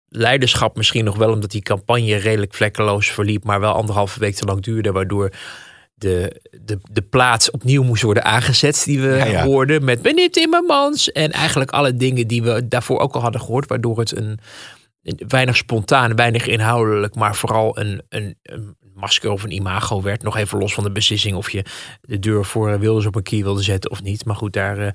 leiderschap 0.09 0.77
misschien 0.77 1.05
nog 1.05 1.17
wel 1.17 1.33
omdat 1.33 1.51
die 1.51 1.63
campagne 1.63 2.17
redelijk 2.17 2.55
vlekkeloos 2.55 3.11
verliep, 3.11 3.45
maar 3.45 3.61
wel 3.61 3.73
anderhalve 3.73 4.21
week 4.21 4.35
te 4.35 4.45
lang 4.45 4.63
duurde, 4.63 4.93
waardoor 4.93 5.31
de, 5.99 6.41
de, 6.65 6.79
de 6.91 7.03
plaats 7.03 7.51
opnieuw 7.51 7.83
moest 7.83 8.03
worden 8.03 8.25
aangezet 8.25 8.83
die 8.85 9.01
we 9.01 9.09
Ja, 9.09 9.25
ja. 9.25 9.45
hoorden 9.45 9.85
met 9.85 10.03
meneer 10.03 10.31
Timmermans 10.31 11.13
en 11.13 11.33
eigenlijk 11.33 11.71
alle 11.71 11.97
dingen 11.97 12.27
die 12.27 12.43
we 12.43 12.69
daarvoor 12.69 12.99
ook 12.99 13.15
al 13.15 13.21
hadden 13.21 13.41
gehoord, 13.41 13.69
waardoor 13.69 13.99
het 13.99 14.17
een, 14.17 14.39
een 15.03 15.21
weinig 15.29 15.57
spontaan, 15.57 16.17
weinig 16.17 16.47
inhoudelijk, 16.47 17.15
maar 17.15 17.37
vooral 17.37 17.79
een, 17.79 18.03
een, 18.09 18.39
een 18.43 18.77
masker 18.99 19.31
of 19.31 19.43
een 19.43 19.53
imago 19.55 20.03
werd. 20.03 20.23
Nog 20.23 20.37
even 20.37 20.59
los 20.59 20.75
van 20.75 20.85
de 20.85 20.91
beslissing 20.93 21.37
of 21.37 21.51
je 21.51 21.65
de 22.01 22.19
deur 22.19 22.45
voor 22.45 22.79
Wilders 22.79 23.07
op 23.07 23.15
een 23.15 23.23
kier 23.23 23.43
wilde 23.45 23.63
zetten 23.63 23.91
of 23.91 24.03
niet. 24.03 24.25
Maar 24.25 24.37
goed, 24.37 24.53
daar 24.53 24.79
eh, 24.79 24.93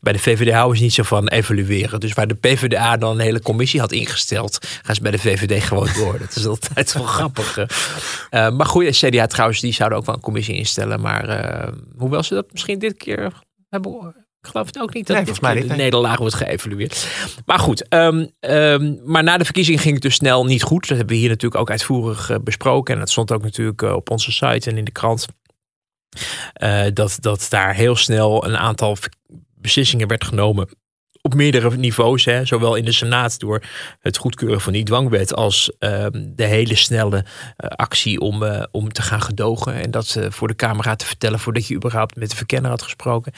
bij 0.00 0.12
de 0.12 0.18
VVD 0.18 0.52
houden 0.52 0.76
ze 0.76 0.82
niet 0.82 0.92
zo 0.92 1.02
van 1.02 1.28
evalueren. 1.28 2.00
Dus 2.00 2.12
waar 2.12 2.26
de 2.26 2.34
PvdA 2.34 2.96
dan 2.96 3.10
een 3.10 3.20
hele 3.20 3.42
commissie 3.42 3.80
had 3.80 3.92
ingesteld, 3.92 4.58
gaan 4.82 4.94
ze 4.94 5.02
bij 5.02 5.10
de 5.10 5.18
VVD 5.18 5.64
gewoon 5.64 5.88
door. 5.96 6.18
Dat 6.18 6.36
is 6.36 6.46
altijd 6.46 6.92
wel 6.92 7.04
grappig. 7.16 7.56
eh. 7.58 7.66
Eh, 8.30 8.52
maar 8.56 8.66
goed, 8.66 8.90
CDA 8.90 9.26
trouwens, 9.26 9.60
die 9.60 9.72
zouden 9.72 9.98
ook 9.98 10.06
wel 10.06 10.14
een 10.14 10.20
commissie 10.20 10.54
instellen. 10.56 11.00
Maar 11.00 11.28
eh, 11.28 11.72
hoewel 11.96 12.22
ze 12.22 12.34
dat 12.34 12.52
misschien 12.52 12.78
dit 12.78 12.96
keer 12.96 13.32
hebben... 13.68 14.23
Ik 14.44 14.50
geloof 14.50 14.66
het 14.66 14.78
ook 14.78 14.94
niet 14.94 15.06
dat 15.06 15.16
Nee, 15.16 15.24
dit 15.24 15.40
mij 15.40 15.54
niet, 15.54 15.68
de 15.68 15.74
nederlaag 15.74 16.18
wordt 16.18 16.34
geëvalueerd. 16.34 17.08
Maar 17.46 17.58
goed, 17.58 17.88
ehm, 17.88 18.26
ehm, 18.40 18.94
maar 19.04 19.22
na 19.22 19.36
de 19.36 19.44
verkiezing 19.44 19.80
ging 19.80 19.94
het 19.94 20.02
dus 20.02 20.14
snel 20.14 20.44
niet 20.44 20.62
goed. 20.62 20.88
Dat 20.88 20.96
hebben 20.96 21.14
we 21.14 21.20
hier 21.20 21.30
natuurlijk 21.30 21.60
ook 21.60 21.70
uitvoerig 21.70 22.30
eh, 22.30 22.36
besproken. 22.42 22.94
En 22.94 23.00
dat 23.00 23.10
stond 23.10 23.32
ook 23.32 23.42
natuurlijk 23.42 23.82
eh, 23.82 23.92
op 23.92 24.10
onze 24.10 24.32
site 24.32 24.70
en 24.70 24.78
in 24.78 24.84
de 24.84 24.90
krant. 24.90 25.26
Eh, 26.52 26.84
dat, 26.92 27.16
dat 27.20 27.46
daar 27.50 27.74
heel 27.74 27.96
snel 27.96 28.44
een 28.46 28.56
aantal 28.56 28.96
beslissingen 29.54 30.08
werd 30.08 30.24
genomen 30.24 30.68
op 31.26 31.34
meerdere 31.34 31.76
niveaus. 31.76 32.24
Hè. 32.24 32.44
Zowel 32.44 32.74
in 32.74 32.84
de 32.84 32.92
Senaat 32.92 33.38
door 33.38 33.62
het 34.00 34.16
goedkeuren 34.16 34.60
van 34.60 34.72
die 34.72 34.84
dwangwet 34.84 35.34
als 35.34 35.72
ehm, 35.78 36.10
de 36.12 36.44
hele 36.44 36.74
snelle 36.74 37.24
actie 37.56 38.20
om, 38.20 38.66
om 38.70 38.92
te 38.92 39.02
gaan 39.02 39.22
gedogen. 39.22 39.74
En 39.74 39.90
dat 39.90 40.16
eh, 40.16 40.30
voor 40.30 40.48
de 40.48 40.56
camera 40.56 40.96
te 40.96 41.06
vertellen 41.06 41.38
voordat 41.38 41.66
je 41.66 41.74
überhaupt 41.74 42.16
met 42.16 42.30
de 42.30 42.36
verkenner 42.36 42.70
had 42.70 42.82
gesproken. 42.82 43.32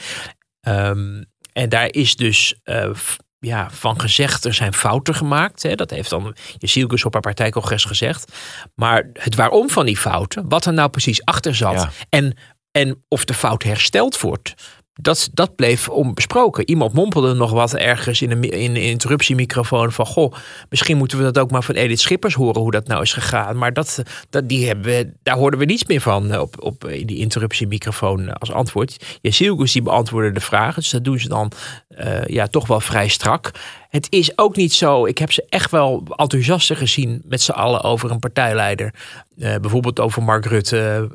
Ehm, 0.67 1.23
en 1.53 1.69
daar 1.69 1.87
is 1.93 2.15
dus 2.15 2.55
eh, 2.63 2.93
f- 2.95 3.17
ja, 3.39 3.69
van 3.71 3.99
gezegd, 3.99 4.45
er 4.45 4.53
zijn 4.53 4.73
fouten 4.73 5.15
gemaakt. 5.15 5.63
Hè. 5.63 5.75
Dat 5.75 5.89
heeft 5.89 6.09
dan 6.09 6.35
Jezielkus 6.57 7.05
op 7.05 7.13
haar 7.13 7.21
partijcongres 7.21 7.83
gezegd. 7.83 8.31
Maar 8.75 9.09
het 9.13 9.35
waarom 9.35 9.69
van 9.69 9.85
die 9.85 9.97
fouten, 9.97 10.49
wat 10.49 10.65
er 10.65 10.73
nou 10.73 10.89
precies 10.89 11.25
achter 11.25 11.55
zat... 11.55 11.73
Ja. 11.73 11.89
En, 12.09 12.37
en 12.71 13.03
of 13.07 13.25
de 13.25 13.33
fout 13.33 13.63
hersteld 13.63 14.19
wordt... 14.21 14.53
Dat, 15.01 15.29
dat 15.33 15.55
bleef 15.55 15.89
onbesproken. 15.89 16.69
Iemand 16.69 16.93
mompelde 16.93 17.33
nog 17.33 17.51
wat 17.51 17.75
ergens 17.75 18.21
in 18.21 18.31
een, 18.31 18.43
in 18.43 18.75
interruptiemicrofoon 18.75 19.91
van... 19.91 20.05
goh, 20.05 20.33
misschien 20.69 20.97
moeten 20.97 21.17
we 21.17 21.23
dat 21.23 21.37
ook 21.37 21.51
maar 21.51 21.63
van 21.63 21.75
Edith 21.75 21.99
Schippers 21.99 22.33
horen... 22.33 22.61
hoe 22.61 22.71
dat 22.71 22.87
nou 22.87 23.01
is 23.01 23.13
gegaan. 23.13 23.57
Maar 23.57 23.73
dat, 23.73 24.03
dat, 24.29 24.49
die 24.49 24.67
hebben, 24.67 25.17
daar 25.23 25.37
hoorden 25.37 25.59
we 25.59 25.65
niets 25.65 25.85
meer 25.85 26.01
van 26.01 26.31
eh, 26.31 26.39
op, 26.39 26.63
op 26.63 26.87
in 26.87 27.07
die 27.07 27.17
interruptiemicrofoon 27.17 28.27
eh, 28.27 28.33
als 28.33 28.51
antwoord. 28.51 29.17
Jezielkus 29.21 29.71
die 29.71 29.81
beantwoordde 29.81 30.31
de 30.31 30.39
vragen. 30.39 30.81
Dus 30.81 30.91
dat 30.91 31.03
doen 31.03 31.19
ze 31.19 31.27
dan 31.27 31.51
eh, 31.87 32.25
ja, 32.25 32.47
toch 32.47 32.67
wel 32.67 32.79
vrij 32.79 33.07
strak. 33.07 33.51
Het 33.89 34.07
is 34.09 34.37
ook 34.37 34.55
niet 34.55 34.73
zo... 34.73 35.05
Ik 35.05 35.17
heb 35.17 35.31
ze 35.31 35.45
echt 35.49 35.71
wel 35.71 36.03
enthousiaster 36.15 36.75
gezien 36.75 37.21
met 37.25 37.41
z'n 37.41 37.51
allen 37.51 37.83
over 37.83 38.11
een 38.11 38.19
partijleider. 38.19 38.93
Eh, 39.37 39.55
bijvoorbeeld 39.55 39.99
over 39.99 40.23
Mark 40.23 40.45
Rutte. 40.45 41.09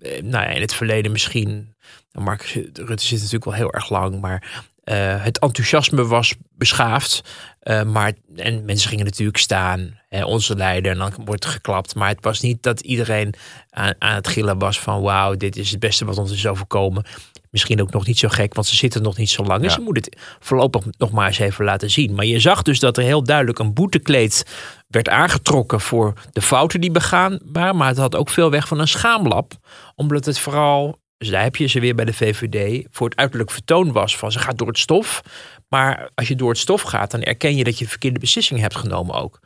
Eh, 0.00 0.22
nou 0.22 0.44
ja, 0.44 0.50
in 0.50 0.60
het 0.60 0.74
verleden 0.74 1.12
misschien... 1.12 1.74
Mark 2.18 2.42
Rutte 2.74 3.04
zit 3.04 3.18
natuurlijk 3.18 3.44
wel 3.44 3.54
heel 3.54 3.72
erg 3.72 3.90
lang, 3.90 4.20
maar 4.20 4.64
eh, 4.84 5.24
het 5.24 5.38
enthousiasme 5.38 6.06
was 6.06 6.34
beschaafd. 6.56 7.22
Eh, 7.60 7.82
maar, 7.82 8.12
en 8.36 8.64
mensen 8.64 8.88
gingen 8.88 9.04
natuurlijk 9.04 9.38
staan, 9.38 9.98
hè, 10.08 10.24
onze 10.24 10.56
leider, 10.56 10.92
en 10.92 10.98
dan 10.98 11.12
wordt 11.24 11.44
er 11.44 11.50
geklapt. 11.50 11.94
Maar 11.94 12.08
het 12.08 12.24
was 12.24 12.40
niet 12.40 12.62
dat 12.62 12.80
iedereen 12.80 13.34
aan, 13.70 13.94
aan 13.98 14.14
het 14.14 14.28
gillen 14.28 14.58
was 14.58 14.80
van 14.80 15.02
wauw, 15.02 15.34
dit 15.34 15.56
is 15.56 15.70
het 15.70 15.80
beste 15.80 16.04
wat 16.04 16.18
ons 16.18 16.32
is 16.32 16.46
overkomen. 16.46 17.04
Misschien 17.50 17.80
ook 17.82 17.92
nog 17.92 18.06
niet 18.06 18.18
zo 18.18 18.28
gek, 18.28 18.54
want 18.54 18.66
ze 18.66 18.76
zitten 18.76 19.02
nog 19.02 19.16
niet 19.16 19.30
zo 19.30 19.42
lang. 19.44 19.60
Dus 19.62 19.70
Ja. 19.70 19.78
ze 19.78 19.84
moeten 19.84 20.02
het 20.02 20.20
voorlopig 20.40 20.84
nog 20.98 21.10
maar 21.10 21.26
eens 21.26 21.38
even 21.38 21.64
laten 21.64 21.90
zien. 21.90 22.14
Maar 22.14 22.24
je 22.24 22.40
zag 22.40 22.62
dus 22.62 22.78
dat 22.80 22.96
er 22.96 23.02
heel 23.02 23.22
duidelijk 23.22 23.58
een 23.58 23.74
boetekleed 23.74 24.44
werd 24.88 25.08
aangetrokken 25.08 25.80
voor 25.80 26.12
de 26.32 26.42
fouten 26.42 26.80
die 26.80 26.90
begaan 26.90 27.38
waren. 27.44 27.76
Maar 27.76 27.88
het 27.88 27.96
had 27.96 28.14
ook 28.14 28.28
veel 28.30 28.50
weg 28.50 28.68
van 28.68 28.80
een 28.80 28.88
schaamlab. 28.88 29.52
Omdat 29.94 30.24
het 30.24 30.38
vooral, 30.38 30.98
dus 31.18 31.28
daar 31.28 31.42
heb 31.42 31.56
je 31.56 31.66
ze 31.66 31.80
weer 31.80 31.94
bij 31.94 32.04
de 32.04 32.12
VVD, 32.12 32.86
voor 32.90 33.08
het 33.08 33.18
uiterlijk 33.18 33.50
vertoon 33.50 33.92
was 33.92 34.16
van 34.16 34.32
ze 34.32 34.38
gaat 34.38 34.58
door 34.58 34.66
het 34.68 34.78
stof. 34.78 35.22
Maar 35.68 36.10
als 36.14 36.28
je 36.28 36.36
door 36.36 36.48
het 36.48 36.58
stof 36.58 36.82
gaat, 36.82 37.10
dan 37.10 37.22
erken 37.22 37.56
je 37.56 37.64
dat 37.64 37.78
je 37.78 37.84
de 37.84 37.90
verkeerde 37.90 38.18
beslissing 38.18 38.60
hebt 38.60 38.76
genomen 38.76 39.14
ook. 39.14 39.40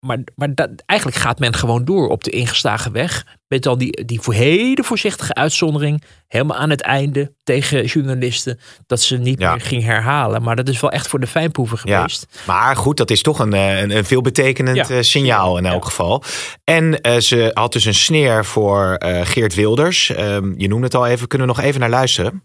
Maar, 0.00 0.18
maar 0.34 0.54
dat, 0.54 0.70
eigenlijk 0.86 1.20
gaat 1.20 1.38
men 1.38 1.54
gewoon 1.54 1.84
door 1.84 2.08
op 2.08 2.24
de 2.24 2.30
ingeslagen 2.30 2.92
weg. 2.92 3.24
Met 3.48 3.62
dan 3.62 3.78
die, 3.78 4.04
die 4.04 4.20
voor 4.20 4.34
hele 4.34 4.84
voorzichtige 4.84 5.34
uitzondering. 5.34 6.02
Helemaal 6.28 6.56
aan 6.56 6.70
het 6.70 6.80
einde 6.80 7.32
tegen 7.42 7.84
journalisten. 7.84 8.58
Dat 8.86 9.00
ze 9.02 9.16
niet 9.16 9.40
Ja. 9.40 9.50
meer 9.50 9.60
ging 9.60 9.82
herhalen. 9.82 10.42
Maar 10.42 10.56
dat 10.56 10.68
is 10.68 10.80
wel 10.80 10.90
echt 10.90 11.08
voor 11.08 11.20
de 11.20 11.26
fijnproeven 11.26 11.78
Ja. 11.84 11.96
geweest. 11.96 12.26
Maar 12.46 12.76
goed, 12.76 12.96
dat 12.96 13.10
is 13.10 13.22
toch 13.22 13.38
een, 13.38 13.52
eh, 13.52 13.80
een, 13.80 13.96
een 13.96 14.04
veelbetekenend 14.04 14.76
Ja. 14.88 14.88
eh, 14.96 15.02
signaal 15.02 15.58
in 15.58 15.66
elk 15.66 15.84
geval. 15.84 16.22
En 16.64 17.00
eh, 17.00 17.16
ze 17.18 17.50
had 17.54 17.72
dus 17.72 17.84
een 17.84 17.94
sneer 17.94 18.44
voor 18.44 18.94
eh, 18.94 19.20
Geert 19.26 19.54
Wilders. 19.54 20.10
Ehm, 20.10 20.52
je 20.56 20.68
noemde 20.68 20.84
het 20.84 20.94
al 20.94 21.06
even. 21.06 21.28
Kunnen 21.28 21.46
we 21.48 21.54
nog 21.54 21.62
even 21.64 21.80
naar 21.80 21.90
luisteren? 21.90 22.44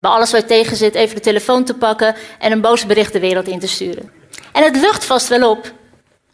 Bij 0.00 0.10
alles 0.10 0.32
wat 0.32 0.46
tegen 0.48 0.76
zit, 0.76 0.94
even 0.94 1.14
de 1.14 1.20
telefoon 1.20 1.64
te 1.64 1.74
pakken 1.74 2.14
en 2.38 2.52
een 2.52 2.60
boos 2.60 2.86
bericht 2.86 3.12
de 3.12 3.20
wereld 3.20 3.48
in 3.48 3.58
te 3.58 3.68
sturen. 3.68 4.10
En 4.52 4.62
het 4.62 4.76
lucht 4.76 5.04
vast 5.04 5.28
wel 5.28 5.50
op, 5.50 5.72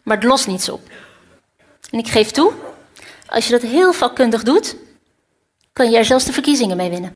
maar 0.03 0.15
het 0.17 0.25
lost 0.25 0.47
niets 0.47 0.69
op. 0.69 0.81
En 1.89 1.99
ik 1.99 2.07
geef 2.07 2.31
toe, 2.31 2.53
als 3.27 3.45
je 3.45 3.51
dat 3.51 3.61
heel 3.61 3.93
vakkundig 3.93 4.43
doet, 4.43 4.75
kan 5.73 5.91
je 5.91 5.97
er 5.97 6.05
zelfs 6.05 6.25
de 6.25 6.33
verkiezingen 6.33 6.77
mee 6.77 6.89
winnen. 6.89 7.11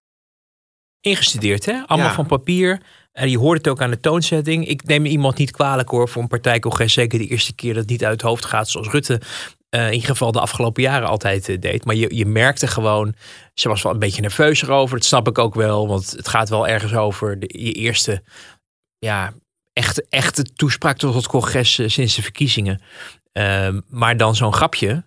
Ingestudeerd, 1.02 1.66
hè? 1.66 1.74
Allemaal 1.86 2.10
Ja. 2.10 2.14
van 2.16 2.26
papier. 2.26 2.82
En 3.12 3.30
je 3.30 3.38
hoort 3.38 3.58
het 3.58 3.68
ook 3.68 3.82
aan 3.82 3.90
de 3.90 4.00
toonzetting. 4.00 4.68
Ik 4.68 4.84
neem 4.84 5.06
iemand 5.06 5.38
niet 5.38 5.52
kwalijk 5.52 5.90
hoor 5.90 6.10
voor 6.10 6.22
een 6.22 6.28
partijcongres. 6.28 6.94
Zeker 6.94 7.20
de 7.20 7.28
eerste 7.28 7.56
keer 7.56 7.74
dat 7.74 7.82
het 7.82 7.92
niet 7.92 8.04
uit 8.04 8.12
het 8.14 8.22
hoofd 8.22 8.46
gaat. 8.46 8.70
Zoals 8.70 8.88
Rutte 8.88 9.22
eh, 9.70 9.86
in 9.88 9.94
ieder 9.94 10.10
geval 10.10 10.32
de 10.32 10.40
afgelopen 10.40 10.84
jaren 10.84 11.08
altijd 11.08 11.50
eh, 11.50 11.60
deed. 11.60 11.86
Maar 11.86 11.96
je, 11.96 12.16
je 12.16 12.26
merkte 12.26 12.68
gewoon, 12.68 13.16
ze 13.54 13.68
was 13.70 13.82
wel 13.82 13.94
een 13.94 14.00
beetje 14.00 14.22
nerveus 14.22 14.62
erover. 14.62 14.98
Dat 14.98 15.06
snap 15.06 15.28
ik 15.28 15.38
ook 15.38 15.56
wel. 15.56 15.88
Want 15.88 16.12
het 16.12 16.28
gaat 16.28 16.50
wel 16.50 16.68
ergens 16.68 16.94
over 16.94 17.40
de, 17.40 17.60
je 17.64 17.72
eerste 17.72 18.24
ja, 18.98 19.34
echte, 19.76 20.06
echte 20.10 20.44
toespraak 20.44 20.98
tot 20.98 21.14
het 21.14 21.28
congres 21.28 21.80
eh, 21.80 21.88
sinds 21.88 22.16
de 22.16 22.22
verkiezingen. 22.22 22.82
Ehm, 23.32 23.82
maar 23.88 24.18
dan 24.18 24.36
zo'n 24.36 24.54
grapje. 24.54 25.04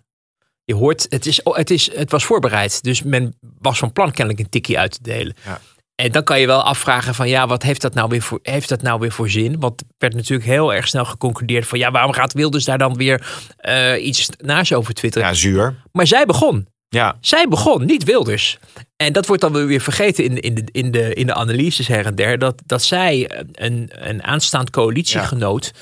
Je 0.63 0.75
hoort, 0.75 1.05
het, 1.09 1.25
is, 1.25 1.43
oh, 1.43 1.55
het, 1.55 1.69
is, 1.69 1.95
het 1.95 2.11
was 2.11 2.25
voorbereid. 2.25 2.83
Dus 2.83 3.03
men 3.03 3.37
was 3.59 3.79
van 3.79 3.91
plan 3.91 4.11
kennelijk 4.11 4.43
een 4.43 4.49
tikkie 4.49 4.79
uit 4.79 4.91
te 4.91 5.01
delen. 5.01 5.35
Ja. 5.45 5.61
En 5.95 6.11
dan 6.11 6.23
kan 6.23 6.39
je 6.39 6.47
wel 6.47 6.63
afvragen 6.63 7.15
van 7.15 7.29
ja, 7.29 7.47
wat 7.47 7.63
heeft 7.63 7.81
dat 7.81 7.93
nou 7.93 8.09
weer 8.09 8.21
voor, 8.21 8.39
heeft 8.43 8.69
dat 8.69 8.81
nou 8.81 8.99
weer 8.99 9.11
voor 9.11 9.29
zin? 9.29 9.59
Want 9.59 9.81
er 9.81 9.87
werd 9.97 10.13
natuurlijk 10.13 10.49
heel 10.49 10.73
erg 10.73 10.87
snel 10.87 11.05
geconcludeerd 11.05 11.67
van 11.67 11.79
ja, 11.79 11.91
waarom 11.91 12.13
gaat 12.13 12.33
Wilders 12.33 12.65
daar 12.65 12.77
dan 12.77 12.93
weer 12.93 13.27
eh, 13.57 14.05
iets 14.05 14.29
naast 14.37 14.73
over 14.73 14.93
twitteren? 14.93 15.27
Ja, 15.27 15.33
zuur. 15.33 15.75
Maar 15.91 16.07
zij 16.07 16.25
begon. 16.25 16.67
Ja, 16.89 17.17
Zij 17.21 17.47
begon, 17.47 17.85
niet 17.85 18.03
Wilders. 18.03 18.57
En 18.95 19.13
dat 19.13 19.25
wordt 19.25 19.41
dan 19.41 19.53
wel 19.53 19.65
weer 19.65 19.81
vergeten 19.81 20.23
in, 20.23 20.39
in, 20.39 20.55
de, 20.55 20.63
in, 20.71 20.91
de, 20.91 21.13
in 21.13 21.25
de 21.25 21.33
analyses 21.33 21.87
her 21.87 22.05
en 22.05 22.15
der. 22.15 22.37
Dat, 22.37 22.61
dat 22.65 22.83
zij 22.83 23.31
een, 23.51 23.89
een 23.93 24.23
aanstaand 24.23 24.69
coalitiegenoot 24.69 25.73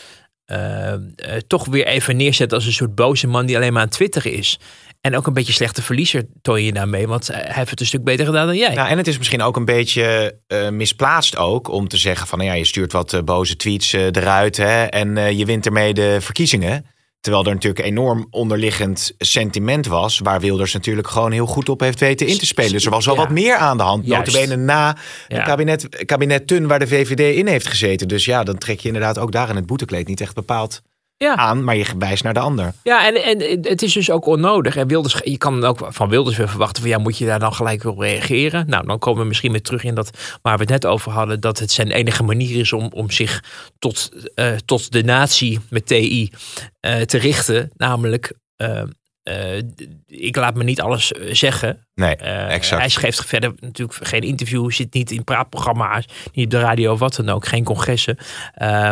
eh, 0.46 0.93
eh, 0.93 1.00
toch 1.48 1.65
weer 1.65 1.86
even 1.86 2.17
neerzet 2.17 2.54
als 2.54 2.65
een 2.65 2.74
soort 2.74 2.96
boze 2.96 3.28
man 3.28 3.46
die 3.46 3.56
alleen 3.56 3.74
maar 3.74 3.82
aan 3.82 3.89
Twitter 3.89 4.26
is. 4.26 4.60
En 5.02 5.15
ook 5.15 5.28
een 5.28 5.34
beetje 5.34 5.54
slechte 5.54 5.82
verliezer 5.82 6.26
toon 6.41 6.63
je 6.63 6.74
daarmee. 6.74 7.08
Want 7.08 7.28
hij 7.28 7.48
heeft 7.48 7.70
het 7.70 7.80
een 7.80 7.86
stuk 7.86 8.04
beter 8.04 8.26
gedaan 8.26 8.48
dan 8.48 8.58
jij. 8.58 8.74
Nou, 8.74 8.89
en 8.89 8.98
het 8.98 9.08
is 9.08 9.17
misschien 9.17 9.41
ook 9.41 9.56
een 9.56 9.65
beetje 9.65 10.38
eh, 10.48 10.70
misplaatst 10.70 11.38
ook 11.38 11.70
om 11.70 11.88
te 11.88 11.98
zeggen 11.98 12.28
van 12.28 12.38
nou 12.38 12.50
ja, 12.50 12.56
je 12.56 12.65
stuurt 12.65 12.91
wat 12.91 13.22
boze 13.26 13.56
tweets 13.56 13.93
eruit 13.93 14.58
hè, 14.58 14.84
en 14.84 15.38
je 15.38 15.46
wint 15.46 15.65
ermee 15.65 15.93
de 15.93 16.17
verkiezingen. 16.22 16.86
Terwijl 17.28 17.48
er 17.48 17.54
natuurlijk 17.54 17.86
enorm 17.86 18.28
onderliggend 18.32 19.12
sentiment 19.18 19.88
was, 19.88 20.20
waar 20.20 20.40
Wilders 20.40 20.74
natuurlijk 20.74 21.08
gewoon 21.08 21.32
heel 21.32 21.46
goed 21.46 21.70
op 21.70 21.80
heeft 21.80 22.00
weten 22.00 22.28
in 22.28 22.38
te 22.38 22.46
spelen. 22.46 22.72
Dus 22.72 22.86
er 22.86 22.92
was 22.92 23.06
wel 23.06 23.16
Ja. 23.16 23.22
wat 23.22 23.30
meer 23.30 23.56
aan 23.56 23.78
de 23.78 23.84
hand, 23.84 24.08
notabene 24.08 24.56
na 24.56 24.98
Ja. 25.28 25.38
het 25.38 25.46
kabinet, 25.48 26.06
kabinet 26.06 26.48
Tun, 26.48 26.68
waar 26.68 26.80
de 26.80 26.88
VVD 26.88 27.36
in 27.36 27.48
heeft 27.48 27.68
gezeten. 27.68 28.08
Dus 28.08 28.26
ja, 28.26 28.44
dan 28.44 28.58
trek 28.58 28.80
je 28.80 28.88
inderdaad 28.88 29.18
ook 29.18 29.32
daar 29.32 29.50
in 29.50 29.56
het 29.56 29.66
boetekleed 29.66 30.08
niet 30.08 30.22
echt 30.22 30.36
bepaald 30.36 30.82
Ja. 31.18 31.36
aan, 31.36 31.64
maar 31.64 31.76
je 31.76 31.86
wijst 32.00 32.24
naar 32.24 32.34
de 32.34 32.40
ander. 32.40 32.74
Ja, 32.84 33.08
en, 33.08 33.24
en 33.24 33.60
het 33.62 33.82
is 33.82 33.94
dus 33.94 34.12
ook 34.12 34.26
onnodig. 34.26 34.76
En 34.76 34.88
Wilders, 34.88 35.22
je 35.24 35.38
kan 35.38 35.64
ook 35.64 35.88
van 35.90 36.10
Wilders 36.10 36.38
weer 36.38 36.50
verwachten 36.50 36.82
van 36.82 36.92
ja, 36.92 36.98
moet 36.98 37.18
je 37.18 37.26
daar 37.26 37.40
dan 37.40 37.54
gelijk 37.54 37.84
op 37.84 38.00
reageren? 38.00 38.70
Nou, 38.70 38.86
dan 38.86 39.00
komen 39.00 39.22
we 39.22 39.28
misschien 39.28 39.52
weer 39.52 39.62
terug 39.62 39.84
in 39.84 39.96
dat 39.96 40.38
waar 40.42 40.56
we 40.56 40.62
het 40.62 40.70
net 40.70 40.86
over 40.86 41.12
hadden, 41.12 41.40
dat 41.40 41.60
het 41.60 41.72
zijn 41.72 41.92
enige 41.92 42.24
manier 42.24 42.60
is 42.60 42.74
om, 42.74 42.90
om 42.94 43.12
zich 43.12 43.44
tot, 43.80 44.12
eh, 44.36 44.56
tot 44.66 44.92
de 44.92 45.04
natie 45.04 45.60
met 45.70 45.86
TI 45.86 46.32
eh, 46.80 47.02
te 47.02 47.18
richten. 47.18 47.72
Namelijk, 47.76 48.34
eh, 48.56 48.84
eh, 49.28 49.63
ik 50.08 50.36
laat 50.36 50.56
me 50.56 50.63
niet 50.63 50.82
alles 50.82 51.12
eh, 51.12 51.34
zeggen. 51.34 51.86
Nee, 51.94 52.16
Eh, 52.16 52.54
exact. 52.54 52.82
Hij 52.82 52.90
geeft 52.90 53.26
verder 53.26 53.54
natuurlijk 53.60 54.00
geen 54.02 54.22
interview, 54.22 54.72
zit 54.72 54.94
niet 54.94 55.12
in 55.12 55.24
praatprogramma's, 55.24 56.06
niet 56.34 56.46
op 56.46 56.52
de 56.52 56.60
radio 56.60 56.92
of 56.94 57.00
wat 57.00 57.16
dan 57.16 57.30
ook, 57.30 57.48
geen 57.48 57.63
congressen. 57.63 58.18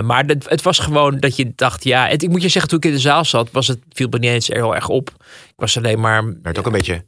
Maar 0.04 0.24
het, 0.26 0.50
het 0.50 0.62
was 0.62 0.80
gewoon 0.80 1.20
dat 1.20 1.36
je 1.36 1.52
dacht, 1.56 1.84
ja, 1.84 2.08
het, 2.08 2.24
ik 2.24 2.30
moet 2.30 2.42
je 2.42 2.50
zeggen, 2.50 2.70
toen 2.70 2.80
ik 2.80 2.86
in 2.86 2.92
de 2.92 3.00
zaal 3.00 3.26
zat, 3.26 3.52
was 3.52 3.68
het, 3.68 3.80
viel 3.92 4.08
me 4.10 4.18
niet 4.20 4.30
eens 4.30 4.48
heel 4.48 4.76
erg 4.76 4.90
op. 4.90 5.10
Ik 5.48 5.54
was 5.56 5.78
alleen 5.78 6.00
maar 6.00 6.24
werd 6.42 6.60
ook 6.60 6.66
een 6.66 6.72
beetje, 6.72 7.06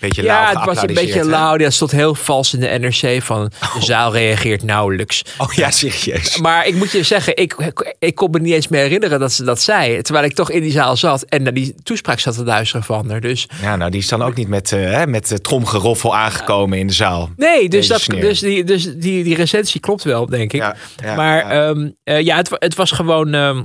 beetje 0.00 0.22
ja, 0.22 0.42
lauw 0.42 0.54
het 0.54 0.74
was 0.74 0.82
een 0.82 0.94
beetje 0.94 1.24
lauw. 1.24 1.58
Ja, 1.58 1.64
het 1.64 1.74
stond 1.74 1.90
heel 1.90 2.14
vals 2.14 2.54
in 2.54 2.60
de 2.60 2.78
NRC 2.78 3.22
van 3.22 3.50
de 3.74 3.84
zaal 3.84 4.12
reageert 4.12 4.62
nauwelijks. 4.62 5.22
Oh 5.38 5.52
ja, 5.52 5.70
serieus. 5.70 6.38
Maar 6.38 6.66
ik 6.66 6.74
moet 6.74 6.92
je 6.92 7.02
zeggen, 7.02 7.36
ik, 7.36 7.82
ik 7.98 8.14
kon 8.14 8.30
me 8.30 8.38
niet 8.38 8.52
eens 8.54 8.68
meer 8.68 8.80
herinneren 8.82 9.20
dat 9.20 9.32
ze 9.32 9.44
dat 9.44 9.60
zei. 9.60 10.02
Terwijl 10.02 10.24
ik 10.26 10.34
toch 10.34 10.50
in 10.50 10.62
die 10.62 10.70
zaal 10.72 10.96
zat 10.96 11.22
en 11.22 11.42
naar 11.42 11.54
die 11.54 11.74
toespraak 11.82 12.18
zat 12.18 12.34
te 12.34 12.44
luisteren 12.44 12.84
van 12.84 13.10
haar. 13.10 13.20
Dus 13.20 13.48
Ja, 13.62 13.76
nou, 13.76 13.90
die 13.90 14.00
is 14.00 14.08
dan 14.08 14.22
ook 14.22 14.34
niet 14.34 14.48
met, 14.48 14.70
hè, 14.70 15.06
met 15.06 15.38
tromgeroffel 15.42 16.16
aangekomen 16.16 16.78
in 16.78 16.86
de 16.86 16.92
zaal. 16.92 17.30
nee, 17.36 17.68
dus, 17.68 17.86
dat, 17.86 18.00
sneer. 18.00 18.20
dus, 18.20 18.40
die, 18.40 18.64
dus 18.64 18.84
die, 18.96 19.24
die 19.24 19.34
recensie 19.34 19.80
klopt 19.80 20.04
wel, 20.04 20.26
denk 20.26 20.52
ik. 20.52 20.60
Ja, 20.60 20.76
ja, 21.02 21.14
maar 21.14 21.36
ja. 21.36 21.68
ehm, 21.68 21.90
eh, 22.04 22.20
ja, 22.20 22.36
het, 22.36 22.50
het 22.50 22.74
was 22.74 22.90
gewoon. 22.90 23.34
ehm, 23.34 23.62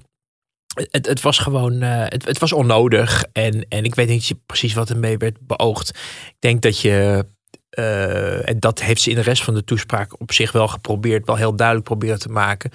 het, 0.74 1.06
het 1.06 1.22
was 1.22 1.38
gewoon. 1.40 1.82
eh, 1.82 2.04
het, 2.06 2.26
het 2.26 2.40
was 2.40 2.54
onnodig. 2.54 3.24
En, 3.32 3.66
en 3.70 3.84
ik 3.84 3.96
weet 3.96 4.08
niet 4.08 4.34
precies 4.46 4.74
wat 4.74 4.90
ermee 4.90 5.18
werd 5.18 5.38
beoogd. 5.42 5.90
Ik 6.28 6.36
denk 6.40 6.62
dat 6.62 6.80
je. 6.80 7.26
eh, 7.70 8.50
en 8.50 8.60
dat 8.60 8.82
heeft 8.82 9.02
ze 9.02 9.10
in 9.10 9.16
de 9.16 9.22
rest 9.22 9.44
van 9.44 9.54
de 9.54 9.64
toespraak 9.64 10.22
op 10.22 10.32
zich 10.32 10.52
wel 10.52 10.68
geprobeerd, 10.68 11.26
wel 11.26 11.36
heel 11.36 11.56
duidelijk 11.56 11.88
proberen 11.88 12.20
te 12.20 12.30
maken. 12.30 12.72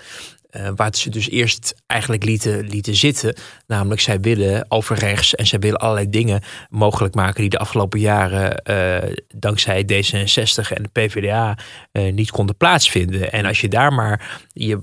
Eh, 0.58 0.68
waar 0.76 0.94
ze 0.94 1.10
dus 1.10 1.30
eerst 1.30 1.74
eigenlijk 1.86 2.24
lieten, 2.24 2.68
lieten 2.68 2.94
zitten. 2.94 3.34
Namelijk, 3.66 4.00
zij 4.00 4.20
willen 4.20 4.64
over 4.68 4.98
rechts 4.98 5.34
en 5.34 5.46
zij 5.46 5.58
willen 5.58 5.78
allerlei 5.78 6.10
dingen 6.10 6.42
mogelijk 6.68 7.14
maken 7.14 7.40
die 7.40 7.50
de 7.50 7.58
afgelopen 7.58 8.00
jaren 8.00 8.62
eh, 8.62 9.10
dankzij 9.34 9.82
D66 9.82 10.72
en 10.72 10.82
de 10.82 10.88
PvdA 10.92 11.58
eh, 11.92 12.12
niet 12.12 12.30
konden 12.30 12.56
plaatsvinden. 12.56 13.32
En 13.32 13.44
als 13.44 13.60
je 13.60 13.68
daar 13.68 13.92
maar 13.92 14.40
je, 14.52 14.78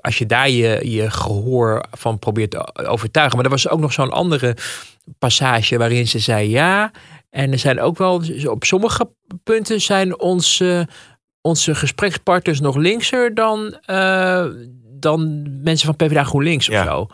als 0.00 0.18
je 0.18 0.26
daar 0.26 0.50
je, 0.50 0.90
je 0.90 1.10
gehoor 1.10 1.84
van 1.90 2.18
probeert 2.18 2.50
te 2.50 2.74
overtuigen. 2.74 3.36
Maar 3.36 3.44
er 3.44 3.50
was 3.50 3.68
ook 3.68 3.80
nog 3.80 3.92
zo'n 3.92 4.10
andere 4.10 4.56
passage 5.18 5.78
waarin 5.78 6.08
ze 6.08 6.18
zei 6.18 6.48
ja. 6.48 6.90
En 7.30 7.52
er 7.52 7.58
zijn 7.58 7.80
ook 7.80 7.98
wel 7.98 8.22
op 8.44 8.64
sommige 8.64 9.10
punten 9.44 9.80
zijn 9.80 10.20
onze, 10.20 10.88
onze 11.40 11.74
gesprekspartners 11.74 12.60
nog 12.60 12.76
linkser 12.76 13.34
dan, 13.34 13.78
dan 15.02 15.46
mensen 15.62 15.86
van 15.86 15.96
PvdA 15.96 16.24
GroenLinks 16.24 16.68
of 16.68 16.74
Ja. 16.74 16.84
zo. 16.84 17.06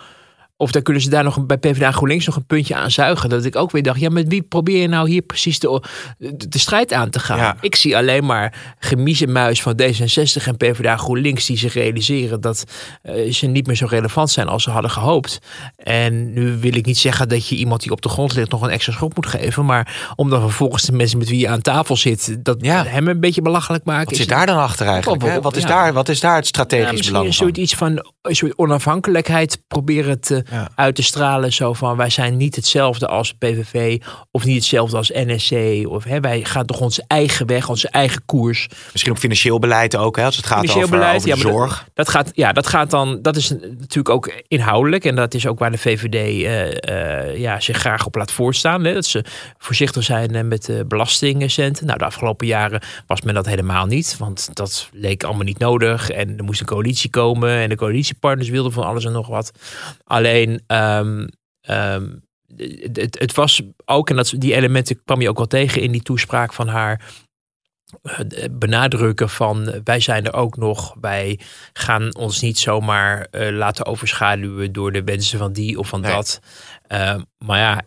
Of 0.59 0.71
dan 0.71 0.83
kunnen 0.83 1.03
ze 1.03 1.11
daar 1.11 1.25
nog 1.25 1.37
een- 1.37 1.47
bij 1.47 1.57
PvdA 1.59 1.91
GroenLinks 1.93 2.27
nog 2.27 2.37
een 2.37 2.47
puntje 2.47 2.75
aan 2.75 2.91
zuigen. 2.91 3.29
Dat 3.29 3.45
ik 3.45 3.57
ook 3.57 3.71
weer 3.71 3.83
dacht, 3.83 4.01
ja, 4.01 4.09
met 4.09 4.29
wie 4.29 4.43
probeer 4.43 4.81
je 4.81 4.89
nou 4.89 5.09
hier 5.09 5.23
precies 5.23 5.59
de, 5.59 5.83
de, 6.19 6.49
de 6.49 6.59
strijd 6.59 6.93
aan 6.93 7.11
te 7.11 7.19
gaan? 7.19 7.39
Ja. 7.39 7.57
Ik 7.61 7.77
zie 7.77 7.97
alleen 7.97 8.25
maar 8.25 8.75
gemiezenmuis 8.79 9.63
van 9.63 9.81
D66 9.83 10.47
en 10.47 10.57
PvdA 10.57 10.97
GroenLinks 10.97 11.47
die 11.47 11.59
zich 11.59 11.75
realiseren 11.75 12.41
dat 12.41 12.65
eh, 13.03 13.33
ze 13.33 13.47
niet 13.47 13.67
meer 13.67 13.77
zo 13.77 13.87
relevant 13.89 14.31
zijn 14.31 14.49
als 14.49 14.63
ze 14.63 14.71
hadden 14.71 14.91
gehoopt. 14.91 15.39
En 15.77 16.33
nu 16.33 16.57
wil 16.61 16.75
ik 16.77 16.87
niet 16.87 16.99
zeggen 16.99 17.29
dat 17.29 17.49
je 17.49 17.57
iemand 17.57 17.83
die 17.83 17.91
op 17.91 18.03
de 18.03 18.09
grond 18.09 18.35
ligt 18.35 18.51
nog 18.51 18.63
een 18.63 18.71
extra 18.71 18.93
schop 18.93 19.15
moet 19.17 19.27
geven. 19.27 19.65
Maar 19.65 20.13
om 20.17 20.31
dan 20.31 20.41
vervolgens 20.41 20.83
de 20.83 20.93
mensen 20.93 21.19
met 21.19 21.29
wie 21.29 21.39
je 21.41 21.49
aan 21.49 21.61
tafel 21.63 21.97
zit, 21.97 22.37
dat 22.45 22.57
Ja. 22.61 22.85
hem 22.85 23.09
een 23.09 23.21
beetje 23.21 23.43
belachelijk 23.43 23.85
maken. 23.85 24.05
Wat 24.09 24.17
zit 24.17 24.29
daar 24.29 24.47
dan 24.47 24.59
achter 24.59 24.87
eigenlijk? 24.87 25.23
Hè? 25.23 25.41
Wat, 25.41 25.57
is 25.57 25.63
ja. 25.63 25.69
daar, 25.69 25.93
wat 25.93 26.09
is 26.09 26.21
daar 26.21 26.37
het 26.37 26.47
strategisch 26.47 27.07
belang 27.07 27.27
een 27.27 27.35
van? 27.35 27.45
soort 27.47 27.57
iets 27.57 27.75
van 27.75 28.05
een 28.23 28.37
soort 28.37 28.59
onafhankelijkheid 28.59 29.63
proberen 29.69 30.21
te 30.21 30.45
Ja. 30.51 30.69
uit 30.75 30.95
te 30.95 31.03
stralen. 31.03 31.53
Zo 31.53 31.73
van 31.73 31.97
wij 31.97 32.11
zijn 32.11 32.37
niet 32.37 32.57
hetzelfde 32.57 33.07
als 33.07 33.33
PVV 33.33 34.01
of 34.31 34.45
niet 34.45 34.57
hetzelfde 34.57 34.97
als 34.97 35.11
NSC. 35.15 35.53
Of 35.89 36.05
hè, 36.05 36.21
wij 36.21 36.45
gaan 36.45 36.67
toch 36.67 36.81
onze 36.81 37.05
eigen 37.07 37.47
weg, 37.47 37.69
onze 37.69 37.89
eigen 37.89 38.23
koers. 38.27 38.69
Misschien 38.93 39.13
op 39.13 39.19
financieel 39.19 39.59
beleid 39.59 39.97
ook, 39.97 40.17
hè, 40.17 40.25
als 40.25 40.37
het 40.37 40.47
gaat 40.47 40.59
Financieel 40.59 40.85
over, 40.85 40.99
beleid, 40.99 41.17
over 41.17 41.29
ja, 41.29 41.35
de 41.35 41.41
zorg. 41.41 41.79
Dat, 41.95 41.95
dat 41.95 42.09
gaat, 42.09 42.31
ja, 42.35 42.53
dat 42.53 42.67
gaat 42.67 42.91
dan. 42.91 43.19
Dat 43.23 43.37
is 43.37 43.51
natuurlijk 43.79 44.09
ook 44.09 44.33
inhoudelijk. 44.49 45.05
En 45.05 45.17
dat 45.17 45.35
is 45.35 45.47
ook 45.47 45.59
waar 45.59 45.71
de 45.71 45.79
VVD 45.79 46.15
eh, 46.15 47.31
eh, 47.31 47.39
ja, 47.39 47.61
zich 47.61 47.77
graag 47.77 48.07
op 48.07 48.15
laat 48.15 48.33
voorstaan. 48.33 48.85
Hè? 48.85 48.95
Dat 48.95 49.05
ze 49.05 49.25
voorzichtig 49.59 50.03
zijn 50.03 50.35
eh, 50.35 50.45
met 50.45 50.65
de 50.65 50.85
belastingcenten. 50.89 51.87
Nou, 51.87 51.99
de 51.99 52.05
afgelopen 52.05 52.47
jaren 52.47 52.81
was 53.07 53.21
men 53.21 53.35
dat 53.35 53.47
helemaal 53.47 53.87
niet. 53.87 54.17
Want 54.19 54.49
dat 54.53 54.89
leek 54.93 55.25
allemaal 55.25 55.45
niet 55.45 55.59
nodig. 55.59 56.11
En 56.11 56.39
er 56.39 56.45
moest 56.45 56.61
een 56.61 56.67
coalitie 56.67 57.11
komen. 57.11 57.51
En 57.51 57.69
de 57.69 57.77
coalitiepartners 57.77 58.49
wilden 58.49 58.73
van 58.73 58.85
alles 58.85 59.05
en 59.05 59.13
nog 59.13 59.27
wat. 59.27 59.53
Alleen. 60.05 60.36
Ehm, 60.67 61.27
ehm, 61.61 62.09
het, 62.57 62.97
het, 62.97 63.19
het 63.19 63.35
was 63.35 63.63
ook, 63.85 64.11
en 64.11 64.17
dat, 64.17 64.35
die 64.39 64.55
elementen 64.55 65.03
kwam 65.05 65.21
je 65.21 65.29
ook 65.29 65.37
wel 65.37 65.47
tegen 65.47 65.83
in 65.83 65.93
die 65.93 66.03
toespraak 66.03 66.53
van 66.53 66.69
haar 66.69 67.05
eh, 68.03 68.21
benadrukken 68.51 69.29
van 69.29 69.69
eh, 69.69 69.81
wij 69.85 70.01
zijn 70.01 70.25
er 70.27 70.33
ook 70.35 70.57
nog. 70.57 70.95
Wij 71.01 71.41
gaan 71.73 72.15
ons 72.17 72.41
niet 72.41 72.59
zomaar 72.59 73.27
eh, 73.31 73.57
laten 73.57 73.87
overschaduwen 73.87 74.73
door 74.73 74.93
de 74.93 75.05
wensen 75.05 75.39
van 75.39 75.53
die 75.53 75.79
of 75.79 75.89
van 75.89 76.01
Nee. 76.01 76.13
dat. 76.13 76.41
Eh, 76.83 77.15
maar 77.45 77.59
ja, 77.59 77.83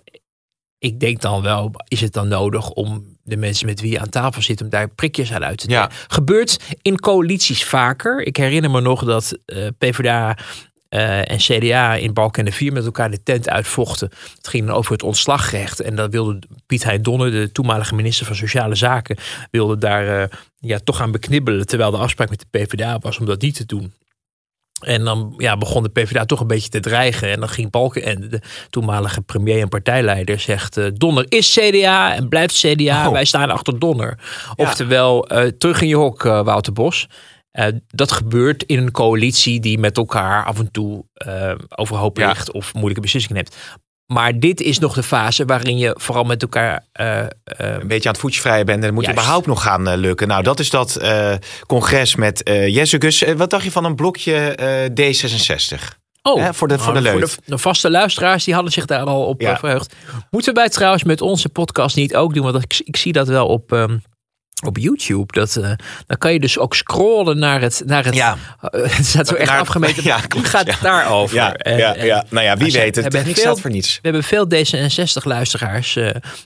ik 0.78 1.00
denk 1.00 1.22
dan 1.22 1.42
wel, 1.42 1.72
is 1.88 2.02
het 2.02 2.14
dan 2.14 2.28
nodig 2.28 2.70
om 2.70 3.18
de 3.24 3.38
mensen 3.38 3.66
met 3.66 3.82
wie 3.82 3.92
je 3.92 4.00
aan 4.00 4.10
tafel 4.10 4.42
zit, 4.42 4.62
om 4.62 4.70
daar 4.70 4.90
prikjes 4.90 5.34
aan 5.34 5.44
uit 5.46 5.58
te 5.58 5.70
Ja. 5.70 5.88
delen? 5.88 6.02
Gebeurt 6.08 6.60
in 6.82 7.00
coalities 7.00 7.66
vaker. 7.66 8.22
Ik 8.22 8.38
herinner 8.38 8.72
me 8.72 8.82
nog 8.82 9.04
dat 9.06 9.38
eh, 9.46 9.68
PvdA 9.78 10.38
en 10.89 11.38
CDA 11.38 11.95
in 11.95 12.13
Balken 12.13 12.39
en 12.39 12.49
de 12.49 12.56
Vier 12.56 12.73
met 12.73 12.86
elkaar 12.86 13.12
de 13.12 13.23
tent 13.23 13.49
uitvochten. 13.49 14.10
Het 14.36 14.47
ging 14.47 14.65
dan 14.65 14.75
over 14.75 14.91
het 14.91 15.04
ontslagrecht. 15.04 15.80
En 15.80 15.95
dat 15.95 16.12
wilde 16.12 16.39
Piet 16.65 16.84
Hein 16.84 17.02
Donner, 17.02 17.32
de 17.32 17.52
toenmalige 17.52 17.95
minister 17.95 18.25
van 18.25 18.36
Sociale 18.36 18.75
Zaken, 18.75 19.17
wilde 19.52 19.78
daar 19.78 20.21
eh, 20.21 20.38
ja, 20.60 20.80
toch 20.84 21.02
aan 21.02 21.12
beknibbelen. 21.12 21.65
Terwijl 21.65 21.91
de 21.91 21.97
afspraak 21.97 22.30
met 22.30 22.39
de 22.39 22.60
PvdA 22.60 22.99
was 22.99 23.19
om 23.19 23.25
dat 23.25 23.41
niet 23.41 23.56
te 23.56 23.65
doen. 23.65 23.93
En 24.80 25.04
dan 25.04 25.34
ja, 25.38 25.58
begon 25.58 25.84
de 25.84 25.89
PvdA 25.89 26.25
toch 26.25 26.39
een 26.39 26.47
beetje 26.47 26.69
te 26.69 26.80
dreigen. 26.80 27.30
En 27.30 27.39
dan 27.39 27.49
ging 27.49 27.71
Balkenende, 27.71 28.28
de 28.28 28.41
toenmalige 28.69 29.21
premier 29.21 29.62
en 29.62 29.69
partijleider, 29.69 30.39
zegt... 30.39 30.78
eh, 30.78 30.86
Donner 30.93 31.25
is 31.30 31.58
CDA 31.60 32.15
en 32.15 32.30
blijft 32.30 32.60
CDA. 32.60 33.08
Oh. 33.08 33.12
Wij 33.12 33.25
staan 33.25 33.49
achter 33.49 33.80
Donner. 33.80 34.17
Oftewel, 34.56 35.28
eh, 35.28 35.47
terug 35.47 35.82
in 35.82 35.88
je 35.88 35.95
hok, 35.95 36.25
eh, 36.25 36.43
Wouter 36.43 36.73
Bos. 36.73 37.08
Eh, 37.52 37.68
dat 37.88 38.12
gebeurt 38.12 38.64
in 38.64 38.78
een 38.78 38.92
coalitie 38.92 39.60
die 39.60 39.78
met 39.78 39.98
elkaar 39.98 40.46
af 40.46 40.60
en 40.60 40.72
toe 40.72 41.06
eh, 41.14 41.52
overhoop 41.76 42.18
Ja. 42.18 42.28
ligt 42.28 42.52
of 42.52 42.74
moeilijke 42.74 43.02
beslissingen 43.02 43.38
neemt. 43.44 43.56
Maar 44.14 44.40
dit 44.40 44.62
is 44.62 44.80
nog 44.80 44.94
de 44.94 45.04
fase 45.04 45.46
waarin 45.46 45.78
je 45.78 45.96
vooral 46.00 46.24
met 46.24 46.42
elkaar 46.42 46.86
eh, 46.92 47.26
een 47.44 47.88
beetje 47.88 48.08
aan 48.08 48.14
het 48.14 48.22
voetje 48.22 48.42
vrijen 48.42 48.66
bent. 48.66 48.84
En 48.84 48.94
moet 48.94 49.04
Juist. 49.06 49.20
überhaupt 49.20 49.46
nog 49.48 49.62
gaan 49.64 49.96
lukken. 49.98 50.28
Nou, 50.28 50.44
dat 50.44 50.60
is 50.60 50.70
dat 50.70 51.00
congres 51.68 52.16
met. 52.16 52.44
Eh, 52.44 53.36
wat 53.38 53.50
dacht 53.50 53.64
je 53.64 53.72
van 53.72 53.86
een 53.86 53.96
blokje 53.96 54.34
eh, 54.36 54.86
D66? 54.90 55.98
Oh, 56.22 56.42
Hè, 56.44 56.54
voor 56.54 56.68
de- 56.68 56.80
voor 56.80 56.94
de 56.94 57.00
nou, 57.00 57.20
de, 57.20 57.30
de 57.46 57.58
vaste 57.58 57.90
luisteraars 57.90 58.44
die 58.44 58.54
hadden 58.54 58.72
zich 58.72 58.86
daar 58.86 59.04
al 59.04 59.26
op 59.26 59.42
Ja. 59.42 59.58
verheugd. 59.58 59.94
Moeten 60.30 60.54
wij 60.54 60.70
trouwens 60.70 61.04
met 61.04 61.22
onze 61.22 61.50
podcast 61.50 61.96
niet 61.96 62.16
ook 62.16 62.34
doen? 62.34 62.52
Want 62.52 62.64
ik, 62.64 62.82
ik 62.84 62.98
zie 62.98 63.14
dat 63.14 63.28
wel 63.28 63.48
op, 63.48 63.72
ehm, 63.72 63.98
op 64.65 64.78
YouTube. 64.78 65.34
Dat, 65.34 65.56
eh, 65.56 65.69
dan 66.08 66.17
kan 66.17 66.34
je 66.34 66.39
dus 66.39 66.58
ook 66.58 66.76
scrollen 66.76 67.39
naar 67.39 67.62
het. 67.62 67.82
Naar 67.86 68.06
het 68.06 68.15
Ja. 68.15 68.38
Eh, 68.62 68.82
het 68.98 69.06
staat 69.06 69.28
zo 69.28 69.36
echt 69.36 69.50
Naar- 69.50 69.60
afgemeten. 69.60 70.04
Ja, 70.10 70.19
klopt, 70.28 70.48
gaat 70.48 70.65
ja. 70.65 70.72
het 70.72 70.82
daarover. 70.82 71.36
Ja, 71.36 71.54
En- 71.54 71.78
ja, 71.78 71.95
en- 71.95 72.06
ja. 72.06 72.26
Nou 72.30 72.45
ja, 72.45 72.58
wie 72.58 72.72
weet 72.72 72.95
het. 72.95 73.12
Techniek 73.12 73.34
veel- 73.36 73.43
staat 73.43 73.60
voor 73.62 73.72
niets. 73.72 73.93
We 73.95 74.00
hebben 74.02 74.24
veel 74.24 74.45
D66-luisteraars. 74.48 75.93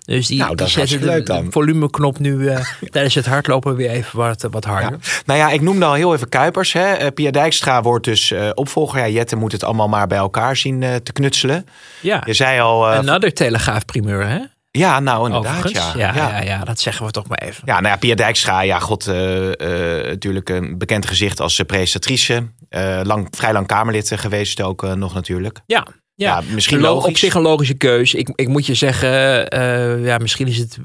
dus 0.06 0.28
die, 0.28 0.38
Nou, 0.40 0.56
die 0.56 0.68
zetten 0.68 1.02
de, 1.26 1.46
volumeknop 1.50 2.20
nu 2.20 2.48
eh, 2.48 2.66
tijdens 2.92 3.16
het 3.16 3.26
hardlopen 3.26 3.76
weer 3.76 3.90
even 3.90 4.18
wat, 4.18 4.48
wat 4.52 4.64
harder. 4.66 5.00
Nou 5.26 5.40
ja, 5.40 5.50
ik 5.50 5.62
noemde 5.62 5.86
al 5.86 5.94
heel 5.94 6.14
even 6.14 6.30
Kuipers. 6.30 6.74
Hè. 6.74 6.92
Eh, 6.94 7.08
Pia 7.14 7.32
Dijkstra 7.32 7.82
wordt 7.82 8.06
dus 8.06 8.32
eh, 8.32 8.50
opvolger. 8.54 9.00
Ja, 9.00 9.08
Jette 9.08 9.36
moet 9.36 9.52
het 9.52 9.64
allemaal 9.64 9.90
maar 9.90 10.08
bij 10.08 10.18
elkaar 10.18 10.58
zien 10.58 10.84
eh, 10.84 10.96
te 10.96 11.12
knutselen. 11.14 11.66
Ja. 12.00 12.22
Je 12.26 12.34
zei 12.34 12.60
al... 12.60 12.92
eh, 12.92 12.98
Another 12.98 13.34
telegraaf 13.34 13.86
primeur, 13.86 14.28
hè? 14.28 14.40
Ja, 14.78 15.00
nou 15.00 15.26
inderdaad. 15.26 15.70
Ja. 15.72 15.94
Ja, 15.96 16.16
ja. 16.16 16.42
Ja, 16.42 16.64
dat 16.64 16.80
zeggen 16.80 17.06
we 17.06 17.12
toch 17.12 17.28
maar 17.28 17.38
even. 17.38 17.62
Ja, 17.66 17.74
nou 17.80 17.88
ja, 17.94 17.96
Pia 17.96 18.16
Dijkstra, 18.16 18.62
ja, 18.62 18.80
god, 18.80 19.08
eh, 19.08 20.00
eh, 20.00 20.06
natuurlijk 20.08 20.50
een 20.50 20.78
bekend 20.78 21.06
gezicht 21.06 21.40
als 21.40 21.60
eh, 21.60 21.66
presentatrice. 21.66 22.52
Eh, 22.70 23.00
lang, 23.04 23.28
vrij 23.32 23.54
lang 23.54 23.68
Kamerlid 23.68 24.12
geweest 24.16 24.62
ook 24.62 24.96
nog 24.96 25.14
natuurlijk. 25.14 25.60
Ja, 25.66 25.88
ja. 26.16 26.42
Misschien 26.50 26.80
Lo- 26.80 26.94
logisch. 26.94 27.10
Op 27.10 27.18
zich 27.18 27.34
een 27.34 27.42
logische 27.42 27.74
keus. 27.74 28.14
Ik, 28.14 28.32
ik 28.36 28.48
moet 28.48 28.66
je 28.66 28.74
zeggen, 28.74 29.10
ja, 30.02 30.18
misschien 30.18 30.48
is 30.48 30.58
het, 30.58 30.78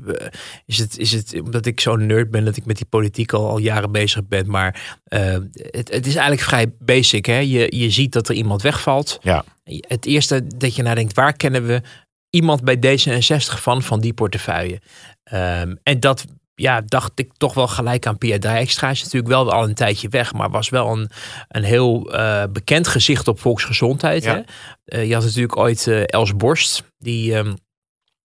is, 0.66 0.78
het, 0.78 0.98
is 0.98 1.12
het 1.12 1.40
omdat 1.44 1.66
ik 1.66 1.80
zo'n 1.80 2.06
nerd 2.06 2.30
ben 2.30 2.44
dat 2.44 2.56
ik 2.56 2.64
met 2.64 2.76
die 2.76 2.86
politiek 2.86 3.32
al, 3.32 3.48
al 3.48 3.58
jaren 3.58 3.92
bezig 3.92 4.26
ben. 4.26 4.50
Maar 4.50 4.98
het, 5.08 5.90
het 5.92 6.06
is 6.06 6.14
eigenlijk 6.14 6.42
vrij 6.42 6.66
basic. 6.78 7.26
Hè? 7.26 7.38
Je, 7.38 7.76
je 7.76 7.90
ziet 7.90 8.12
dat 8.12 8.28
er 8.28 8.34
iemand 8.34 8.62
wegvalt. 8.62 9.18
Ja. 9.22 9.44
Het 9.64 10.06
eerste 10.06 10.46
dat 10.56 10.74
je 10.76 10.82
nadenkt, 10.82 11.14
waar 11.14 11.32
kennen 11.32 11.66
we 11.66 11.82
iemand 12.30 12.64
bij 12.64 12.76
D66 12.76 13.60
van, 13.60 13.82
van 13.82 14.00
die 14.00 14.12
portefeuille? 14.12 14.80
Ehm, 15.22 15.74
en 15.82 16.00
dat 16.00 16.24
ja, 16.58 16.80
dacht 16.80 17.12
ik 17.14 17.32
toch 17.36 17.54
wel 17.54 17.68
gelijk 17.68 18.06
aan 18.06 18.18
Pia 18.18 18.38
Dijkstra. 18.38 18.90
Is 18.90 19.02
natuurlijk 19.02 19.32
wel 19.32 19.52
al 19.52 19.64
een 19.64 19.74
tijdje 19.74 20.08
weg, 20.08 20.32
maar 20.32 20.50
was 20.50 20.68
wel 20.68 20.92
een, 20.92 21.10
een 21.48 21.62
heel 21.62 22.12
eh, 22.12 22.42
bekend 22.52 22.88
gezicht 22.88 23.28
op 23.28 23.40
volksgezondheid. 23.40 24.24
Ja. 24.24 24.34
Hè? 24.34 24.40
Eh, 24.84 25.08
je 25.08 25.14
had 25.14 25.24
natuurlijk 25.24 25.56
ooit 25.56 25.86
eh, 25.86 26.02
Els 26.06 26.36
Borst, 26.36 26.82
die 26.98 27.34
ehm, 27.34 27.54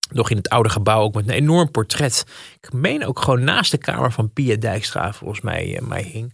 nog 0.09 0.29
in 0.29 0.37
het 0.37 0.49
oude 0.49 0.69
gebouw 0.69 1.01
ook 1.01 1.13
met 1.13 1.27
een 1.27 1.33
enorm 1.33 1.71
portret. 1.71 2.25
Ik 2.61 2.73
meen 2.73 3.05
ook 3.05 3.19
gewoon 3.19 3.43
naast 3.43 3.71
de 3.71 3.77
kamer 3.77 4.11
van 4.11 4.33
Pia 4.33 4.55
Dijkstra, 4.55 5.13
volgens 5.13 5.41
mij, 5.41 5.79
mij 5.83 6.01
hing. 6.01 6.33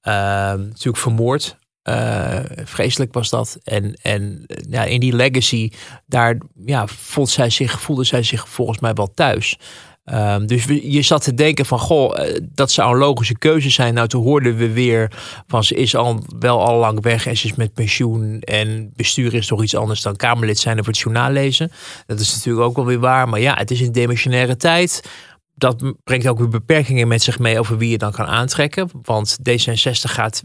Ehm, 0.00 0.58
natuurlijk 0.58 0.96
vermoord. 0.96 1.56
Eh, 1.88 2.38
vreselijk 2.64 3.12
was 3.12 3.30
dat. 3.30 3.58
En, 3.64 3.98
en 4.02 4.44
eh, 4.46 4.56
ja, 4.70 4.84
in 4.84 5.00
die 5.00 5.12
legacy, 5.12 5.70
daar 6.06 6.38
ja, 6.64 6.86
zij 7.22 7.50
zich, 7.50 7.80
voelde 7.80 8.04
zij 8.04 8.22
zich 8.22 8.48
volgens 8.48 8.78
mij 8.78 8.92
wel 8.92 9.14
thuis. 9.14 9.58
Ehm, 10.04 10.46
dus 10.46 10.64
je 10.82 11.02
zat 11.02 11.22
te 11.22 11.34
denken 11.34 11.66
van, 11.66 11.78
goh, 11.78 12.18
eh, 12.18 12.40
dat 12.52 12.70
zou 12.70 12.92
een 12.92 12.98
logische 12.98 13.38
keuze 13.38 13.70
zijn. 13.70 13.94
Nou, 13.94 14.08
toen 14.08 14.22
hoorden 14.22 14.56
we 14.56 14.72
weer 14.72 15.12
van, 15.46 15.64
ze 15.64 15.74
is 15.74 15.96
al 15.96 16.22
wel 16.38 16.66
al 16.66 16.78
lang 16.78 17.02
weg 17.02 17.26
en 17.26 17.36
ze 17.36 17.46
is 17.46 17.54
met 17.54 17.74
pensioen. 17.74 18.40
En 18.40 18.92
bestuur 18.96 19.34
is 19.34 19.46
toch 19.46 19.62
iets 19.62 19.76
anders 19.76 20.02
dan 20.02 20.16
Kamerlid 20.16 20.58
zijn 20.58 20.76
voor 20.76 20.86
het 20.86 20.98
journaal 20.98 21.30
lezen. 21.30 21.72
Dat 22.06 22.20
is 22.20 22.34
natuurlijk 22.34 22.66
ook 22.66 22.76
wel 22.76 22.86
weer 22.86 23.00
waar. 23.00 23.28
Maar 23.28 23.40
ja, 23.40 23.54
het 23.54 23.70
is 23.70 23.80
een 23.80 23.92
demissionaire 23.92 24.56
tijd. 24.56 25.10
Dat 25.54 25.94
brengt 26.04 26.28
ook 26.28 26.38
weer 26.38 26.48
beperkingen 26.48 27.08
met 27.08 27.22
zich 27.22 27.38
mee 27.38 27.58
over 27.58 27.78
wie 27.78 27.90
je 27.90 27.98
dan 27.98 28.12
kan 28.12 28.26
aantrekken. 28.26 28.90
Want 29.02 29.38
D66 29.50 30.10
gaat 30.10 30.42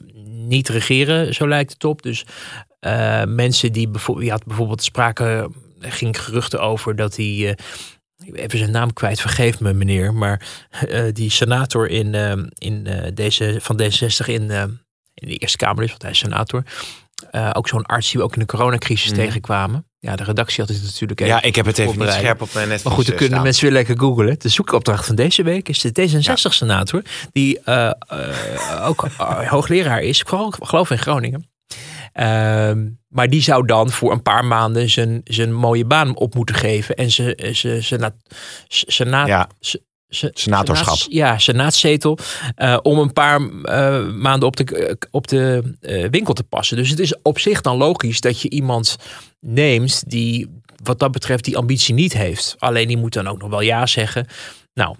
niet 0.47 0.69
regeren, 0.69 1.34
zo 1.34 1.47
lijkt 1.47 1.73
het 1.73 1.84
op. 1.84 2.01
Dus 2.01 2.25
eh, 2.79 3.23
mensen 3.23 3.71
die 3.71 3.88
bijvoorbeeld, 3.88 4.29
had 4.29 4.45
bijvoorbeeld 4.45 4.84
sprake, 4.84 5.49
er 5.82 5.91
ging 5.91 6.23
geruchten 6.23 6.62
over 6.62 6.95
dat 6.95 7.15
hij, 7.15 7.25
eh, 7.25 7.49
ik 8.25 8.32
ben 8.34 8.41
even 8.41 8.60
zijn 8.60 8.71
naam 8.71 8.93
kwijt, 8.93 9.21
vergeef 9.21 9.60
me 9.60 9.73
meneer, 9.73 10.13
maar 10.13 10.65
eh, 10.69 11.03
die 11.13 11.29
senator 11.29 11.89
in, 11.89 12.15
eh, 12.15 12.32
in, 12.53 12.88
eh, 12.88 13.12
deze, 13.13 13.58
van 13.62 13.82
D66 13.82 14.27
in, 14.27 14.51
eh, 14.51 14.63
in 15.13 15.27
de 15.27 15.38
Eerste 15.38 15.58
Kamer 15.58 15.84
is, 15.84 15.89
want 15.89 16.01
hij 16.01 16.12
is 16.12 16.17
senator. 16.17 16.63
Eh, 17.31 17.49
ook 17.53 17.67
zo'n 17.67 17.86
arts 17.86 18.12
die 18.12 18.19
we 18.19 18.25
ook 18.25 18.33
in 18.33 18.39
de 18.39 18.45
coronacrisis 18.45 19.12
Mhm. 19.12 19.19
tegenkwamen. 19.19 19.86
Ja, 19.99 20.15
de 20.15 20.23
redactie 20.23 20.63
had 20.63 20.73
het 20.73 20.83
natuurlijk 20.83 21.19
even 21.21 21.33
Ja, 21.33 21.41
ik 21.41 21.55
heb 21.55 21.65
het 21.65 21.77
even 21.77 21.99
niet 21.99 22.12
scherp 22.12 22.41
op 22.41 22.53
mijn 22.53 22.67
net. 22.67 22.83
Maar 22.83 22.93
goed, 22.93 23.05
dan 23.07 23.15
kunnen 23.15 23.41
mensen 23.41 23.63
weer 23.63 23.73
lekker 23.73 23.99
googlen. 23.99 24.36
De 24.39 24.49
zoekopdracht 24.49 25.05
van 25.05 25.15
deze 25.15 25.43
week 25.43 25.69
is 25.69 25.79
de 25.81 25.91
D66-senator. 25.91 27.01
Die 27.31 27.59
eh, 27.59 27.86
eh, 28.07 28.88
ook 28.88 29.03
eh, 29.17 29.49
hoogleraar 29.49 30.01
is. 30.01 30.19
Ik 30.19 30.27
geloof- 30.59 30.89
in 30.89 30.97
Groningen. 30.99 31.49
Ehm, 32.13 32.88
maar 33.07 33.29
die 33.29 33.41
zou 33.41 33.65
dan 33.65 33.91
voor 33.91 34.12
een 34.12 34.21
paar 34.21 34.45
maanden 34.45 34.89
zijn, 34.89 35.21
zijn 35.23 35.53
mooie 35.53 35.86
baan 35.86 36.15
op 36.15 36.36
moeten 36.36 36.55
geven. 36.55 36.95
En 36.95 37.12
zijn 37.12 37.36
ze, 37.55 37.81
ze, 38.67 38.83
senaat, 38.88 39.27
Ja, 39.27 39.47
Senatorschap. 40.13 40.95
senaats- 40.95 41.08
ja, 41.10 41.38
senaatszetel. 41.38 42.17
eh, 42.56 42.78
om 42.82 42.97
een 42.99 43.13
paar 43.13 43.41
eh, 43.63 44.08
maanden 44.13 44.47
op 44.47 44.56
de, 44.56 44.97
op 45.12 45.28
de 45.28 45.76
eh, 45.82 46.10
winkel 46.10 46.34
te 46.34 46.43
passen. 46.43 46.78
Dus 46.78 46.89
het 46.89 46.99
is 46.99 47.13
op 47.21 47.39
zich 47.39 47.62
dan 47.62 47.78
logisch 47.78 48.21
dat 48.21 48.41
je 48.41 48.49
iemand 48.49 48.95
neemt 49.39 50.04
die 50.10 50.62
wat 50.84 50.99
dat 50.99 51.12
betreft 51.12 51.43
die 51.43 51.58
ambitie 51.58 51.93
niet 51.93 52.13
heeft. 52.13 52.56
Alleen 52.60 52.88
die 52.88 52.97
moet 52.97 53.13
dan 53.13 53.28
ook 53.28 53.41
nog 53.41 53.49
wel 53.49 53.62
ja 53.62 53.86
zeggen. 53.86 54.28
Nou, 54.73 54.95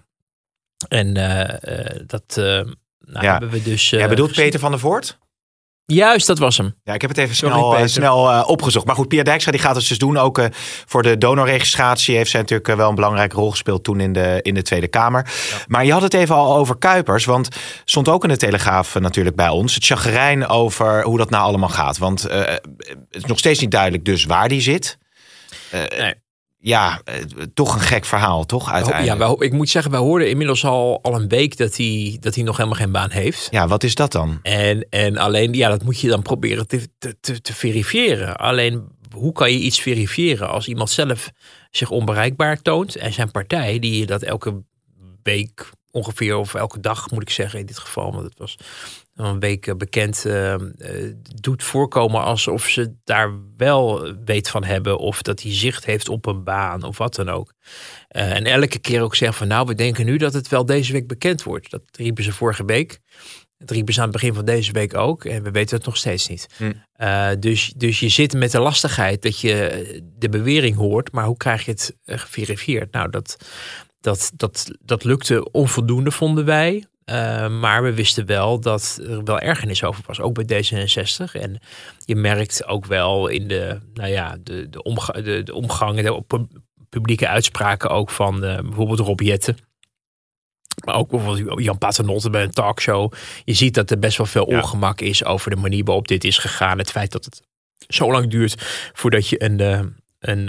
en 0.88 1.18
eh, 1.18 1.80
eh, 1.80 2.00
dat 2.08 2.24
eh, 2.28 2.44
nou, 2.44 3.26
Ja. 3.26 3.32
hebben 3.32 3.50
we 3.50 3.62
dus... 3.64 3.92
eh, 3.92 4.00
Jij 4.00 4.10
bedoelt 4.10 4.30
gezien. 4.30 4.44
Peter 4.46 4.60
van 4.60 4.72
der 4.72 4.80
Voort? 4.80 5.18
Juist, 5.86 6.28
dat 6.28 6.40
was 6.40 6.58
hem. 6.58 6.76
Ja, 6.84 6.94
ik 6.94 7.02
heb 7.02 7.10
het 7.10 7.20
even 7.20 7.36
Sorry, 7.36 7.56
snel, 7.56 7.78
eh, 7.78 7.86
snel 7.86 8.32
eh, 8.32 8.44
opgezocht. 8.48 8.86
Maar 8.86 8.96
goed, 8.96 9.08
Pia 9.08 9.24
Dijkstra 9.24 9.52
die 9.52 9.62
gaat 9.62 9.76
het 9.76 9.88
dus 9.88 9.98
doen. 9.98 10.18
Ook 10.18 10.38
eh, 10.38 10.46
voor 10.86 11.04
de 11.04 11.18
donorregistratie 11.18 12.16
heeft 12.16 12.30
zij 12.30 12.40
natuurlijk 12.40 12.76
wel 12.76 12.90
een 12.90 12.96
belangrijke 12.96 13.36
rol 13.36 13.50
gespeeld 13.50 13.84
toen 13.84 14.00
in 14.00 14.14
de, 14.14 14.40
in 14.42 14.54
de 14.54 14.62
Tweede 14.62 14.88
Kamer. 14.88 15.32
Maar 15.68 15.86
je 15.86 15.92
had 15.92 16.02
het 16.02 16.14
even 16.14 16.36
al 16.36 16.56
over 16.56 16.78
Kuipers. 16.78 17.26
Want 17.26 17.48
stond 17.86 18.08
ook 18.08 18.24
in 18.24 18.30
de 18.30 18.38
Telegraaf 18.38 19.00
natuurlijk 19.00 19.36
bij 19.36 19.50
ons. 19.50 19.76
Het 19.76 19.86
chagrijn 19.86 20.48
over 20.48 21.04
hoe 21.04 21.18
dat 21.18 21.30
nou 21.30 21.44
allemaal 21.44 21.70
gaat. 21.70 21.98
Want 21.98 22.22
het 22.22 22.62
is 23.10 23.26
nog 23.26 23.38
steeds 23.38 23.60
niet 23.60 23.72
duidelijk 23.72 24.06
dus 24.06 24.26
waar 24.26 24.48
die 24.48 24.62
zit. 24.62 24.98
Nee. 25.72 26.23
Ja, 26.66 27.02
eh, 27.04 27.16
toch 27.54 27.74
een 27.74 27.82
gek 27.82 28.06
verhaal, 28.06 28.46
toch? 28.46 28.66
Ja, 28.66 28.74
Uiteindelijk. 28.74 29.20
wij, 29.20 29.48
ik 29.48 29.54
moet 29.54 29.70
zeggen, 29.70 29.92
wij 29.92 30.00
hoorden 30.00 30.30
inmiddels 30.30 30.66
al, 30.66 31.00
al 31.02 31.16
een 31.16 31.28
week 31.28 31.58
dat 31.58 31.78
hij, 31.78 32.18
dat 32.20 32.36
hij 32.36 32.44
nog 32.44 32.58
helemaal 32.58 32.80
geen 32.80 32.92
baan 32.92 33.12
heeft. 33.12 33.48
Ja, 33.52 33.68
wat 33.68 33.84
is 33.84 33.96
dat 33.96 34.12
dan? 34.12 34.40
En, 34.42 34.88
en 34.90 35.18
alleen, 35.18 35.54
ja, 35.54 35.70
dat 35.70 35.84
moet 35.84 36.00
je 36.00 36.08
dan 36.08 36.22
proberen 36.22 36.68
te, 36.68 36.88
te, 36.98 37.16
te, 37.20 37.42
te 37.42 37.54
verifiëren. 37.54 38.36
Alleen, 38.36 38.88
hoe 39.16 39.32
kan 39.32 39.52
je 39.52 39.60
iets 39.60 39.82
verifiëren 39.82 40.50
als 40.50 40.68
iemand 40.68 40.90
zelf 40.90 41.32
zich 41.72 41.90
onbereikbaar 41.90 42.62
toont 42.62 42.96
en 42.96 43.14
zijn 43.14 43.32
partij, 43.32 43.80
die 43.80 44.06
dat 44.06 44.22
elke 44.22 44.64
week 45.24 45.70
ongeveer, 45.92 46.38
of 46.38 46.54
elke 46.54 46.80
dag 46.80 47.12
moet 47.12 47.22
ik 47.22 47.30
zeggen 47.30 47.60
in 47.60 47.66
dit 47.66 47.80
geval, 47.80 48.12
want 48.12 48.24
het 48.24 48.38
was 48.38 48.58
een 49.16 49.40
week 49.40 49.68
eh, 49.68 49.76
bekend, 49.76 50.26
eh, 50.26 50.54
eh, 50.54 50.60
doet 51.42 51.64
voorkomen 51.64 52.24
alsof 52.24 52.68
ze 52.68 52.94
daar 53.04 53.32
wel 53.58 54.14
weet 54.26 54.50
van 54.50 54.64
hebben 54.64 54.98
of 54.98 55.22
dat 55.22 55.42
hij 55.42 55.54
zicht 55.54 55.86
heeft 55.86 56.10
op 56.10 56.26
een 56.26 56.44
baan 56.44 56.84
of 56.84 56.98
wat 56.98 57.16
dan 57.16 57.30
ook. 57.30 57.54
En 58.08 58.46
elke 58.46 58.80
keer 58.80 59.02
ook 59.02 59.16
zeggen 59.16 59.38
van 59.38 59.48
nou, 59.48 59.68
we 59.68 59.76
denken 59.76 60.06
nu 60.06 60.18
dat 60.18 60.34
het 60.34 60.48
wel 60.48 60.66
deze 60.66 60.92
week 60.92 61.08
bekend 61.08 61.44
wordt. 61.44 61.70
Dat 61.70 61.82
riepen 61.92 62.24
ze 62.24 62.34
vorige 62.34 62.66
week. 62.66 63.00
Dat 63.58 63.72
riepen 63.72 63.94
ze 63.94 64.00
aan 64.00 64.06
het 64.08 64.16
begin 64.16 64.34
van 64.34 64.46
deze 64.46 64.72
week 64.72 64.96
ook. 64.96 65.26
En 65.26 65.44
we 65.44 65.52
weten 65.52 65.78
het 65.78 65.86
nog 65.86 65.98
steeds 65.98 66.28
niet. 66.28 66.48
Hm. 66.58 67.40
Dus, 67.40 67.74
dus 67.76 68.00
je 68.00 68.10
zit 68.10 68.34
met 68.34 68.52
de 68.52 68.60
lastigheid 68.60 69.22
dat 69.22 69.40
je 69.40 70.12
de 70.18 70.30
bewering 70.30 70.76
hoort. 70.76 71.12
Maar 71.12 71.26
hoe 71.26 71.38
krijg 71.38 71.66
je 71.66 71.72
het 71.72 71.96
geverifieerd? 72.06 72.92
Nou, 72.92 73.10
dat, 73.10 73.38
dat, 74.00 74.32
dat, 74.36 74.72
dat 74.80 75.04
lukte 75.04 75.52
onvoldoende, 75.52 76.12
vonden 76.12 76.46
wij. 76.46 76.86
Eh, 77.06 77.60
maar 77.60 77.84
we 77.84 77.94
wisten 77.94 78.26
wel 78.26 78.60
dat 78.60 79.00
er 79.08 79.24
wel 79.24 79.40
ergernis 79.40 79.84
over 79.84 80.04
was, 80.08 80.20
ook 80.20 80.46
bij 80.46 80.64
D66. 80.64 81.32
En 81.42 81.60
je 82.06 82.16
merkt 82.16 82.66
ook 82.66 82.86
wel 82.86 83.28
in 83.28 83.48
de, 83.48 83.80
nou 83.94 84.10
ja, 84.10 84.38
de, 84.44 84.70
de, 84.70 84.84
omga 84.84 85.14
de, 85.14 85.44
de 85.44 85.54
omgang, 85.54 86.02
de 86.02 86.22
pu- 86.28 86.48
publieke 86.90 87.28
uitspraken 87.28 87.90
ook 87.90 88.10
van 88.10 88.44
eh, 88.44 88.60
bijvoorbeeld 88.62 89.00
Rob 89.00 89.20
Jetten. 89.22 89.58
Maar 90.86 90.96
ook 90.96 91.10
bijvoorbeeld 91.10 91.64
Jan 91.64 91.78
Paternotte 91.78 92.30
bij 92.30 92.44
een 92.44 92.52
talkshow. 92.52 93.14
Je 93.46 93.54
ziet 93.54 93.74
dat 93.74 93.92
er 93.92 94.00
best 94.00 94.18
wel 94.18 94.26
veel 94.28 94.50
Ja. 94.50 94.58
ongemak 94.58 95.02
is 95.02 95.24
over 95.26 95.50
de 95.50 95.56
manier 95.56 95.84
waarop 95.84 96.08
dit 96.08 96.24
is 96.24 96.38
gegaan. 96.38 96.78
Het 96.78 96.92
feit 96.92 97.12
dat 97.12 97.26
het 97.26 97.42
zo 97.88 98.12
lang 98.12 98.30
duurt 98.30 98.56
voordat 98.94 99.28
je 99.28 99.44
een, 99.44 99.60
eh, 99.60 99.80
een, 100.20 100.46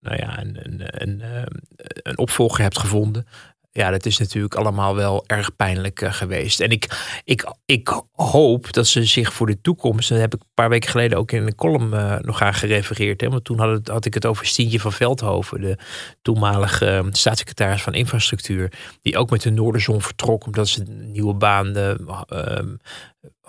nou 0.00 0.16
ja, 0.16 0.40
een, 0.40 0.58
een, 0.62 1.02
een, 1.02 1.22
een 2.02 2.18
opvolger 2.18 2.62
hebt 2.62 2.78
gevonden. 2.78 3.26
Ja, 3.72 3.90
dat 3.90 4.06
is 4.06 4.18
natuurlijk 4.18 4.54
allemaal 4.54 4.94
wel 4.94 5.24
erg 5.26 5.56
pijnlijk 5.56 6.00
eh, 6.00 6.12
geweest. 6.12 6.60
En 6.60 6.70
ik, 6.70 7.20
ik, 7.24 7.54
ik 7.64 8.02
hoop 8.12 8.72
dat 8.72 8.86
ze 8.86 9.04
zich 9.04 9.32
voor 9.32 9.46
de 9.46 9.60
toekomst, 9.60 10.08
dat 10.08 10.18
heb 10.18 10.34
ik 10.34 10.40
een 10.40 10.54
paar 10.54 10.68
weken 10.68 10.90
geleden 10.90 11.18
ook 11.18 11.32
in 11.32 11.46
een 11.46 11.54
column 11.54 11.94
eh, 11.94 12.18
nog 12.18 12.42
aan 12.42 12.54
gerefereerd. 12.54 13.20
Hè, 13.20 13.28
want 13.28 13.44
toen 13.44 13.58
had, 13.58 13.70
het, 13.70 13.88
had 13.88 14.04
ik 14.04 14.14
het 14.14 14.26
over 14.26 14.46
Stientje 14.46 14.80
van 14.80 14.92
Veldhoven, 14.92 15.60
de 15.60 15.78
toenmalige 16.22 16.86
eh, 16.86 17.06
staatssecretaris 17.10 17.82
van 17.82 17.94
Infrastructuur, 17.94 18.72
die 19.02 19.18
ook 19.18 19.30
met 19.30 19.42
de 19.42 19.50
Noorderzon 19.50 20.02
vertrok 20.02 20.46
omdat 20.46 20.68
ze 20.68 20.80
een 20.80 21.10
nieuwe 21.10 21.34
baan 21.34 21.72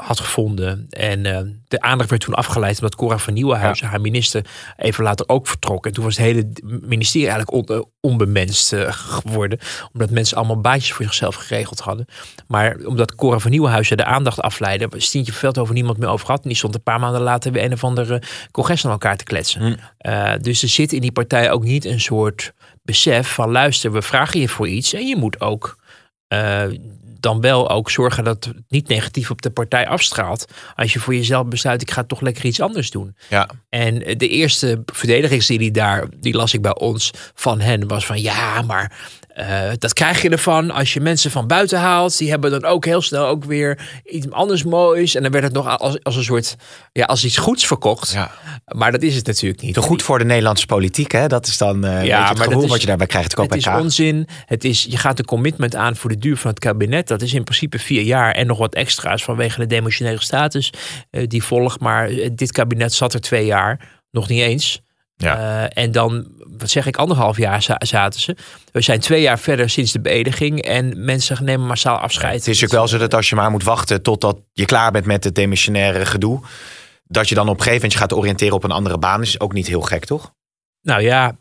had 0.01 0.19
gevonden. 0.19 0.85
En 0.89 1.25
uh, 1.25 1.39
de 1.67 1.81
aandacht 1.81 2.09
werd 2.09 2.21
toen 2.21 2.33
afgeleid 2.33 2.75
omdat 2.75 2.95
Cora 2.95 3.17
van 3.17 3.33
Nieuwenhuizen, 3.33 3.87
haar 3.87 4.01
minister, 4.01 4.45
even 4.77 5.03
later 5.03 5.29
ook 5.29 5.47
vertrok. 5.47 5.85
En 5.85 5.93
toen 5.93 6.03
was 6.03 6.17
het 6.17 6.25
hele 6.25 6.51
ministerie 6.81 7.29
eigenlijk 7.29 7.69
on, 7.69 7.77
uh, 7.77 7.83
onbemenst 7.99 8.73
uh, 8.73 8.87
geworden. 8.91 9.59
Omdat 9.93 10.09
mensen 10.09 10.37
allemaal 10.37 10.61
baantjes 10.61 10.91
voor 10.91 11.05
zichzelf 11.05 11.35
geregeld 11.35 11.79
hadden. 11.79 12.05
Maar 12.47 12.77
omdat 12.85 13.15
Cora 13.15 13.39
van 13.39 13.51
Nieuwenhuizen 13.51 13.97
de 13.97 14.05
aandacht 14.05 14.41
afleidde, 14.41 14.89
Stientje 14.97 15.33
Veld 15.33 15.57
over 15.57 15.73
niemand 15.73 15.97
meer 15.97 16.09
over 16.09 16.25
gehad. 16.25 16.43
En 16.43 16.49
die 16.49 16.57
stond 16.57 16.75
een 16.75 16.83
paar 16.83 16.99
maanden 16.99 17.21
later 17.21 17.51
weer 17.51 17.63
een 17.63 17.73
of 17.73 17.83
andere 17.83 18.21
congres 18.51 18.85
aan 18.85 18.91
elkaar 18.91 19.17
te 19.17 19.23
kletsen. 19.23 19.79
Hm. 19.99 20.41
dus 20.41 20.63
er 20.63 20.69
zit 20.69 20.93
in 20.93 21.01
die 21.01 21.11
partij 21.11 21.51
ook 21.51 21.63
niet 21.63 21.85
een 21.85 21.99
soort 22.01 22.53
besef 22.83 23.33
van 23.33 23.51
luister, 23.51 23.91
we 23.91 24.01
vragen 24.01 24.39
je 24.39 24.49
voor 24.49 24.67
iets 24.67 24.93
en 24.93 25.07
je 25.07 25.15
moet 25.15 25.41
ook 25.41 25.79
dan 27.21 27.41
wel 27.41 27.69
ook 27.69 27.91
zorgen 27.91 28.23
dat 28.23 28.45
het 28.45 28.55
niet 28.67 28.87
negatief 28.87 29.31
op 29.31 29.41
de 29.41 29.49
partij 29.49 29.87
afstraalt. 29.87 30.45
Als 30.75 30.93
je 30.93 30.99
voor 30.99 31.15
jezelf 31.15 31.47
besluit, 31.47 31.81
ik 31.81 31.91
ga 31.91 32.03
toch 32.03 32.21
lekker 32.21 32.45
iets 32.45 32.61
anders 32.61 32.89
doen. 32.89 33.15
Ja. 33.29 33.49
En 33.69 33.99
de 33.99 34.27
eerste 34.27 34.83
verdedigingslinie 34.85 35.71
daar, 35.71 36.05
die 36.19 36.35
las 36.35 36.53
ik 36.53 36.61
bij 36.61 36.75
ons 36.75 37.11
van 37.33 37.59
hen, 37.59 37.87
was 37.87 38.05
van 38.05 38.21
ja, 38.21 38.61
maar 38.61 38.91
uh, 39.37 39.69
dat 39.77 39.93
krijg 39.93 40.21
je 40.21 40.29
ervan 40.29 40.71
als 40.71 40.93
je 40.93 40.99
mensen 40.99 41.31
van 41.31 41.47
buiten 41.47 41.79
haalt. 41.79 42.17
Die 42.17 42.29
hebben 42.29 42.51
dan 42.51 42.65
ook 42.65 42.85
heel 42.85 43.01
snel 43.01 43.25
ook 43.25 43.43
weer 43.43 44.01
iets 44.05 44.31
anders 44.31 44.63
moois. 44.63 45.15
En 45.15 45.21
dan 45.23 45.31
werd 45.31 45.43
het 45.43 45.53
nog 45.53 45.77
als, 45.77 46.03
als 46.03 46.15
een 46.15 46.23
soort, 46.23 46.55
ja, 46.91 47.05
als 47.05 47.23
iets 47.23 47.37
goeds 47.37 47.65
verkocht. 47.67 48.11
Ja. 48.11 48.31
Maar 48.65 48.91
dat 48.91 49.01
is 49.01 49.15
het 49.15 49.25
natuurlijk 49.25 49.61
niet. 49.61 49.73
Te 49.73 49.81
goed 49.81 50.01
voor 50.01 50.17
de 50.17 50.25
Nederlandse 50.25 50.65
politiek, 50.65 51.11
hè? 51.11 51.27
Dat 51.27 51.47
is 51.47 51.57
dan 51.57 51.85
uh, 51.85 52.05
ja, 52.05 52.27
het 52.27 52.37
maar 52.37 52.47
gevoel 52.47 52.67
wat 52.67 52.81
je 52.81 52.87
daarbij 52.87 53.07
krijgt. 53.07 53.37
Het 53.37 53.55
is 53.55 53.67
onzin. 53.67 54.27
Het 54.45 54.63
is, 54.63 54.85
je 54.89 54.97
gaat 54.97 55.19
een 55.19 55.25
commitment 55.25 55.75
aan 55.75 55.95
voor 55.95 56.09
de 56.09 56.17
duur 56.17 56.37
van 56.37 56.49
het 56.49 56.59
kabinet. 56.59 57.07
Dat 57.11 57.21
is 57.21 57.33
in 57.33 57.43
principe 57.43 57.79
vier 57.79 58.01
jaar 58.01 58.31
en 58.31 58.47
nog 58.47 58.57
wat 58.57 58.73
extra's 58.73 59.23
vanwege 59.23 59.59
de 59.59 59.65
demotionele 59.65 60.21
status 60.21 60.73
uh, 61.11 61.27
die 61.27 61.43
volgt. 61.43 61.79
Maar 61.79 62.09
dit 62.31 62.51
kabinet 62.51 62.93
zat 62.93 63.13
er 63.13 63.21
twee 63.21 63.45
jaar, 63.45 64.01
nog 64.11 64.27
niet 64.27 64.41
eens. 64.41 64.81
Ja. 65.15 65.37
Uh, 65.37 65.83
en 65.83 65.91
dan, 65.91 66.27
wat 66.57 66.69
zeg 66.69 66.85
ik, 66.85 66.97
anderhalf 66.97 67.37
jaar 67.37 67.77
zaten 67.79 68.19
ze. 68.19 68.35
We 68.71 68.81
zijn 68.81 68.99
twee 68.99 69.21
jaar 69.21 69.39
verder 69.39 69.69
sinds 69.69 69.91
de 69.91 70.01
beëdiging 70.01 70.61
en 70.61 71.05
mensen 71.05 71.43
nemen 71.43 71.67
massaal 71.67 71.97
afscheid. 71.97 72.33
het 72.33 72.47
is 72.47 72.63
ook 72.63 72.71
wel 72.71 72.87
zo 72.87 72.97
dat 72.97 73.13
als 73.13 73.29
je 73.29 73.35
maar 73.35 73.51
moet 73.51 73.63
wachten 73.63 74.01
totdat 74.01 74.39
je 74.53 74.65
klaar 74.65 74.91
bent 74.91 75.05
met 75.05 75.23
het 75.23 75.35
demissionaire 75.35 76.05
gedoe, 76.05 76.41
dat 77.03 77.29
je 77.29 77.35
dan 77.35 77.49
op 77.49 77.57
een 77.57 77.63
gegeven 77.63 77.75
moment 77.75 77.93
je 77.93 77.99
gaat 77.99 78.13
oriënteren 78.13 78.55
op 78.55 78.63
een 78.63 78.71
andere 78.71 78.97
baan, 78.97 79.21
is 79.21 79.39
ook 79.39 79.53
niet 79.53 79.67
heel 79.67 79.81
gek, 79.81 80.05
toch? 80.05 80.33
Nou 80.81 81.01
ja. 81.01 81.35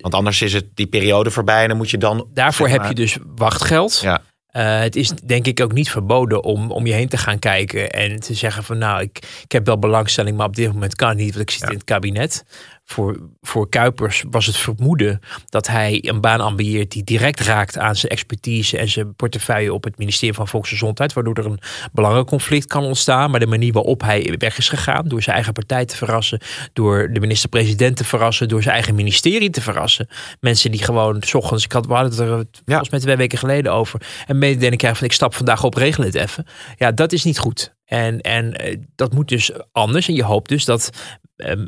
Want 0.00 0.14
anders 0.14 0.42
is 0.42 0.52
het 0.52 0.66
die 0.74 0.86
periode 0.86 1.30
voorbij 1.30 1.62
en 1.62 1.68
dan 1.68 1.76
moet 1.76 1.90
je 1.90 1.98
dan. 1.98 2.28
Daarvoor 2.34 2.68
heb 2.68 2.84
je 2.84 2.94
dus 2.94 3.18
wachtgeld. 3.36 4.00
Ja. 4.02 4.22
Uh, 4.52 4.80
het 4.80 4.96
is 4.96 5.08
denk 5.24 5.46
ik 5.46 5.60
ook 5.60 5.72
niet 5.72 5.90
verboden 5.90 6.44
om, 6.44 6.70
om 6.70 6.86
je 6.86 6.92
heen 6.92 7.08
te 7.08 7.16
gaan 7.16 7.38
kijken 7.38 7.90
en 7.90 8.20
te 8.20 8.34
zeggen 8.34 8.64
van 8.64 8.78
nou, 8.78 9.02
ik, 9.02 9.18
ik 9.44 9.52
heb 9.52 9.66
wel 9.66 9.78
belangstelling, 9.78 10.36
maar 10.36 10.46
op 10.46 10.56
dit 10.56 10.72
moment 10.72 10.94
kan 10.94 11.08
het 11.08 11.18
niet, 11.18 11.34
want 11.34 11.42
ik 11.42 11.50
zit 11.50 11.60
Ja. 11.60 11.68
in 11.68 11.74
het 11.74 11.84
kabinet. 11.84 12.44
Voor, 12.90 13.16
voor 13.40 13.68
Kuipers 13.68 14.24
was 14.30 14.46
het 14.46 14.56
vermoeden 14.56 15.20
dat 15.48 15.66
hij 15.66 15.98
een 16.06 16.20
baan 16.20 16.40
ambieert 16.40 16.90
die 16.90 17.04
direct 17.04 17.40
raakt 17.40 17.78
aan 17.78 17.96
zijn 17.96 18.12
expertise 18.12 18.78
en 18.78 18.88
zijn 18.88 19.14
portefeuille 19.14 19.74
op 19.74 19.84
het 19.84 19.98
ministerie 19.98 20.34
van 20.34 20.48
Volksgezondheid, 20.48 21.12
waardoor 21.12 21.34
er 21.34 21.46
een 21.46 21.60
belangenconflict 21.92 22.66
kan 22.66 22.84
ontstaan. 22.84 23.30
Maar 23.30 23.40
de 23.40 23.46
manier 23.46 23.72
waarop 23.72 24.00
hij 24.00 24.34
weg 24.38 24.58
is 24.58 24.68
gegaan, 24.68 25.08
door 25.08 25.22
zijn 25.22 25.34
eigen 25.34 25.52
partij 25.52 25.84
te 25.84 25.96
verrassen, 25.96 26.40
door 26.72 27.12
de 27.12 27.20
minister-president 27.20 27.96
te 27.96 28.04
verrassen, 28.04 28.48
door 28.48 28.62
zijn 28.62 28.74
eigen 28.74 28.94
ministerie 28.94 29.50
te 29.50 29.60
verrassen. 29.60 30.08
Mensen 30.40 30.70
die 30.70 30.82
gewoon 30.82 31.22
s 31.22 31.34
ochtends, 31.34 31.64
ik 31.64 31.72
had, 31.72 31.86
we 31.86 31.92
hadden 31.92 32.10
het 32.10 32.20
er 32.20 32.46
volgens 32.64 32.90
mij 32.90 33.00
twee 33.00 33.16
weken 33.16 33.38
geleden 33.38 33.72
over, 33.72 34.00
en 34.26 34.38
mededeling 34.38 34.78
krijgen 34.78 34.98
van 34.98 35.08
ik 35.08 35.14
stap 35.14 35.34
vandaag 35.34 35.64
op, 35.64 35.74
regel 35.74 36.04
het 36.04 36.14
even. 36.14 36.46
Ja, 36.76 36.92
dat 36.92 37.12
is 37.12 37.24
niet 37.24 37.38
goed. 37.38 37.74
En, 37.90 38.20
en 38.20 38.56
eh, 38.56 38.76
dat 38.94 39.12
moet 39.12 39.28
dus 39.28 39.50
anders. 39.72 40.08
En 40.08 40.14
je 40.14 40.24
hoopt 40.24 40.48
dus 40.48 40.64
dat 40.64 40.90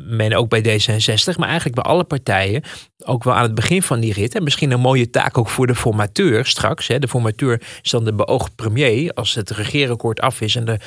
men 0.03 0.33
ook 0.33 0.49
bij 0.49 0.61
D66, 0.61 1.35
maar 1.37 1.47
eigenlijk 1.49 1.81
bij 1.81 1.91
alle 1.91 2.03
partijen, 2.03 2.63
ook 3.05 3.23
wel 3.23 3.33
aan 3.33 3.43
het 3.43 3.55
begin 3.55 3.81
van 3.83 3.99
die 3.99 4.13
rit. 4.13 4.35
En 4.35 4.43
misschien 4.43 4.71
een 4.71 4.79
mooie 4.79 5.09
taak 5.09 5.37
ook 5.37 5.49
voor 5.49 5.67
de 5.67 5.75
formateur 5.75 6.45
straks. 6.45 6.87
Hè. 6.87 6.99
De 6.99 7.07
formateur 7.07 7.61
is 7.81 7.89
dan 7.91 8.03
de 8.05 8.13
beoogd 8.13 8.55
premier. 8.55 9.13
Als 9.13 9.33
het 9.35 9.49
regeerakkoord 9.49 10.19
af 10.21 10.41
is 10.41 10.55
en 10.55 10.65
de, 10.65 10.79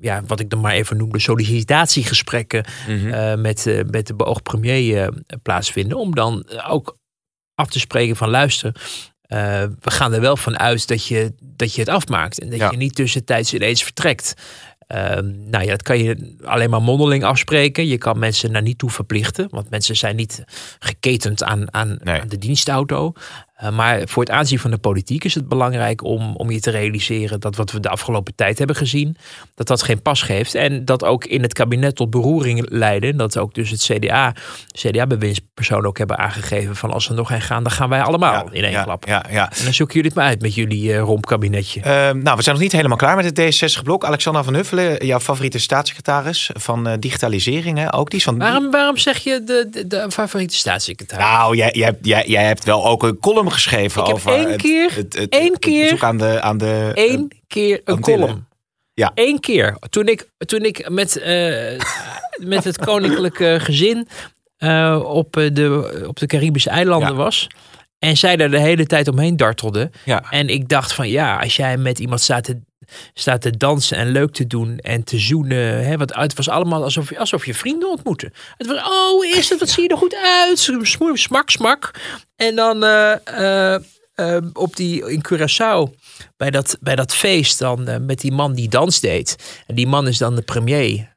ja, 0.00 0.22
wat 0.26 0.40
ik 0.40 0.50
dan 0.50 0.60
maar 0.60 0.72
even 0.72 0.96
noem, 0.96 1.12
de 1.12 1.18
sollicitatiegesprekken 1.18 2.64
Mhm. 2.88 3.08
eh, 3.12 3.34
met, 3.36 3.66
eh, 3.66 3.80
met 3.90 4.06
de 4.06 4.14
beoogd 4.14 4.42
premier 4.42 5.02
eh, 5.02 5.08
plaatsvinden. 5.42 5.98
Om 5.98 6.14
dan 6.14 6.42
eh, 6.42 6.70
ook 6.72 6.96
af 7.54 7.68
te 7.68 7.78
spreken 7.80 8.16
van 8.16 8.28
luister. 8.30 8.72
eh, 9.22 9.62
we 9.80 9.90
gaan 9.90 10.12
er 10.12 10.20
wel 10.20 10.36
van 10.36 10.58
uit 10.58 10.88
dat 10.88 11.06
je, 11.06 11.34
dat 11.42 11.74
je 11.74 11.80
het 11.80 11.88
afmaakt. 11.90 12.40
En 12.40 12.50
dat 12.50 12.58
Ja. 12.58 12.70
je 12.70 12.76
niet 12.76 12.94
tussentijds 12.94 13.54
ineens 13.54 13.82
vertrekt. 13.82 14.34
Ehm, 14.90 15.50
nou 15.50 15.64
ja, 15.64 15.70
dat 15.70 15.82
kan 15.82 15.98
je 15.98 16.36
alleen 16.44 16.70
maar 16.70 16.82
mondeling 16.82 17.24
afspreken. 17.24 17.86
Je 17.86 17.98
kan 17.98 18.18
mensen 18.18 18.52
daar 18.52 18.62
niet 18.62 18.78
toe 18.78 18.90
verplichten. 18.90 19.46
Want 19.50 19.70
mensen 19.70 19.96
zijn 19.96 20.16
niet 20.16 20.44
geketend 20.78 21.42
aan, 21.42 21.74
aan, 21.74 21.98
Nee. 22.02 22.20
aan 22.20 22.28
de 22.28 22.38
dienstauto. 22.38 23.12
Uh, 23.62 23.70
maar 23.70 24.00
voor 24.04 24.22
het 24.22 24.32
aanzien 24.32 24.58
van 24.58 24.70
de 24.70 24.78
politiek 24.78 25.24
is 25.24 25.34
het 25.34 25.48
belangrijk 25.48 26.04
om, 26.04 26.36
om 26.36 26.50
je 26.50 26.60
te 26.60 26.70
realiseren 26.70 27.40
dat 27.40 27.56
wat 27.56 27.72
we 27.72 27.80
de 27.80 27.88
afgelopen 27.88 28.34
tijd 28.34 28.58
hebben 28.58 28.76
gezien, 28.76 29.16
dat 29.54 29.66
dat 29.66 29.82
geen 29.82 30.02
pas 30.02 30.22
geeft. 30.22 30.54
En 30.54 30.84
dat 30.84 31.04
ook 31.04 31.24
in 31.24 31.42
het 31.42 31.52
kabinet 31.52 31.96
tot 31.96 32.10
beroering 32.10 32.66
leidde. 32.70 33.16
Dat 33.16 33.38
ook 33.38 33.54
dus 33.54 33.70
het 33.70 33.82
CDA, 33.82 34.34
CDA-bewindspersonen 34.72 35.86
ook 35.86 35.98
hebben 35.98 36.18
aangegeven 36.18 36.76
van 36.76 36.90
als 36.90 37.08
er 37.08 37.14
nog 37.14 37.30
een 37.30 37.40
gaan, 37.40 37.62
dan 37.62 37.72
gaan 37.72 37.88
wij 37.88 38.02
allemaal 38.02 38.48
in 38.50 38.62
één 38.62 38.72
ja, 38.72 38.82
klap. 38.82 39.06
Ja, 39.06 39.24
ja. 39.30 39.50
En 39.58 39.64
dan 39.64 39.74
zoeken 39.74 39.94
jullie 39.94 40.10
het 40.10 40.18
maar 40.18 40.28
uit 40.28 40.42
met 40.42 40.54
jullie 40.54 40.82
uh, 40.82 40.98
rompkabinetje. 40.98 41.80
Ehm, 41.80 42.18
nou, 42.18 42.36
we 42.36 42.42
zijn 42.42 42.54
nog 42.54 42.64
niet 42.64 42.72
helemaal 42.72 42.96
klaar 42.96 43.16
met 43.16 43.36
het 43.36 43.40
D66-blok. 43.40 44.04
Alexander 44.04 44.44
van 44.44 44.54
Huffelen, 44.54 45.06
jouw 45.06 45.20
favoriete 45.20 45.58
staatssecretaris 45.58 46.50
van 46.52 46.86
eh, 46.86 46.94
digitalisering, 46.98 47.78
hè? 47.78 47.94
ook 47.94 48.10
die 48.10 48.18
is 48.18 48.24
van. 48.24 48.38
Waarom, 48.38 48.70
waarom 48.70 48.96
zeg 48.96 49.18
je 49.18 49.42
de, 49.44 49.68
de, 49.70 49.86
de 49.86 50.06
favoriete 50.10 50.54
staatssecretaris? 50.54 51.24
Nou, 51.24 51.56
jij, 51.56 51.70
jij, 51.72 51.98
jij, 52.02 52.24
jij 52.26 52.44
hebt 52.44 52.64
wel 52.64 52.86
ook 52.86 53.02
een 53.02 53.18
column 53.18 53.49
geschreven 53.50 54.00
Ik 54.00 54.06
heb 54.06 54.16
over 54.16 54.32
één 54.32 54.50
het, 54.50 54.60
keer- 54.60 54.94
het, 54.94 55.28
één 55.28 55.58
keer- 55.58 56.04
aan 56.04 56.18
de, 56.18 56.40
aan 56.40 56.58
de 56.58 56.90
Eén 56.94 57.32
keer 57.46 57.80
een 57.84 57.94
Antillen. 57.94 58.20
column. 58.20 58.48
Ja. 58.94 59.10
Eén 59.14 59.40
keer. 59.40 59.76
Toen 59.90 60.06
ik, 60.08 60.28
toen 60.38 60.62
ik 60.64 60.88
met, 60.88 61.16
eh, 61.16 61.80
met 62.36 62.64
het 62.64 62.78
koninklijke 62.78 63.56
gezin 63.60 64.08
eh, 64.56 65.00
op, 65.04 65.36
eh, 65.36 65.50
de, 65.52 66.04
op 66.08 66.18
de 66.18 66.26
Caribische 66.26 66.70
eilanden 66.70 67.08
Ja. 67.08 67.14
was. 67.14 67.46
En 67.98 68.16
zij 68.16 68.36
daar 68.36 68.50
de 68.50 68.60
hele 68.60 68.86
tijd 68.86 69.08
omheen 69.08 69.36
dartelde. 69.36 69.90
Ja. 70.04 70.22
En 70.30 70.48
ik 70.48 70.68
dacht 70.68 70.92
van 70.92 71.08
ja, 71.08 71.36
als 71.36 71.56
jij 71.56 71.76
met 71.76 71.98
iemand 71.98 72.20
staat 72.20 72.44
te, 72.44 72.60
staat 73.14 73.40
te 73.40 73.56
dansen 73.56 73.96
en 73.96 74.10
leuk 74.10 74.32
te 74.32 74.46
doen 74.46 74.78
en 74.78 75.04
te 75.04 75.18
zoenen. 75.18 75.84
Hè, 75.86 75.96
want 75.96 76.14
het 76.14 76.34
was 76.34 76.48
allemaal 76.48 76.82
alsof 76.82 77.08
je, 77.08 77.18
alsof 77.18 77.46
je 77.46 77.54
vrienden 77.54 77.90
ontmoette. 77.90 78.32
Het 78.56 78.66
was, 78.66 78.88
oh, 78.88 79.24
is 79.24 79.48
het? 79.48 79.58
Wat 79.58 79.68
zie 79.68 79.82
je 79.82 79.88
er 79.88 79.96
goed 79.96 80.14
uit? 80.14 80.70
Smak, 81.14 81.50
smak. 81.50 81.90
En 82.36 82.54
dan 82.54 82.84
eh, 82.84 83.74
eh, 83.74 83.82
eh, 84.14 84.44
op 84.52 84.76
die, 84.76 85.10
in 85.10 85.24
Curaçao, 85.28 85.98
bij 86.36 86.50
dat, 86.50 86.76
bij 86.80 86.96
dat 86.96 87.14
feest, 87.14 87.58
dan 87.58 88.06
met 88.06 88.20
die 88.20 88.32
man 88.32 88.54
die 88.54 88.68
dans 88.68 89.00
deed. 89.00 89.36
En 89.66 89.74
die 89.74 89.86
man 89.86 90.08
is 90.08 90.18
dan 90.18 90.34
de 90.34 90.42
premier. 90.42 91.09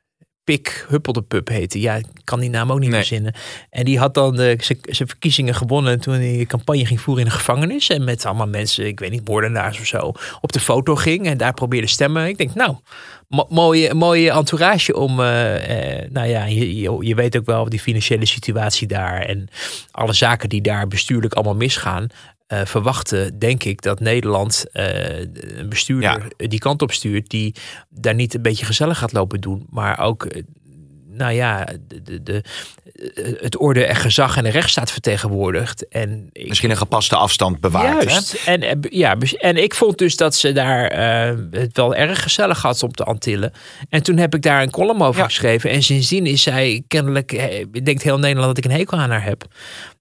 Pik 0.44 0.86
Huppeldepup 0.90 1.48
heette. 1.48 1.80
Ja, 1.82 1.96
ik 1.96 2.06
kan 2.24 2.40
die 2.40 2.50
naam 2.50 2.72
ook 2.72 2.80
niet 2.80 2.90
Nee. 2.90 2.98
verzinnen. 3.00 3.34
En 3.70 3.86
die 3.86 4.00
had 4.00 4.14
dan 4.14 4.36
de- 4.36 4.56
zijn 4.60 4.78
zijn 4.82 5.08
verkiezingen 5.08 5.56
gewonnen 5.56 6.00
toen 6.00 6.14
hij 6.14 6.46
campagne 6.48 6.86
ging 6.86 7.02
voeren 7.02 7.24
in 7.24 7.30
de 7.30 7.36
gevangenis. 7.36 7.90
En 7.90 8.04
met 8.04 8.26
allemaal 8.26 8.48
mensen, 8.48 8.88
ik 8.88 9.00
weet 9.00 9.12
niet, 9.12 9.28
moordenaars 9.28 9.80
of 9.80 9.86
zo, 9.86 10.12
op 10.42 10.52
de 10.52 10.60
foto 10.60 10.96
ging. 10.96 11.26
En 11.26 11.38
daar 11.38 11.54
probeerde 11.54 11.88
stemmen. 11.88 12.28
Ik 12.28 12.38
denk, 12.38 12.54
nou, 12.54 12.76
mo- 13.28 13.48
mooie, 13.50 13.94
mooie 13.94 14.32
entourage 14.32 14.96
om, 14.96 15.20
eh, 15.20 16.02
eh, 16.02 16.12
nou 16.12 16.28
ja, 16.28 16.46
je, 16.46 16.76
je, 16.76 16.98
je 17.00 17.16
weet 17.16 17.38
ook 17.38 17.46
wel 17.46 17.70
die 17.70 17.80
financiële 17.80 18.26
situatie 18.26 18.88
daar. 18.88 19.22
En 19.22 19.48
alle 19.92 20.14
zaken 20.14 20.50
die 20.50 20.62
daar 20.62 20.88
bestuurlijk 20.88 21.34
allemaal 21.34 21.56
misgaan. 21.56 22.08
Eh, 22.48 22.66
verwachten, 22.66 23.40
denk 23.40 23.64
ik, 23.64 23.82
dat 23.82 24.00
Nederland 24.00 24.66
eh, 24.72 25.20
een 25.58 25.70
bestuurder 25.70 26.28
die 26.38 26.60
kant 26.60 26.82
op 26.82 26.92
stuurt, 26.92 27.30
die 27.30 27.56
daar 27.90 28.16
niet 28.16 28.34
een 28.34 28.42
beetje 28.42 28.66
gezellig 28.66 28.98
gaat 28.98 29.14
lopen 29.14 29.42
doen, 29.42 29.68
maar 29.70 30.00
ook, 30.00 30.26
eh, 30.26 30.44
nou 31.14 31.32
ja, 31.34 31.68
de, 31.88 32.02
de, 32.02 32.24
de, 32.24 32.44
het 33.42 33.58
orde 33.58 33.86
en 33.86 33.96
gezag 33.96 34.38
en 34.38 34.44
de 34.44 34.50
rechtsstaat 34.50 34.92
vertegenwoordigt. 34.92 35.88
En 35.88 36.30
ik, 36.32 36.48
Misschien 36.48 36.70
een 36.70 36.78
gepaste 36.78 37.16
afstand 37.16 37.60
bewaard. 37.60 38.04
Juist. 38.10 38.34
En, 38.46 38.62
eh, 38.62 38.72
ja, 38.90 39.16
en 39.38 39.58
ik 39.58 39.74
vond 39.76 39.98
dus 39.98 40.16
dat 40.16 40.36
ze 40.36 40.52
daar 40.52 40.88
eh, 40.88 41.36
het 41.52 41.78
wel 41.78 41.96
erg 41.96 42.22
gezellig 42.24 42.62
had 42.62 42.84
op 42.84 42.98
de 42.98 43.04
Antillen. 43.04 43.54
En 43.90 44.04
toen 44.04 44.18
heb 44.18 44.36
ik 44.36 44.42
daar 44.42 44.62
een 44.62 44.72
column 44.72 45.02
over 45.02 45.22
Ja. 45.22 45.28
geschreven. 45.28 45.70
En 45.70 45.84
sindsdien 45.84 46.26
is 46.26 46.42
zij 46.42 46.84
kennelijk, 46.88 47.32
eh, 47.32 47.66
denkt 47.84 48.04
heel 48.04 48.20
Nederland 48.20 48.48
dat 48.56 48.66
ik 48.66 48.72
een 48.72 48.78
hekel 48.78 48.98
aan 48.98 49.10
haar 49.12 49.24
heb. 49.24 49.46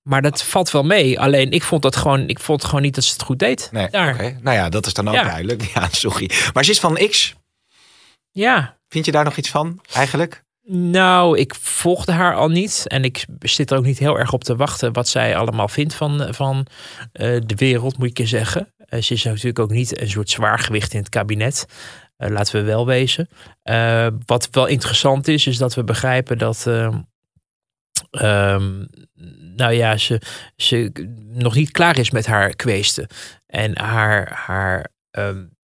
Maar 0.02 0.22
dat 0.22 0.42
valt 0.44 0.70
wel 0.70 0.82
mee. 0.84 1.20
Alleen 1.20 1.50
ik 1.50 1.62
vond 1.62 1.82
dat 1.82 1.96
gewoon, 1.96 2.28
ik 2.28 2.38
vond 2.40 2.64
gewoon 2.64 2.82
niet 2.82 2.94
dat 2.94 3.04
ze 3.04 3.12
het 3.12 3.22
goed 3.22 3.38
deed. 3.38 3.68
Nee, 3.72 3.88
daar. 3.90 4.14
oké. 4.14 4.38
Nou 4.42 4.56
ja, 4.56 4.68
dat 4.68 4.86
is 4.86 4.92
dan 4.94 5.08
ook 5.08 5.14
Ja. 5.14 5.22
duidelijk. 5.22 5.62
Ja, 5.74 5.88
sorry. 5.90 6.30
Maar 6.52 6.64
ze 6.64 6.70
is 6.70 6.80
van 6.80 6.94
X. 7.10 7.34
Ja. 8.30 8.76
Vind 8.88 9.04
je 9.04 9.12
daar 9.12 9.24
nog 9.24 9.36
iets 9.36 9.50
van 9.50 9.80
eigenlijk? 9.92 10.42
Nou, 10.64 11.38
ik 11.38 11.54
volgde 11.54 12.12
haar 12.12 12.34
al 12.34 12.48
niet. 12.48 12.84
En 12.86 13.04
ik 13.04 13.26
zit 13.38 13.70
er 13.70 13.76
ook 13.76 13.84
niet 13.84 13.98
heel 13.98 14.18
erg 14.18 14.32
op 14.32 14.44
te 14.44 14.56
wachten 14.56 14.92
wat 14.92 15.08
zij 15.08 15.36
allemaal 15.36 15.68
vindt 15.68 15.94
van, 15.94 16.34
van 16.34 16.66
eh, 17.12 17.36
de 17.46 17.54
wereld, 17.54 17.98
moet 17.98 18.08
ik 18.08 18.18
je 18.18 18.26
zeggen. 18.26 18.74
Eh, 18.76 19.02
ze 19.02 19.14
is 19.14 19.24
natuurlijk 19.24 19.58
ook 19.58 19.70
niet 19.70 20.00
een 20.00 20.10
soort 20.10 20.30
zwaargewicht 20.30 20.92
in 20.92 20.98
het 20.98 21.08
kabinet. 21.08 21.66
Uh, 22.18 22.28
laten 22.28 22.54
we 22.54 22.62
wel 22.62 22.86
wezen. 22.86 23.28
Wat 24.26 24.48
wel 24.50 24.66
interessant 24.66 25.28
is, 25.28 25.46
is 25.46 25.58
dat 25.58 25.74
we 25.74 25.84
begrijpen 25.84 26.38
dat. 26.38 26.64
Uh, 26.68 26.96
um, 28.10 28.88
nou 29.56 29.72
ja, 29.72 29.96
ze, 29.96 30.20
ze 30.56 30.92
nog 31.32 31.54
niet 31.54 31.70
klaar 31.70 31.98
is 31.98 32.10
met 32.10 32.26
haar 32.26 32.56
kweesten. 32.56 33.06
En 33.46 33.78
haar, 33.78 34.32
haar 34.46 34.90
um, 35.10 35.56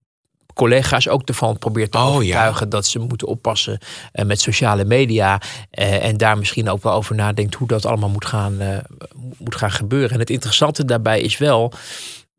collega's 0.58 1.08
ook 1.08 1.28
ervan 1.28 1.58
probeert 1.58 1.92
te 1.92 1.98
Oh, 1.98 2.06
overtuigen 2.06 2.68
dat 2.68 2.86
ze 2.86 2.98
moeten 2.98 3.26
oppassen 3.26 3.78
uh, 4.12 4.24
met 4.24 4.40
sociale 4.40 4.84
media. 4.84 5.40
Uh, 5.78 6.04
en 6.04 6.16
daar 6.16 6.38
misschien 6.38 6.68
ook 6.68 6.82
wel 6.82 6.92
over 6.92 7.14
nadenkt 7.14 7.54
hoe 7.54 7.68
dat 7.68 7.86
allemaal 7.86 8.08
moet 8.08 8.24
gaan, 8.24 8.62
uh, 8.62 8.78
moet 9.38 9.54
gaan 9.54 9.70
gebeuren. 9.70 10.10
En 10.10 10.18
het 10.18 10.30
interessante 10.30 10.84
daarbij 10.84 11.20
is 11.20 11.38
wel 11.38 11.72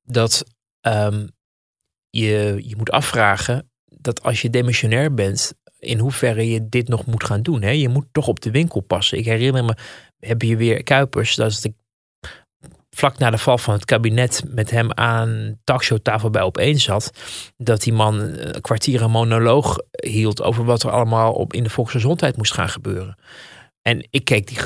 dat 0.04 0.44
um, 0.82 1.30
je, 2.10 2.62
je 2.64 2.76
moet 2.78 2.92
afvragen 2.92 3.70
dat 3.86 4.24
als 4.24 4.42
je 4.42 4.50
demissionair 4.50 5.14
bent, 5.14 5.54
in 5.80 6.00
hoeverre 6.00 6.50
je 6.50 6.70
dit 6.70 6.88
nog 6.88 7.06
moet 7.06 7.24
gaan 7.24 7.42
doen. 7.42 7.62
Hè? 7.62 7.70
Je 7.70 7.90
moet 7.90 8.08
toch 8.12 8.28
op 8.28 8.40
de 8.40 8.52
winkel 8.52 8.82
passen. 8.82 9.18
Ik 9.18 9.26
herinner 9.26 9.66
me, 9.66 9.76
heb 10.20 10.42
je 10.42 10.58
weer 10.58 10.84
Kuipers, 10.84 11.36
dat 11.36 11.52
is 11.52 11.62
de 11.62 11.74
vlak 13.00 13.18
na 13.18 13.30
de 13.30 13.38
val 13.38 13.58
van 13.58 13.74
het 13.74 13.86
kabinet 13.86 14.44
met 14.48 14.72
hem 14.72 14.92
aan 14.94 15.60
talkshowtafel 15.64 16.30
bij 16.30 16.42
opeen 16.42 16.80
zat, 16.80 17.12
dat 17.58 17.82
die 17.82 17.94
man 17.94 18.20
een 18.20 18.62
kwartier 18.62 19.02
een 19.02 19.12
monoloog 19.12 19.78
hield 19.92 20.42
over 20.42 20.66
wat 20.66 20.84
er 20.84 20.92
allemaal 20.92 21.34
op 21.34 21.54
in 21.54 21.64
de 21.64 21.70
volksgezondheid 21.70 22.38
moest 22.38 22.54
gaan 22.54 22.70
gebeuren. 22.70 23.18
En 23.82 24.08
ik 24.10 24.26
keek 24.26 24.48
die 24.48 24.58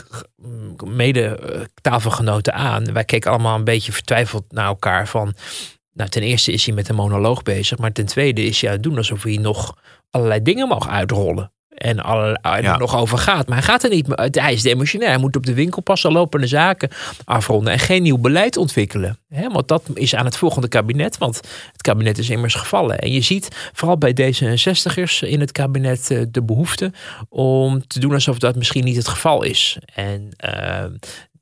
mede 0.88 1.40
tafelgenoten 1.82 2.54
aan. 2.54 2.94
Wij 2.94 3.06
keken 3.06 3.32
allemaal 3.32 3.58
een 3.58 3.64
beetje 3.64 3.92
vertwijfeld 3.92 4.52
naar 4.52 4.66
elkaar 4.66 5.08
van. 5.08 5.34
Nou, 5.94 6.10
ten 6.10 6.22
eerste 6.22 6.52
is 6.52 6.66
hij 6.66 6.76
met 6.76 6.90
een 6.90 6.96
monoloog 6.96 7.44
bezig, 7.44 7.78
maar 7.78 7.92
ten 7.92 8.06
tweede 8.06 8.44
is 8.44 8.62
hij 8.62 8.70
aan 8.70 8.76
het 8.76 8.84
doen 8.84 8.98
alsof 8.98 9.24
hij 9.24 9.38
nog 9.38 9.78
allerlei 10.10 10.42
dingen 10.42 10.68
mag 10.68 10.90
uitrollen. 10.90 11.53
En 11.78 11.95
Ja. 11.95 12.61
er 12.74 12.80
nog 12.80 12.95
over 12.95 13.17
gaat. 13.17 13.47
Maar 13.47 13.57
hij 13.57 13.65
gaat 13.65 13.84
er 13.84 13.89
niet. 13.89 14.07
Hij 14.32 14.53
is 14.53 14.63
emotioneel. 14.63 15.07
Hij 15.07 15.17
moet 15.17 15.36
op 15.36 15.45
de 15.45 15.53
winkel 15.53 15.82
passen, 15.82 16.11
lopende 16.11 16.47
zaken 16.47 16.89
afronden. 17.26 17.74
En 17.74 17.80
geen 17.80 18.01
nieuw 18.03 18.17
beleid 18.17 18.57
ontwikkelen. 18.57 19.17
Want 19.51 19.67
dat 19.67 19.84
is 19.93 20.15
aan 20.15 20.26
het 20.26 20.38
volgende 20.38 20.67
kabinet. 20.67 21.17
Want 21.17 21.36
het 21.71 21.82
kabinet 21.82 22.17
is 22.17 22.30
immers 22.30 22.55
gevallen. 22.55 22.99
En 22.99 23.11
je 23.11 23.21
ziet 23.21 23.47
vooral 23.74 23.97
bij 23.97 24.11
D66'ers 24.21 25.19
in 25.28 25.39
het 25.39 25.51
kabinet 25.51 26.11
eh, 26.11 26.21
de 26.32 26.43
behoefte 26.43 26.91
om 27.30 27.88
te 27.88 27.99
doen 27.99 28.13
alsof 28.13 28.38
dat 28.39 28.55
misschien 28.55 28.84
niet 28.84 28.95
het 28.95 29.07
geval 29.07 29.43
is. 29.43 29.78
En 29.95 30.30
eh, 30.38 30.84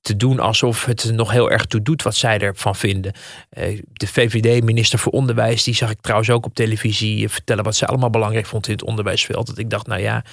te 0.02 0.16
doen 0.18 0.40
alsof 0.40 0.86
het 0.86 1.12
nog 1.14 1.32
heel 1.32 1.52
erg 1.52 1.66
toe 1.66 1.82
doet 1.82 2.02
wat 2.04 2.16
zij 2.16 2.40
ervan 2.40 2.76
vinden. 2.76 3.14
Eh, 3.50 3.80
De 3.94 4.08
VVD-minister 4.08 5.00
voor 5.00 5.12
Onderwijs, 5.12 5.64
die 5.64 5.76
zag 5.76 5.90
ik 5.92 6.02
trouwens 6.02 6.30
ook 6.30 6.46
op 6.46 6.56
televisie 6.56 7.30
vertellen 7.30 7.64
wat 7.64 7.76
ze 7.76 7.86
allemaal 7.86 8.10
belangrijk 8.10 8.46
vond 8.46 8.68
in 8.68 8.74
het 8.74 8.84
onderwijsveld. 8.84 9.48
Dat 9.48 9.58
ik 9.58 9.70
dacht, 9.70 9.88
nou 9.88 10.02
ja, 10.02 10.24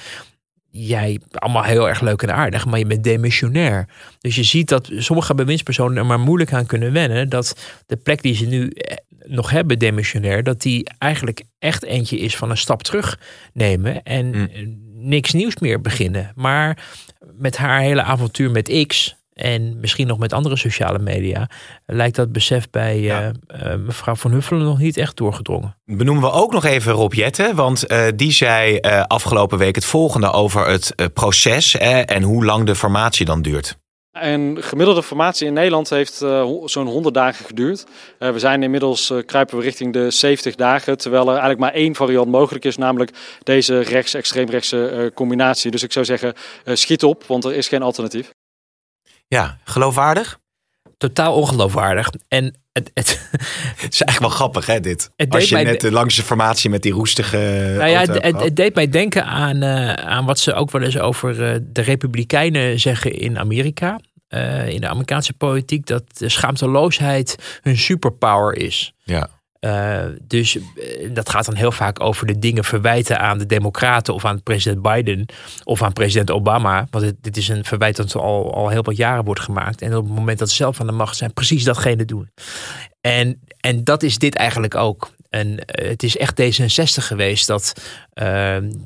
jij 0.70 1.20
allemaal 1.32 1.62
heel 1.62 1.88
erg 1.88 2.00
leuk 2.00 2.22
en 2.22 2.34
aardig, 2.34 2.66
maar 2.66 2.78
je 2.78 2.86
bent 2.86 3.04
demissionair. 3.04 3.88
Dus 4.18 4.34
je 4.36 4.42
ziet 4.42 4.68
dat 4.68 4.90
sommige 4.96 5.34
bewindspersonen 5.34 5.96
er 5.96 6.06
maar 6.06 6.20
moeilijk 6.20 6.52
aan 6.52 6.66
kunnen 6.66 6.92
wennen 6.92 7.28
dat 7.28 7.56
de 7.86 7.96
plek 7.96 8.22
die 8.22 8.34
ze 8.34 8.46
nu 8.46 8.68
eh, 8.68 8.96
nog 9.26 9.50
hebben, 9.50 9.78
demissionair, 9.78 10.42
dat 10.42 10.62
die 10.62 10.90
eigenlijk 10.98 11.42
echt 11.58 11.84
eentje 11.84 12.18
is 12.18 12.36
van 12.36 12.50
een 12.50 12.56
stap 12.56 12.82
terug 12.82 13.18
nemen 13.52 14.02
en 14.02 14.26
Mm. 14.26 14.48
eh, 14.52 14.66
niks 15.00 15.32
nieuws 15.32 15.56
meer 15.58 15.80
beginnen. 15.80 16.32
Maar 16.34 16.84
met 17.38 17.56
haar 17.56 17.80
hele 17.80 18.02
avontuur 18.02 18.50
met 18.50 18.84
X 18.86 19.16
en 19.38 19.80
misschien 19.80 20.06
nog 20.06 20.18
met 20.18 20.32
andere 20.32 20.56
sociale 20.56 20.98
media, 20.98 21.48
lijkt 21.86 22.16
dat 22.16 22.32
besef 22.32 22.70
bij 22.70 23.00
Ja. 23.00 23.32
eh, 23.46 23.72
eh, 23.72 23.78
mevrouw 23.80 24.14
Van 24.14 24.30
Huffelen 24.32 24.64
nog 24.64 24.78
niet 24.78 24.96
echt 24.96 25.16
doorgedrongen. 25.16 25.76
Benoemen 25.84 26.22
we 26.24 26.30
ook 26.30 26.52
nog 26.52 26.64
even 26.64 26.92
Rob 26.92 27.12
Jetten, 27.12 27.54
want 27.54 27.86
eh, 27.86 28.06
die 28.16 28.32
zei 28.32 28.76
eh, 28.76 29.02
afgelopen 29.06 29.58
week 29.58 29.74
het 29.74 29.84
volgende 29.84 30.30
over 30.32 30.66
het 30.68 30.94
proces 31.14 31.76
eh, 31.76 32.10
en 32.10 32.22
hoe 32.22 32.44
lang 32.44 32.66
de 32.66 32.74
formatie 32.74 33.24
dan 33.26 33.42
duurt. 33.42 33.76
Een 34.12 34.58
gemiddelde 34.60 35.02
formatie 35.02 35.46
in 35.46 35.52
Nederland 35.52 35.90
heeft 35.90 36.22
uh, 36.22 36.46
zo'n 36.64 36.86
100 36.86 37.14
dagen 37.14 37.44
geduurd. 37.44 37.84
Uh, 38.18 38.30
we 38.30 38.38
zijn 38.38 38.62
inmiddels 38.62 39.10
uh, 39.10 39.18
kruipen 39.26 39.56
we 39.56 39.62
richting 39.62 39.92
de 39.92 40.10
70 40.10 40.54
dagen, 40.54 40.98
terwijl 40.98 41.22
er 41.22 41.28
eigenlijk 41.30 41.60
maar 41.60 41.72
één 41.72 41.94
variant 41.94 42.28
mogelijk 42.30 42.64
is, 42.64 42.76
namelijk 42.76 43.10
deze 43.42 43.80
rechts, 43.80 44.14
extreemrechtse 44.14 44.90
uh, 44.92 45.10
combinatie. 45.14 45.70
Dus 45.70 45.82
ik 45.82 45.92
zou 45.92 46.04
zeggen, 46.04 46.32
uh, 46.64 46.74
schiet 46.74 47.04
op, 47.04 47.24
want 47.26 47.44
er 47.44 47.54
is 47.54 47.68
geen 47.68 47.82
alternatief. 47.82 48.30
Ja, 49.28 49.58
geloofwaardig? 49.64 50.38
Totaal 50.96 51.34
ongeloofwaardig. 51.34 52.10
En 52.28 52.58
het, 52.72 52.90
het, 52.94 53.20
Het 53.82 53.92
is 53.92 54.02
echt 54.02 54.18
wel 54.18 54.28
grappig, 54.28 54.66
hè, 54.66 54.80
dit. 54.80 55.10
Het 55.16 55.34
Als 55.34 55.48
je 55.48 55.54
mij 55.54 55.64
net 55.64 55.80
de- 55.80 55.92
langs 55.92 56.16
de 56.16 56.22
formatie 56.22 56.70
met 56.70 56.82
die 56.82 56.92
roestige. 56.92 57.36
Nou 57.78 57.88
ja, 57.90 57.96
auto 57.96 58.12
het, 58.12 58.40
het, 58.40 58.56
deed 58.56 58.74
mij 58.74 58.88
denken 58.88 59.24
aan, 59.24 59.62
eh, 59.62 59.92
aan 59.92 60.24
wat 60.24 60.38
ze 60.38 60.54
ook 60.54 60.70
wel 60.70 60.82
eens 60.82 60.98
over 60.98 61.44
eh, 61.52 61.58
de 61.62 61.80
Republikeinen 61.82 62.80
zeggen 62.80 63.12
in 63.12 63.38
Amerika. 63.38 64.00
eh, 64.28 64.68
in 64.68 64.80
de 64.80 64.88
Amerikaanse 64.88 65.32
politiek. 65.32 65.86
Dat 65.86 66.02
de 66.18 66.28
schaamteloosheid 66.28 67.58
hun 67.62 67.76
superpower 67.78 68.56
is. 68.56 68.92
Ja. 69.04 69.28
Eh, 69.60 70.04
dus 70.22 70.56
eh, 70.56 70.62
dat 71.14 71.28
gaat 71.30 71.44
dan 71.44 71.54
heel 71.54 71.72
vaak 71.72 72.00
over 72.00 72.26
de 72.26 72.38
dingen 72.38 72.64
verwijten 72.64 73.20
aan 73.20 73.38
de 73.38 73.46
Democraten 73.46 74.14
of 74.14 74.24
aan 74.24 74.42
president 74.42 74.82
Biden 74.82 75.26
of 75.64 75.82
aan 75.82 75.92
president 75.92 76.30
Obama. 76.30 76.86
Want 76.90 77.04
het- 77.04 77.16
dit 77.20 77.36
is 77.36 77.48
een 77.48 77.64
verwijt 77.64 77.96
dat 77.96 78.14
al, 78.14 78.54
al 78.54 78.68
heel 78.68 78.82
wat 78.82 78.96
jaren 78.96 79.24
wordt 79.24 79.40
gemaakt. 79.40 79.82
En 79.82 79.96
op 79.96 80.04
het 80.04 80.14
moment 80.14 80.38
dat 80.38 80.50
ze 80.50 80.56
zelf 80.56 80.80
aan 80.80 80.86
de 80.86 80.92
macht 80.92 81.16
zijn, 81.16 81.32
precies 81.32 81.64
datgene 81.64 82.04
doen. 82.04 82.30
En, 83.00 83.40
en 83.60 83.84
dat 83.84 84.02
is 84.02 84.18
dit 84.18 84.34
eigenlijk 84.34 84.74
ook. 84.74 85.10
En 85.30 85.64
eh, 85.64 85.88
het 85.88 86.02
is 86.02 86.16
echt 86.16 86.40
D66 86.42 87.04
geweest 87.04 87.46
dat 87.46 87.72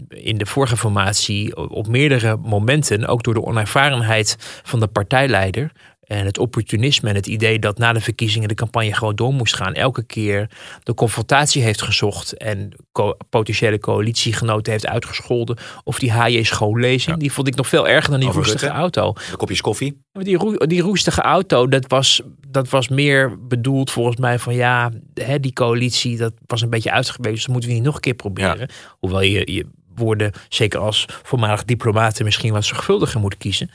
in 0.08 0.38
de 0.38 0.46
vorige 0.46 0.76
formatie 0.76 1.56
op 1.70 1.86
meerdere 1.88 2.36
momenten, 2.36 3.06
ook 3.06 3.22
door 3.22 3.34
de 3.34 3.44
onervarenheid 3.44 4.36
van 4.62 4.80
de 4.80 4.86
partijleider, 4.86 5.72
en 6.12 6.24
het 6.26 6.38
opportunisme 6.38 7.08
en 7.08 7.14
het 7.14 7.26
idee 7.26 7.58
dat 7.58 7.78
na 7.78 7.92
de 7.92 8.00
verkiezingen 8.00 8.48
de 8.48 8.54
campagne 8.54 8.94
gewoon 8.94 9.16
door 9.16 9.32
moest 9.32 9.56
gaan. 9.56 9.74
Elke 9.74 10.02
keer 10.02 10.50
de 10.82 10.94
confrontatie 10.94 11.62
heeft 11.62 11.82
gezocht 11.82 12.36
en 12.36 12.72
co- 12.92 13.16
potentiële 13.30 13.78
coalitiegenoten 13.78 14.72
heeft 14.72 14.86
uitgescholden. 14.86 15.56
Of 15.84 15.98
die 15.98 16.12
HJ 16.12 16.42
schoollezing. 16.42 17.16
Die 17.16 17.32
vond 17.32 17.48
ik 17.48 17.54
nog 17.54 17.68
veel 17.68 17.88
erger 17.88 18.10
dan 18.10 18.20
die 18.20 18.28
Over 18.28 18.40
roestige 18.40 18.64
Rutte? 18.64 18.80
auto. 18.80 19.12
De 19.30 19.36
kopjes 19.36 19.60
koffie. 19.60 20.00
Die, 20.12 20.36
roe- 20.36 20.66
die 20.66 20.80
roestige 20.82 21.20
auto, 21.20 21.68
dat 21.68 21.84
was, 21.88 22.22
dat 22.48 22.68
was 22.68 22.88
meer 22.88 23.46
bedoeld 23.46 23.90
volgens 23.90 24.16
mij 24.16 24.38
van 24.38 24.54
ja, 24.54 24.90
hè, 25.14 25.40
die 25.40 25.52
coalitie, 25.52 26.16
dat 26.16 26.32
was 26.46 26.60
een 26.62 26.70
beetje 26.70 26.90
uitgewezen. 26.90 27.32
Dus 27.34 27.42
dat 27.42 27.52
moeten 27.52 27.70
we 27.70 27.76
niet 27.76 27.84
nog 27.84 27.94
een 27.94 28.00
keer 28.00 28.14
proberen. 28.14 28.68
Hoewel 28.98 29.20
je, 29.20 29.52
je 29.52 29.66
woorden, 29.94 30.32
zeker 30.48 30.80
als 30.80 31.04
voormalig 31.22 31.64
diplomaten, 31.64 32.24
misschien 32.24 32.52
wat 32.52 32.64
zorgvuldiger 32.64 33.20
moet 33.20 33.36
kiezen. 33.36 33.70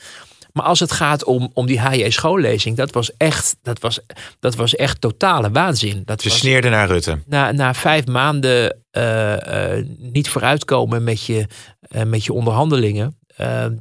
Maar 0.57 0.65
als 0.65 0.79
het 0.79 0.91
gaat 0.91 1.23
om, 1.23 1.49
om 1.53 1.65
die 1.65 1.79
HJ 1.79 2.09
schoollezing, 2.09 2.77
dat 2.77 2.91
was 2.91 3.17
echt, 3.17 3.55
dat 3.61 3.79
was, 3.79 3.99
dat 4.39 4.55
was 4.55 4.75
echt 4.75 5.01
totale 5.01 5.51
waanzin. 5.51 6.01
Dat 6.05 6.21
Ze 6.21 6.29
was, 6.29 6.37
sneerde 6.37 6.69
naar 6.69 6.87
Rutte. 6.87 7.19
na, 7.25 7.51
na 7.51 7.73
vijf 7.73 8.05
maanden 8.05 8.77
eh, 8.91 9.77
eh, 9.77 9.85
niet 9.97 10.29
vooruitkomen 10.29 11.03
met 11.03 11.25
je, 11.25 11.47
eh, 11.79 12.03
met 12.03 12.25
je 12.25 12.33
onderhandelingen. 12.33 13.19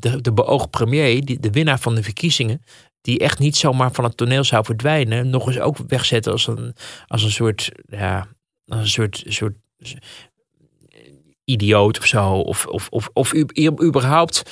de, 0.00 0.20
de 0.20 0.32
beoogd 0.32 0.70
premier, 0.70 1.24
die, 1.24 1.40
de 1.40 1.50
winnaar 1.50 1.78
van 1.78 1.94
de 1.94 2.02
verkiezingen, 2.02 2.62
die 3.00 3.18
echt 3.18 3.38
niet 3.38 3.56
zomaar 3.56 3.92
van 3.92 4.04
het 4.04 4.16
toneel 4.16 4.44
zou 4.44 4.64
verdwijnen, 4.64 5.30
nog 5.30 5.46
eens 5.46 5.58
ook 5.58 5.76
wegzetten 5.86 6.32
als 6.32 6.46
een, 6.46 6.74
als 7.06 7.22
een 7.22 7.30
soort, 7.30 7.70
ja, 7.88 8.26
als 8.66 8.80
een 8.80 8.88
soort, 8.88 9.24
soort 9.26 9.54
idioot 11.44 11.98
of 11.98 12.06
zo. 12.06 12.30
Of, 12.30 12.66
of, 12.66 12.88
of, 12.90 13.08
of 13.12 13.34
überhaupt 13.82 14.42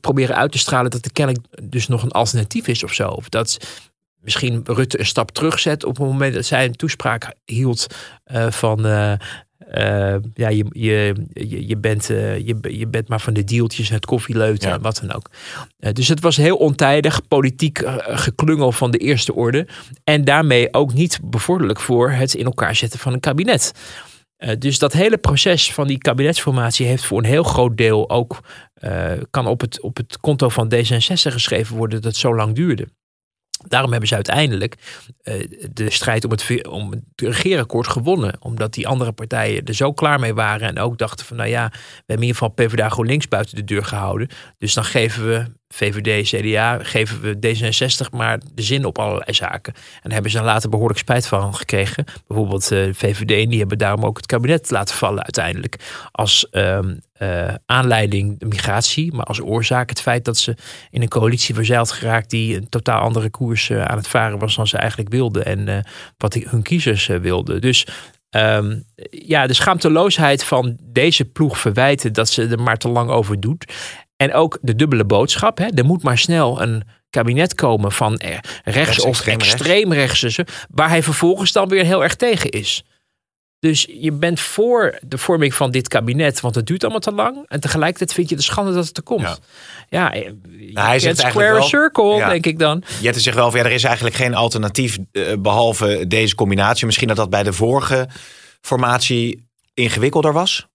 proberen 0.00 0.36
uit 0.36 0.52
te 0.52 0.58
stralen 0.58 0.90
dat 0.90 1.04
er 1.04 1.12
kennelijk 1.12 1.46
dus 1.62 1.88
nog 1.88 2.02
een 2.02 2.10
alternatief 2.10 2.66
is 2.68 2.84
of 2.84 2.92
zo. 2.92 3.08
Of 3.08 3.28
dat 3.28 3.58
misschien 4.20 4.60
Rutte 4.64 4.98
een 4.98 5.06
stap 5.06 5.30
terugzet 5.30 5.84
op 5.84 5.96
het 5.96 6.06
moment 6.06 6.34
dat 6.34 6.44
zij 6.44 6.64
een 6.64 6.76
toespraak 6.76 7.34
hield 7.44 7.86
eh, 8.24 8.50
van. 8.50 8.86
eh, 8.86 9.12
eh, 9.12 10.20
ja, 10.34 10.48
je, 10.48 10.64
je, 10.70 11.14
je, 11.32 11.66
je, 11.68 11.76
bent, 11.76 12.06
je, 12.06 12.56
je 12.60 12.86
bent 12.86 13.08
maar 13.08 13.20
van 13.20 13.32
de 13.32 13.44
deeltjes, 13.44 13.88
het 13.88 14.06
koffieleuten 14.06 14.68
Ja. 14.68 14.74
en 14.74 14.82
wat 14.82 15.02
dan 15.06 15.12
ook. 15.16 15.30
Dus 15.92 16.08
het 16.08 16.20
was 16.20 16.36
heel 16.36 16.56
ontijdig, 16.56 17.28
politiek 17.28 17.82
geklungel 17.98 18.72
van 18.72 18.90
de 18.90 18.98
eerste 18.98 19.34
orde. 19.34 19.66
En 20.04 20.24
daarmee 20.24 20.74
ook 20.74 20.92
niet 20.92 21.18
bevorderlijk 21.22 21.80
voor 21.80 22.10
het 22.10 22.34
in 22.34 22.44
elkaar 22.44 22.76
zetten 22.76 22.98
van 22.98 23.12
een 23.12 23.20
kabinet. 23.20 23.72
Eh, 24.42 24.58
dus 24.58 24.78
dat 24.78 24.92
hele 24.92 25.18
proces 25.18 25.72
van 25.72 25.86
die 25.86 25.98
kabinetsformatie 25.98 26.86
heeft 26.86 27.04
voor 27.04 27.18
een 27.18 27.24
heel 27.24 27.42
groot 27.42 27.76
deel 27.76 28.10
ook, 28.10 28.40
eh, 28.74 29.12
kan 29.30 29.46
op 29.46 29.60
het, 29.60 29.80
op 29.80 29.96
het 29.96 30.20
konto 30.20 30.48
van 30.48 30.72
D66 30.74 31.32
geschreven 31.32 31.76
worden 31.76 32.02
dat 32.02 32.10
het 32.10 32.20
zo 32.20 32.34
lang 32.34 32.54
duurde. 32.54 32.88
Daarom 33.68 33.90
hebben 33.90 34.08
ze 34.08 34.14
uiteindelijk 34.14 34.76
eh, 35.22 35.48
de 35.72 35.90
strijd 35.90 36.24
om 36.24 36.30
het, 36.30 36.66
om 36.68 36.90
het 36.90 37.02
regeerakkoord 37.16 37.88
gewonnen. 37.88 38.36
Omdat 38.40 38.74
die 38.74 38.88
andere 38.88 39.12
partijen 39.12 39.64
er 39.64 39.74
zo 39.74 39.92
klaar 39.92 40.20
mee 40.20 40.34
waren. 40.34 40.68
En 40.68 40.78
ook 40.78 40.98
dachten 40.98 41.26
van 41.26 41.36
nou 41.36 41.48
ja, 41.48 41.68
we 41.68 41.78
hebben 41.96 42.16
in 42.16 42.22
ieder 42.22 42.36
geval 42.36 42.48
PvdA 42.48 42.88
GroenLinks 42.88 43.28
buiten 43.28 43.56
de 43.56 43.64
deur 43.64 43.84
gehouden. 43.84 44.28
Dus 44.58 44.74
dan 44.74 44.84
geven 44.84 45.28
we 45.28 45.44
VVD, 45.74 46.28
CDA 46.28 46.78
geven 46.82 47.20
we 47.20 47.36
D66 47.36 48.16
maar 48.16 48.40
de 48.54 48.62
zin 48.62 48.84
op 48.84 48.98
allerlei 48.98 49.34
zaken. 49.34 49.72
En 49.74 50.00
daar 50.02 50.12
hebben 50.12 50.30
ze 50.30 50.42
later 50.42 50.70
behoorlijk 50.70 50.98
spijt 50.98 51.26
van 51.26 51.54
gekregen. 51.54 52.04
Bijvoorbeeld 52.26 52.68
de 52.68 52.86
uh, 52.88 52.94
VVD, 52.94 53.50
die 53.50 53.58
hebben 53.58 53.78
daarom 53.78 54.04
ook 54.04 54.16
het 54.16 54.26
kabinet 54.26 54.70
laten 54.70 54.96
vallen 54.96 55.22
uiteindelijk. 55.22 55.76
Als 56.12 56.46
uh, 56.52 56.78
aanleiding 57.66 58.38
de 58.38 58.46
migratie, 58.46 59.12
maar 59.14 59.24
als 59.24 59.40
oorzaak 59.40 59.88
het 59.88 60.00
feit 60.00 60.24
dat 60.24 60.38
ze 60.38 60.56
in 60.90 61.02
een 61.02 61.08
coalitie 61.08 61.54
verzeild 61.54 61.90
geraakt 61.90 62.30
die 62.30 62.56
een 62.56 62.68
totaal 62.68 63.00
andere 63.00 63.30
koers 63.30 63.68
uh, 63.68 63.84
aan 63.84 63.96
het 63.96 64.08
varen 64.08 64.38
was 64.38 64.56
dan 64.56 64.66
ze 64.66 64.76
eigenlijk 64.76 65.10
wilden 65.10 65.44
en 65.44 65.84
wat 66.16 66.34
hun 66.34 66.62
kiezers 66.62 67.06
wilden. 67.06 67.60
Dus 67.60 67.86
um, 68.36 68.84
ja, 69.10 69.46
de 69.46 69.54
schaamteloosheid 69.54 70.44
van 70.44 70.76
deze 70.80 71.24
ploeg 71.24 71.58
verwijten 71.58 72.12
dat 72.12 72.28
ze 72.28 72.46
er 72.46 72.62
maar 72.62 72.78
te 72.78 72.88
lang 72.88 73.10
over 73.10 73.40
doet. 73.40 73.72
En 74.22 74.34
ook 74.34 74.58
de 74.60 74.74
dubbele 74.74 75.04
boodschap. 75.04 75.58
Hè? 75.58 75.66
Er 75.74 75.84
moet 75.84 76.02
maar 76.02 76.18
snel 76.18 76.62
een 76.62 76.82
kabinet 77.10 77.54
komen 77.54 77.92
van 77.92 78.14
rechts, 78.14 78.48
rechts 78.64 79.00
of 79.00 79.08
extreem, 79.08 79.38
extreem 79.38 79.92
rechts. 79.92 80.38
Waar 80.70 80.88
hij 80.88 81.02
vervolgens 81.02 81.52
dan 81.52 81.68
weer 81.68 81.84
heel 81.84 82.02
erg 82.02 82.14
tegen 82.14 82.50
is. 82.50 82.84
Dus 83.58 83.86
je 84.00 84.12
bent 84.12 84.40
voor 84.40 84.98
de 85.06 85.18
vorming 85.18 85.54
van 85.54 85.70
dit 85.70 85.88
kabinet, 85.88 86.40
want 86.40 86.54
het 86.54 86.66
duurt 86.66 86.82
allemaal 86.82 87.00
te 87.00 87.12
lang. 87.12 87.44
En 87.48 87.60
tegelijkertijd 87.60 88.12
vind 88.12 88.28
je 88.28 88.36
de 88.36 88.42
schande 88.42 88.72
dat 88.72 88.86
het 88.86 88.96
er 88.96 89.02
komt. 89.02 89.22
Ja, 89.22 89.38
ja 89.88 90.20
nou, 90.72 90.86
hij 90.86 90.98
zit 90.98 91.18
square 91.18 91.52
wel, 91.52 91.62
circle, 91.62 92.16
ja, 92.16 92.28
denk 92.28 92.46
ik 92.46 92.58
dan. 92.58 92.82
Jette 93.00 93.20
zegt 93.20 93.36
wel, 93.36 93.56
ja, 93.56 93.64
er 93.64 93.72
is 93.72 93.84
eigenlijk 93.84 94.16
geen 94.16 94.34
alternatief 94.34 94.98
uh, 95.12 95.32
behalve 95.38 96.04
deze 96.08 96.34
combinatie. 96.34 96.86
Misschien 96.86 97.08
dat 97.08 97.16
dat 97.16 97.30
bij 97.30 97.42
de 97.42 97.52
vorige 97.52 98.08
formatie 98.60 99.48
ingewikkelder 99.74 100.32
was. 100.32 100.66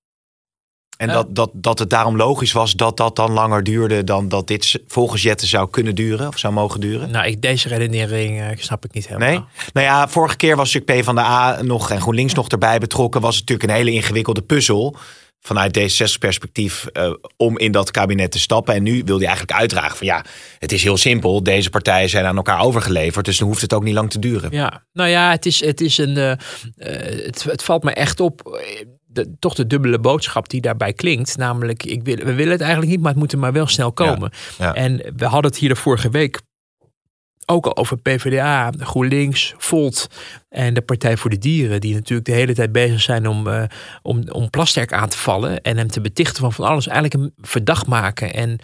En 0.97 1.07
dat, 1.07 1.35
dat, 1.35 1.49
dat 1.53 1.79
het 1.79 1.89
daarom 1.89 2.15
logisch 2.15 2.51
was 2.51 2.73
dat 2.73 2.97
dat 2.97 3.15
dan 3.15 3.31
langer 3.31 3.63
duurde 3.63 4.03
dan 4.03 4.29
dat 4.29 4.47
dit 4.47 4.79
volgens 4.87 5.21
Jette 5.21 5.47
zou 5.47 5.69
kunnen 5.69 5.95
duren 5.95 6.27
of 6.27 6.37
zou 6.37 6.53
mogen 6.53 6.79
duren? 6.79 7.11
Nou, 7.11 7.27
ik, 7.27 7.41
deze 7.41 7.67
redenering 7.67 8.39
uh, 8.39 8.47
snap 8.55 8.85
ik 8.85 8.93
niet 8.93 9.07
helemaal. 9.07 9.29
Nee? 9.29 9.43
Nou 9.73 9.85
ja, 9.85 10.07
vorige 10.07 10.35
keer 10.35 10.55
was 10.55 10.73
natuurlijk 10.73 11.01
P 11.01 11.05
van 11.05 11.15
de 11.15 11.21
A 11.21 11.61
nog 11.61 11.91
en 11.91 12.01
GroenLinks 12.01 12.33
nog 12.33 12.47
erbij 12.47 12.79
betrokken. 12.79 13.21
Was 13.21 13.35
het 13.35 13.49
natuurlijk 13.49 13.69
een 13.69 13.85
hele 13.85 13.95
ingewikkelde 13.95 14.41
puzzel 14.41 14.95
vanuit 15.41 15.79
D66 15.79 16.17
perspectief 16.19 16.85
uh, 16.93 17.13
om 17.37 17.57
in 17.57 17.71
dat 17.71 17.91
kabinet 17.91 18.31
te 18.31 18.39
stappen. 18.39 18.73
En 18.73 18.83
nu 18.83 19.01
wil 19.05 19.17
hij 19.17 19.27
eigenlijk 19.27 19.59
uitdragen 19.59 19.97
van 19.97 20.07
ja, 20.07 20.25
het 20.59 20.71
is 20.71 20.83
heel 20.83 20.97
simpel. 20.97 21.43
Deze 21.43 21.69
partijen 21.69 22.09
zijn 22.09 22.25
aan 22.25 22.35
elkaar 22.35 22.61
overgeleverd, 22.61 23.25
dus 23.25 23.37
dan 23.37 23.47
hoeft 23.47 23.61
het 23.61 23.73
ook 23.73 23.83
niet 23.83 23.93
lang 23.93 24.09
te 24.09 24.19
duren. 24.19 24.51
Ja, 24.51 24.85
nou 24.93 25.09
ja, 25.09 25.31
het 25.31 25.45
is, 25.45 25.59
het 25.59 25.81
is 25.81 25.97
een, 25.97 26.17
uh, 26.17 26.31
het, 27.25 27.43
het 27.43 27.63
valt 27.63 27.83
me 27.83 27.91
echt 27.91 28.19
op 28.19 28.61
de, 29.17 29.35
toch 29.39 29.53
de 29.53 29.67
dubbele 29.67 29.99
boodschap 29.99 30.49
die 30.49 30.61
daarbij 30.61 30.93
klinkt. 30.93 31.37
Namelijk, 31.37 31.83
ik 31.83 32.03
wil, 32.03 32.15
we 32.15 32.33
willen 32.33 32.51
het 32.51 32.61
eigenlijk 32.61 32.91
niet, 32.91 33.01
maar 33.01 33.11
het 33.11 33.19
moet 33.19 33.31
er 33.31 33.39
maar 33.39 33.53
wel 33.53 33.67
snel 33.67 33.91
komen. 33.91 34.31
En 34.73 35.01
we 35.15 35.25
hadden 35.25 35.51
het 35.51 35.59
hier 35.59 35.69
de 35.69 35.75
vorige 35.75 36.09
week 36.09 36.39
ook 37.49 37.65
al 37.65 37.77
over 37.77 37.97
PvdA, 37.97 38.71
GroenLinks, 38.77 39.53
Volt 39.57 40.07
en 40.49 40.73
de 40.73 40.81
Partij 40.81 41.17
voor 41.17 41.29
de 41.29 41.37
Dieren. 41.37 41.81
Die 41.81 41.93
natuurlijk 41.93 42.27
de 42.27 42.33
hele 42.33 42.53
tijd 42.53 42.71
bezig 42.71 43.01
zijn 43.01 43.27
om, 43.27 43.47
uh, 43.47 43.63
om, 44.01 44.23
om 44.29 44.49
Plasterk 44.49 44.93
aan 44.93 45.09
te 45.09 45.17
vallen. 45.17 45.61
En 45.61 45.77
hem 45.77 45.87
te 45.87 46.01
betichten 46.01 46.41
van 46.41 46.53
van 46.53 46.65
alles. 46.65 46.87
Eigenlijk 46.87 47.23
hem 47.23 47.31
verdacht 47.37 47.87
maken. 47.87 48.33
En 48.33 48.59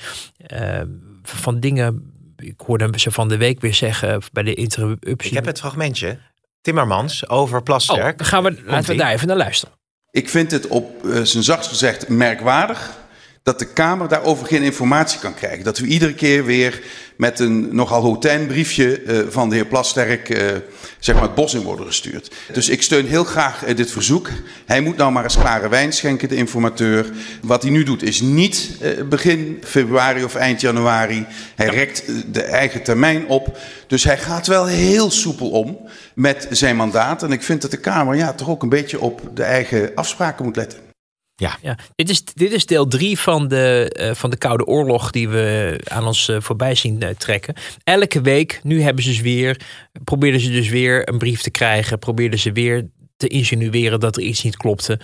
uh, 0.53 0.81
van 1.23 1.59
dingen... 1.59 2.11
Ik 2.37 2.61
hoorde 2.65 2.99
ze 2.99 3.11
van 3.11 3.27
de 3.27 3.37
week 3.37 3.61
weer 3.61 3.73
zeggen 3.73 4.21
bij 4.31 4.43
de 4.43 4.53
interruptie. 4.53 5.29
Ik 5.29 5.35
heb 5.35 5.45
het 5.45 5.59
fragmentje. 5.59 6.17
Timmermans 6.61 7.29
over 7.29 7.63
Plasterk. 7.63 8.21
Oh, 8.21 8.27
gaan 8.27 8.43
we, 8.43 8.61
laten 8.65 8.89
we 8.89 8.95
daar 8.95 9.11
even 9.11 9.27
naar 9.27 9.37
luisteren. 9.37 9.75
Ik 10.13 10.29
vind 10.29 10.51
het 10.51 10.67
op 10.67 11.05
uh, 11.05 11.21
zijn 11.21 11.43
zachtst 11.43 11.69
gezegd 11.69 12.07
merkwaardig 12.07 12.97
dat 13.43 13.59
de 13.59 13.73
Kamer 13.73 14.07
daarover 14.07 14.47
geen 14.47 14.61
informatie 14.61 15.19
kan 15.19 15.33
krijgen. 15.33 15.63
Dat 15.63 15.77
we 15.77 15.85
iedere 15.85 16.13
keer 16.13 16.45
weer 16.45 16.81
met 17.15 17.39
een 17.39 17.75
nogal 17.75 18.01
hotijn 18.01 18.47
briefje 18.47 19.03
uh, 19.03 19.17
van 19.29 19.49
de 19.49 19.55
heer 19.55 19.65
Plasterk 19.65 20.29
uh, 20.29 20.51
zeg 20.99 21.15
maar 21.15 21.23
het 21.23 21.35
bos 21.35 21.53
in 21.53 21.61
worden 21.61 21.85
gestuurd. 21.85 22.31
Dus 22.53 22.69
ik 22.69 22.81
steun 22.81 23.05
heel 23.05 23.23
graag 23.23 23.67
uh, 23.67 23.75
dit 23.75 23.91
verzoek. 23.91 24.29
Hij 24.65 24.81
moet 24.81 24.97
nou 24.97 25.11
maar 25.11 25.23
eens 25.23 25.37
klare 25.37 25.69
wijn 25.69 25.93
schenken, 25.93 26.29
de 26.29 26.35
informateur. 26.35 27.11
Wat 27.41 27.61
hij 27.61 27.71
nu 27.71 27.83
doet 27.83 28.03
is 28.03 28.21
niet 28.21 28.69
begin 29.09 29.61
februari 29.63 30.23
of 30.23 30.35
eind 30.35 30.61
januari. 30.61 31.25
Hij 31.55 31.67
rekt 31.67 32.03
de 32.33 32.41
eigen 32.41 32.83
termijn 32.83 33.27
op. 33.27 33.57
Dus 33.87 34.03
hij 34.03 34.17
gaat 34.17 34.47
wel 34.47 34.65
heel 34.65 35.11
soepel 35.11 35.49
om 35.49 35.77
met 36.15 36.47
zijn 36.49 36.75
mandaat. 36.75 37.23
En 37.23 37.31
ik 37.31 37.43
vind 37.43 37.61
dat 37.61 37.71
de 37.71 37.77
Kamer 37.77 38.15
ja, 38.15 38.33
toch 38.33 38.49
ook 38.49 38.63
een 38.63 38.69
beetje 38.69 38.99
op 38.99 39.21
de 39.33 39.43
eigen 39.43 39.91
afspraken 39.95 40.45
moet 40.45 40.55
letten. 40.55 40.92
Ja. 41.35 41.57
ja. 41.61 41.77
Dit, 41.95 42.09
is, 42.09 42.23
dit 42.23 42.51
is 42.51 42.65
deel 42.65 42.87
drie 42.87 43.19
van 43.19 43.47
de, 43.47 43.95
uh, 43.99 44.13
van 44.13 44.29
de 44.29 44.37
Koude 44.37 44.65
Oorlog 44.65 45.11
die 45.11 45.29
we 45.29 45.79
aan 45.83 46.05
ons 46.05 46.27
uh, 46.27 46.37
voorbij 46.39 46.75
zien 46.75 47.03
uh, 47.03 47.09
trekken. 47.09 47.53
Elke 47.83 48.21
week, 48.21 48.59
nu 48.63 48.81
hebben 48.81 49.03
ze 49.03 49.09
dus 49.09 49.21
weer, 49.21 49.61
probeerden 50.03 50.41
ze 50.41 50.51
dus 50.51 50.69
weer 50.69 51.09
een 51.09 51.17
brief 51.17 51.41
te 51.41 51.51
krijgen, 51.51 51.99
probeerden 51.99 52.39
ze 52.39 52.51
weer 52.51 52.87
te 53.17 53.27
insinueren 53.27 53.99
dat 53.99 54.17
er 54.17 54.23
iets 54.23 54.43
niet 54.43 54.57
klopte. 54.57 54.99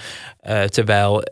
terwijl 0.69 1.23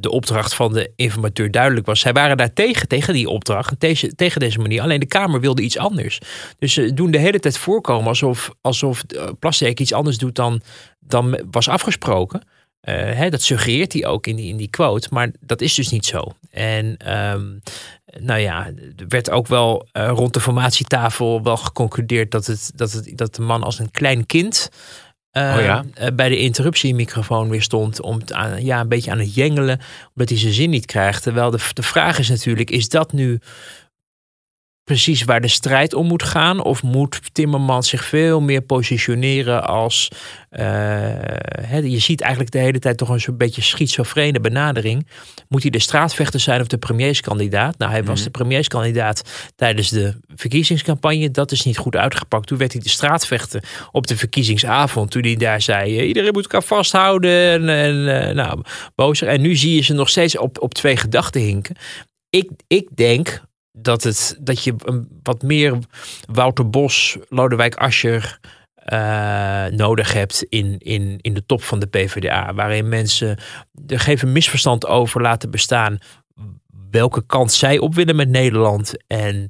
de 0.00 0.10
opdracht 0.10 0.54
van 0.54 0.72
de 0.72 0.92
informateur 0.96 1.50
duidelijk 1.50 1.86
was. 1.86 2.00
Zij 2.00 2.12
waren 2.12 2.36
daar 2.36 2.52
tegen, 2.52 2.88
tegen 2.88 3.14
die 3.14 3.28
opdracht, 3.28 3.80
tegen, 3.80 4.16
tegen 4.16 4.40
deze 4.40 4.58
manier. 4.58 4.82
Alleen 4.82 5.00
de 5.00 5.06
Kamer 5.06 5.40
wilde 5.40 5.62
iets 5.62 5.78
anders. 5.78 6.20
Dus 6.58 6.72
ze 6.72 6.94
doen 6.94 7.10
de 7.10 7.18
hele 7.18 7.38
tijd 7.38 7.58
voorkomen 7.58 8.06
alsof, 8.06 8.50
alsof 8.60 9.02
Plastic 9.38 9.80
iets 9.80 9.92
anders 9.92 10.18
doet 10.18 10.34
dan, 10.34 10.60
dan 11.00 11.40
was 11.50 11.68
afgesproken. 11.68 12.42
Uh, 12.88 12.94
hè, 12.94 13.30
dat 13.30 13.42
suggereert 13.42 13.92
hij 13.92 14.06
ook 14.06 14.26
in 14.26 14.36
die, 14.36 14.48
in 14.48 14.56
die 14.56 14.70
quote, 14.70 15.08
maar 15.10 15.30
dat 15.40 15.60
is 15.60 15.74
dus 15.74 15.90
niet 15.90 16.06
zo. 16.06 16.32
En 16.50 17.14
um, 17.32 17.60
nou 18.20 18.40
ja, 18.40 18.66
er 18.96 19.08
werd 19.08 19.30
ook 19.30 19.46
wel 19.46 19.88
uh, 19.92 20.10
rond 20.14 20.34
de 20.34 20.40
formatietafel 20.40 21.42
wel 21.42 21.56
geconcludeerd 21.56 22.30
dat, 22.30 22.46
het, 22.46 22.72
dat, 22.74 22.92
het, 22.92 23.12
dat 23.14 23.34
de 23.34 23.42
man 23.42 23.62
als 23.62 23.78
een 23.78 23.90
klein 23.90 24.26
kind 24.26 24.70
uh, 25.32 25.54
oh 25.56 25.62
ja? 25.62 25.84
bij 26.14 26.28
de 26.28 26.38
interruptiemicrofoon 26.38 27.48
weer 27.48 27.62
stond 27.62 28.00
om 28.00 28.18
het 28.18 28.32
aan, 28.32 28.64
ja, 28.64 28.80
een 28.80 28.88
beetje 28.88 29.10
aan 29.10 29.18
het 29.18 29.34
jengelen, 29.34 29.80
omdat 30.14 30.28
hij 30.28 30.38
zijn 30.38 30.52
zin 30.52 30.70
niet 30.70 30.86
krijgt. 30.86 31.22
Terwijl 31.22 31.50
de, 31.50 31.58
de 31.72 31.82
vraag 31.82 32.18
is 32.18 32.28
natuurlijk, 32.28 32.70
is 32.70 32.88
dat 32.88 33.12
nu 33.12 33.40
precies 34.84 35.24
waar 35.24 35.40
de 35.40 35.48
strijd 35.48 35.94
om 35.94 36.06
moet 36.06 36.22
gaan? 36.22 36.62
Of 36.62 36.82
moet 36.82 37.20
Timmermans 37.32 37.88
zich 37.88 38.04
veel 38.04 38.40
meer 38.40 38.60
positioneren 38.60 39.66
als. 39.66 40.10
Uh, 40.50 41.82
je 41.82 41.98
ziet 41.98 42.20
eigenlijk 42.20 42.52
de 42.52 42.58
hele 42.58 42.78
tijd 42.78 42.96
toch 42.96 43.08
een 43.08 43.20
soort 43.20 43.38
beetje 43.38 43.62
schizofrene 43.62 44.40
benadering. 44.40 45.06
Moet 45.48 45.62
hij 45.62 45.70
de 45.70 45.78
straatvechter 45.78 46.40
zijn 46.40 46.60
of 46.60 46.66
de 46.66 46.78
premierskandidaat? 46.78 47.78
Nou, 47.78 47.90
hij 47.90 48.04
was 48.04 48.14
mhm. 48.14 48.24
de 48.24 48.30
premierskandidaat 48.30 49.50
tijdens 49.56 49.88
de 49.88 50.14
verkiezingscampagne. 50.34 51.30
Dat 51.30 51.52
is 51.52 51.64
niet 51.64 51.78
goed 51.78 51.96
uitgepakt. 51.96 52.46
Toen 52.46 52.58
werd 52.58 52.72
hij 52.72 52.80
de 52.80 52.88
straatvechter 52.88 53.64
op 53.92 54.06
de 54.06 54.16
verkiezingsavond. 54.16 55.10
Toen 55.10 55.22
hij 55.22 55.36
daar 55.36 55.62
zei: 55.62 55.98
eh, 55.98 56.06
iedereen 56.06 56.32
moet 56.32 56.42
elkaar 56.42 56.62
vasthouden. 56.62 57.30
En, 57.30 57.68
en 57.68 57.94
uh, 58.28 58.34
nou, 58.34 58.62
bozer. 58.94 59.28
En 59.28 59.40
nu 59.40 59.56
zie 59.56 59.74
je 59.74 59.82
ze 59.82 59.92
nog 59.92 60.08
steeds 60.08 60.38
op, 60.38 60.62
op 60.62 60.74
twee 60.74 60.96
gedachten 60.96 61.40
hinken. 61.40 61.76
Ik, 62.30 62.50
ik 62.66 62.88
denk, 62.94 63.42
dat, 63.72 64.02
het, 64.02 64.36
dat 64.40 64.64
je 64.64 64.74
een, 64.78 65.20
wat 65.22 65.42
meer 65.42 65.78
Wouter 66.32 66.70
Bos, 66.70 67.16
Lodewijk 67.28 67.74
Asscher 67.74 68.40
uh, 68.92 69.66
nodig 69.66 70.12
hebt 70.12 70.42
in, 70.42 70.78
in, 70.78 71.18
in 71.20 71.34
de 71.34 71.46
top 71.46 71.62
van 71.62 71.78
de 71.78 71.86
PvdA. 71.86 72.54
Waarin 72.54 72.88
mensen 72.88 73.38
er 73.86 74.00
geven 74.00 74.32
misverstand 74.32 74.86
over 74.86 75.20
laten 75.20 75.50
bestaan 75.50 75.98
welke 76.90 77.26
kant 77.26 77.52
zij 77.52 77.78
op 77.78 77.94
willen 77.94 78.16
met 78.16 78.28
Nederland. 78.28 79.06
En 79.06 79.46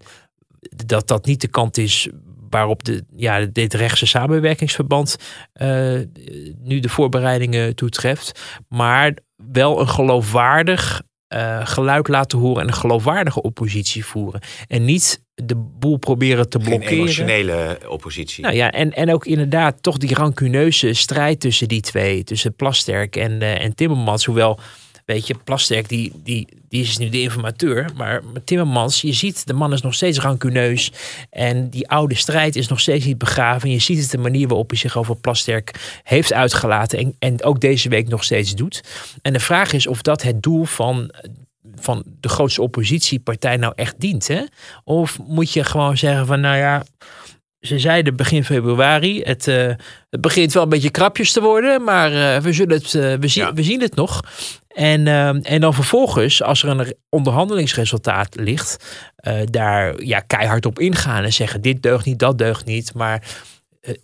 dat 0.86 1.08
dat 1.08 1.26
niet 1.26 1.40
de 1.40 1.48
kant 1.48 1.78
is 1.78 2.08
waarop 2.50 2.84
de, 2.84 3.04
ja, 3.16 3.46
dit 3.52 3.74
rechtse 3.74 4.06
samenwerkingsverband 4.06 5.16
uh, 5.62 6.00
nu 6.58 6.80
de 6.80 6.88
voorbereidingen 6.88 7.74
toetreft. 7.74 8.58
Maar 8.68 9.14
wel 9.36 9.80
een 9.80 9.88
geloofwaardig 9.88 11.02
uh, 11.34 11.66
geluid 11.66 12.08
laten 12.08 12.38
horen 12.38 12.62
en 12.62 12.68
een 12.68 12.74
geloofwaardige 12.74 13.42
oppositie 13.42 14.04
voeren. 14.04 14.40
En 14.68 14.84
niet 14.84 15.24
de 15.34 15.56
boel 15.56 15.96
proberen 15.96 16.48
te 16.48 16.58
blokkeren. 16.58 16.88
Geen 16.88 16.98
emotionele 16.98 17.78
oppositie. 17.88 18.42
Nou 18.42 18.54
ja, 18.54 18.70
en, 18.70 18.92
en 18.92 19.12
ook 19.12 19.26
inderdaad 19.26 19.82
toch 19.82 19.98
die 19.98 20.14
rancuneuze 20.14 20.92
strijd 20.92 21.40
tussen 21.40 21.68
die 21.68 21.80
twee. 21.80 22.24
Tussen 22.24 22.54
Plasterk 22.54 23.16
en, 23.16 23.32
uh, 23.32 23.64
en 23.64 23.74
Timmermans. 23.74 24.24
Hoewel 24.24 24.58
Weet 25.10 25.26
je, 25.26 25.34
Plasterk 25.44 25.88
die, 25.88 26.12
die, 26.22 26.48
die 26.68 26.82
is 26.82 26.98
nu 26.98 27.08
de 27.08 27.20
informateur. 27.20 27.90
Maar 27.96 28.22
Timmermans, 28.44 29.00
je 29.00 29.12
ziet, 29.12 29.46
de 29.46 29.52
man 29.52 29.72
is 29.72 29.80
nog 29.80 29.94
steeds 29.94 30.18
rancuneus. 30.18 30.92
En 31.30 31.70
die 31.70 31.88
oude 31.88 32.14
strijd 32.14 32.56
is 32.56 32.68
nog 32.68 32.80
steeds 32.80 33.04
niet 33.04 33.18
begraven. 33.18 33.70
Je 33.70 33.78
ziet 33.78 34.00
het 34.00 34.10
de 34.10 34.18
manier 34.18 34.48
waarop 34.48 34.70
hij 34.70 34.78
zich 34.78 34.96
over 34.96 35.16
Plasterk 35.16 36.00
heeft 36.02 36.32
uitgelaten. 36.32 36.98
En, 36.98 37.14
en 37.18 37.42
ook 37.42 37.60
deze 37.60 37.88
week 37.88 38.08
nog 38.08 38.24
steeds 38.24 38.54
doet. 38.54 38.82
En 39.22 39.32
de 39.32 39.40
vraag 39.40 39.72
is 39.72 39.86
of 39.86 40.02
dat 40.02 40.22
het 40.22 40.42
doel 40.42 40.64
van 40.64 41.10
van 41.74 42.02
de 42.20 42.28
grootste 42.28 42.62
oppositiepartij 42.62 43.56
nou 43.56 43.72
echt 43.76 44.00
dient. 44.00 44.28
Hè? 44.28 44.42
Of 44.84 45.18
moet 45.26 45.52
je 45.52 45.64
gewoon 45.64 45.96
zeggen 45.96 46.26
van 46.26 46.40
nou 46.40 46.56
ja, 46.56 46.84
ze 47.60 47.78
zeiden 47.78 48.16
begin 48.16 48.44
februari, 48.44 49.22
het, 49.22 49.46
uh, 49.46 49.72
het 50.10 50.20
begint 50.20 50.52
wel 50.52 50.62
een 50.62 50.68
beetje 50.68 50.90
krapjes 50.90 51.32
te 51.32 51.40
worden, 51.40 51.84
maar 51.84 52.12
uh, 52.12 52.36
we, 52.36 52.52
zullen 52.52 52.76
het, 52.76 52.94
uh, 52.94 53.14
we, 53.14 53.28
zien, 53.28 53.54
we 53.54 53.62
zien 53.62 53.80
het 53.80 53.94
nog. 53.94 54.20
En, 54.74 55.06
ehm, 55.06 55.36
en 55.42 55.60
dan 55.60 55.74
vervolgens, 55.74 56.42
als 56.42 56.62
er 56.62 56.68
een 56.68 56.94
onderhandelingsresultaat 57.08 58.34
ligt, 58.34 59.02
eh, 59.16 59.40
daar 59.44 60.02
ja, 60.02 60.20
keihard 60.20 60.66
op 60.66 60.78
ingaan 60.78 61.24
en 61.24 61.32
zeggen: 61.32 61.60
dit 61.60 61.82
deugt 61.82 62.04
niet, 62.04 62.18
dat 62.18 62.38
deugt 62.38 62.64
niet. 62.64 62.94
Maar 62.94 63.22
eh, 63.80 63.94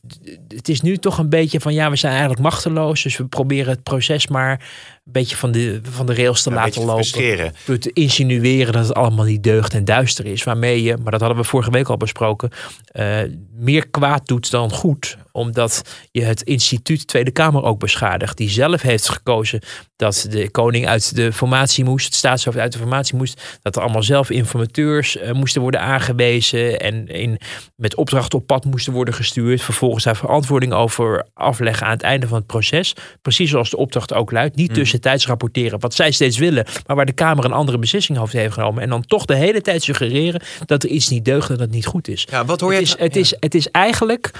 het 0.49 0.69
is 0.69 0.81
nu 0.81 0.97
toch 0.97 1.19
een 1.19 1.29
beetje 1.29 1.61
van 1.61 1.75
ja, 1.75 1.91
we 1.91 1.97
zijn 1.97 2.13
eigenlijk 2.13 2.43
machteloos. 2.43 3.03
Dus 3.03 3.17
we 3.17 3.27
proberen 3.27 3.73
het 3.73 3.83
proces 3.83 4.27
maar 4.27 4.69
een 5.07 5.13
beetje 5.13 5.37
van 5.37 5.53
de, 5.53 5.81
van 5.83 6.07
de 6.07 6.15
rails 6.15 6.43
te 6.43 6.51
Ja, 6.51 6.57
laten 6.57 6.85
lopen. 6.85 7.53
Door 7.65 7.79
te 7.79 7.91
insinueren 7.93 8.73
dat 8.73 8.87
het 8.87 8.97
allemaal 8.97 9.25
niet 9.25 9.43
deugt 9.43 9.75
en 9.75 9.85
duister 9.85 10.27
is. 10.27 10.45
Waarmee 10.45 10.83
je, 10.83 10.97
maar 10.97 11.13
dat 11.13 11.21
hadden 11.21 11.39
we 11.39 11.45
vorige 11.45 11.71
week 11.71 11.89
al 11.89 11.97
besproken, 11.97 12.51
eh, 12.87 13.19
meer 13.55 13.89
kwaad 13.89 14.27
doet 14.27 14.51
dan 14.51 14.71
goed. 14.71 15.17
Omdat 15.33 15.83
je 16.11 16.23
het 16.23 16.43
instituut 16.43 17.07
Tweede 17.07 17.31
Kamer 17.31 17.63
ook 17.63 17.79
beschadigt. 17.79 18.37
Die 18.37 18.49
zelf 18.51 18.83
heeft 18.83 19.09
gekozen 19.09 19.61
dat 19.97 20.27
de 20.31 20.51
koning 20.51 20.87
uit 20.87 21.15
de 21.15 21.33
formatie 21.33 21.85
moest, 21.85 22.05
het 22.05 22.15
staatshoofd 22.15 22.59
uit 22.59 22.73
de 22.73 22.79
formatie 22.79 23.17
moest. 23.17 23.59
Dat 23.63 23.77
er 23.77 23.83
allemaal 23.83 24.03
zelf 24.03 24.31
informateurs 24.31 25.17
eh, 25.17 25.33
moesten 25.33 25.61
worden 25.61 25.81
aangewezen. 25.81 26.81
En 26.81 27.09
in, 27.09 27.39
met 27.77 27.95
opdracht 27.95 28.35
op 28.35 28.47
pad 28.47 28.65
moesten 28.65 28.93
worden 28.93 29.15
gestuurd. 29.15 29.63
Vervolgens 29.63 30.05
daar 30.05 30.17
verantwoording 30.17 30.73
over 30.73 31.27
afleggen 31.35 31.87
aan 31.87 31.93
het 31.93 32.03
einde 32.03 32.29
van 32.29 32.39
het 32.39 32.47
proces. 32.47 32.95
Precies 33.23 33.51
zoals 33.51 33.71
de 33.71 33.77
opdracht 33.77 34.13
ook 34.13 34.31
luidt. 34.31 34.57
Niet 34.57 34.75
tussentijds 35.01 35.27
rapporteren 35.27 35.81
wat 35.81 35.95
zij 35.95 36.11
steeds 36.11 36.39
willen. 36.39 36.67
Maar 36.87 36.97
waar 36.97 37.07
de 37.07 37.13
Kamer 37.13 37.45
een 37.45 37.53
andere 37.53 37.79
beslissing 37.79 38.19
over 38.19 38.39
heeft 38.39 38.55
genomen. 38.55 38.83
En 38.83 38.89
dan 38.89 39.03
toch 39.03 39.25
de 39.25 39.35
hele 39.35 39.61
tijd 39.61 39.83
suggereren 39.83 40.43
dat 40.67 40.83
er 40.83 40.89
iets 40.89 41.09
niet 41.09 41.25
deugt 41.25 41.49
en 41.49 41.57
dat 41.57 41.67
het 41.67 41.75
niet 41.75 41.87
goed 41.87 42.09
is. 42.09 42.27
Ja, 42.31 42.45
wat 42.45 42.61
hoor 42.61 42.73
Het 42.73 42.89
je? 42.89 42.95
is, 42.95 43.01
het, 43.01 43.17
is, 43.17 43.37
het 43.41 43.55
is 43.55 43.71
eigenlijk, 43.71 44.33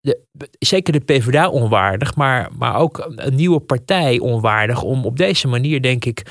de, 0.00 0.20
zeker 0.58 0.92
de 0.92 1.00
PvdA 1.00 1.48
onwaardig, 1.48 2.14
maar, 2.14 2.48
maar 2.58 2.76
ook 2.76 3.12
een 3.16 3.34
nieuwe 3.34 3.60
partij 3.60 4.18
onwaardig 4.18 4.82
om 4.82 5.04
op 5.04 5.16
deze 5.16 5.48
manier, 5.48 5.82
denk 5.82 6.04
ik, 6.04 6.22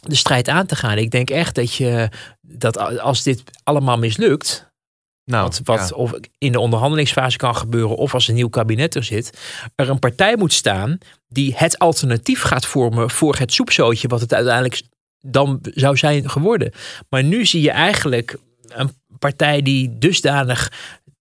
de 0.00 0.14
strijd 0.14 0.48
aan 0.48 0.66
te 0.66 0.76
gaan. 0.76 0.98
Ik 0.98 1.10
denk 1.10 1.30
echt 1.30 1.54
dat 1.54 1.74
je, 1.74 2.08
dat 2.40 2.98
als 3.00 3.22
dit 3.22 3.42
allemaal 3.62 3.98
mislukt, 3.98 4.72
nou, 5.24 5.44
wat, 5.44 5.60
wat 5.64 5.88
ja. 5.88 5.96
of 5.96 6.12
in 6.38 6.52
de 6.52 6.60
onderhandelingsfase 6.60 7.36
kan 7.36 7.56
gebeuren 7.56 7.96
of 7.96 8.14
als 8.14 8.28
een 8.28 8.34
nieuw 8.34 8.48
kabinet 8.48 8.94
er 8.94 9.04
zit, 9.04 9.38
er 9.74 9.88
een 9.88 9.98
partij 9.98 10.36
moet 10.36 10.52
staan 10.52 10.98
die 11.28 11.54
het 11.56 11.78
alternatief 11.78 12.42
gaat 12.42 12.66
vormen 12.66 13.10
voor 13.10 13.36
het 13.36 13.52
soepzootje 13.52 14.08
wat 14.08 14.20
het 14.20 14.34
uiteindelijk 14.34 14.82
dan 15.20 15.58
zou 15.62 15.96
zijn 15.96 16.30
geworden. 16.30 16.72
Maar 17.08 17.24
nu 17.24 17.46
zie 17.46 17.62
je 17.62 17.70
eigenlijk 17.70 18.36
een 18.68 18.90
partij 19.18 19.62
die 19.62 19.98
dusdanig 19.98 20.72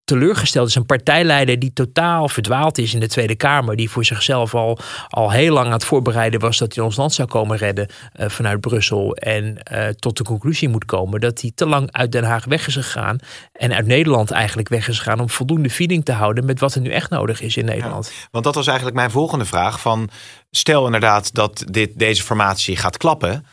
teleurgesteld 0.03 0.67
is. 0.67 0.75
Een 0.75 0.85
partijleider 0.85 1.59
die 1.59 1.73
totaal 1.73 2.29
verdwaald 2.29 2.77
is 2.77 2.93
in 2.93 2.99
de 2.99 3.07
Tweede 3.07 3.35
Kamer. 3.35 3.75
Die 3.75 3.89
voor 3.89 4.05
zichzelf 4.05 4.55
al, 4.55 4.77
al 5.07 5.31
heel 5.31 5.53
lang 5.53 5.65
aan 5.65 5.71
het 5.71 5.85
voorbereiden 5.85 6.39
was 6.39 6.57
dat 6.57 6.75
hij 6.75 6.83
ons 6.83 6.95
land 6.95 7.13
zou 7.13 7.27
komen 7.27 7.57
redden 7.57 7.87
eh, 8.13 8.29
vanuit 8.29 8.59
Brussel. 8.59 9.15
En 9.15 9.63
eh, 9.63 9.87
tot 9.87 10.17
de 10.17 10.23
conclusie 10.23 10.69
moet 10.69 10.85
komen 10.85 11.21
dat 11.21 11.41
hij 11.41 11.51
te 11.55 11.65
lang 11.65 11.91
uit 11.91 12.11
Den 12.11 12.23
Haag 12.23 12.45
weg 12.45 12.67
is 12.67 12.73
gegaan. 12.73 13.17
En 13.51 13.73
uit 13.73 13.85
Nederland 13.85 14.31
eigenlijk 14.31 14.69
weg 14.69 14.87
is 14.87 14.97
gegaan 14.97 15.19
om 15.19 15.29
voldoende 15.29 15.69
feeding 15.69 16.05
te 16.05 16.11
houden 16.11 16.45
met 16.45 16.59
wat 16.59 16.75
er 16.75 16.81
nu 16.81 16.89
echt 16.89 17.09
nodig 17.09 17.41
is 17.41 17.57
in 17.57 17.65
Nederland. 17.65 18.11
Want 18.31 18.43
dat 18.45 18.55
was 18.55 18.67
eigenlijk 18.67 18.97
mijn 18.97 19.11
volgende 19.11 19.45
vraag. 19.45 19.79
Van, 19.79 20.09
stel 20.51 20.85
inderdaad 20.85 21.33
dat 21.33 21.63
dit, 21.67 21.99
deze 21.99 22.23
formatie 22.23 22.75
gaat 22.75 22.97
klappen. 22.97 23.45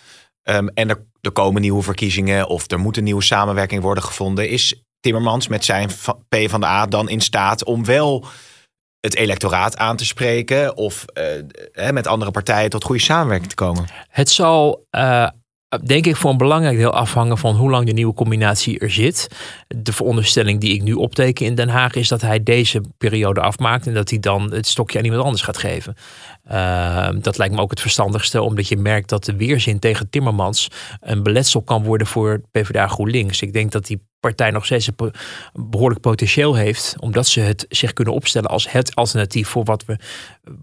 ehm, 0.43 0.67
en 0.67 0.89
er, 0.89 1.07
er 1.21 1.31
komen 1.31 1.61
nieuwe 1.61 1.83
verkiezingen. 1.83 2.49
Of 2.49 2.71
er 2.71 2.79
moet 2.79 2.97
een 2.97 3.05
nieuwe 3.05 3.23
samenwerking 3.23 3.83
worden 3.83 4.05
gevonden. 4.05 4.49
Is 4.49 4.85
Timmermans 5.01 5.49
met 5.49 5.65
zijn 5.65 5.89
P 6.29 6.37
van 6.47 6.61
de 6.61 6.67
A 6.67 6.87
dan 6.87 7.09
in 7.09 7.21
staat 7.21 7.65
om 7.65 7.85
wel 7.85 8.25
het 9.01 9.15
electoraat 9.15 9.77
aan 9.77 9.97
te 9.97 10.07
spreken. 10.07 10.77
Of 10.77 11.05
eh, 11.05 11.91
met 11.91 12.07
andere 12.07 12.31
partijen 12.31 12.71
tot 12.71 12.85
goede 12.85 13.01
samenwerking 13.01 13.49
te 13.49 13.55
komen? 13.55 13.85
Het 14.09 14.31
zal, 14.31 14.87
eh, 14.91 15.29
denk 15.85 16.07
ik, 16.07 16.17
voor 16.17 16.31
een 16.31 16.37
belangrijk 16.37 16.77
deel 16.77 16.93
afhangen 16.93 17.39
van 17.39 17.57
hoe 17.57 17.71
lang 17.71 17.87
de 17.87 17.93
nieuwe 17.93 18.15
combinatie 18.15 18.79
er 18.79 18.91
zit. 18.91 19.29
De 19.69 19.93
veronderstelling 19.93 20.61
die 20.61 20.75
ik 20.75 20.83
nu 20.83 20.93
opteken 20.93 21.47
in 21.47 21.55
Den 21.55 21.69
Haag 21.69 21.95
is 21.95 22.09
dat 22.09 22.21
hij 22.21 22.43
deze 22.43 22.83
periode 22.99 23.41
afmaakt 23.41 23.87
en 23.87 23.95
dat 23.95 24.11
hij 24.11 24.19
dan 24.19 24.53
het 24.53 24.67
stokje 24.67 24.99
aan 24.99 25.05
iemand 25.05 25.25
anders 25.25 25.43
gaat 25.43 25.59
geven. 25.59 25.95
Eh, 26.45 27.09
dat 27.21 27.39
lijkt 27.39 27.55
me 27.55 27.61
ook 27.61 27.71
het 27.71 27.81
verstandigste, 27.81 28.43
omdat 28.43 28.69
je 28.69 28.77
merkt 28.77 29.09
dat 29.09 29.25
de 29.25 29.37
weerzin 29.37 29.79
tegen 29.79 30.11
Timmermans 30.11 30.69
een 31.01 31.23
beletsel 31.23 31.63
kan 31.63 31.85
worden 31.85 32.07
voor 32.07 32.41
PvdA 32.51 32.87
GroenLinks. 32.87 33.43
Ik 33.43 33.53
denk 33.53 33.73
dat 33.73 33.87
die 33.87 34.09
partij 34.21 34.51
nog 34.51 34.65
steeds 34.65 34.87
een 34.87 35.13
behoorlijk 35.53 36.01
potentieel 36.01 36.55
heeft, 36.55 36.95
omdat 36.99 37.27
ze 37.27 37.41
het 37.41 37.67
zich 37.69 37.93
kunnen 37.93 38.15
opstellen 38.15 38.51
als 38.51 38.71
het 38.71 38.95
alternatief 38.95 39.49
voor 39.49 39.65
wat 39.65 39.85
we 39.85 39.99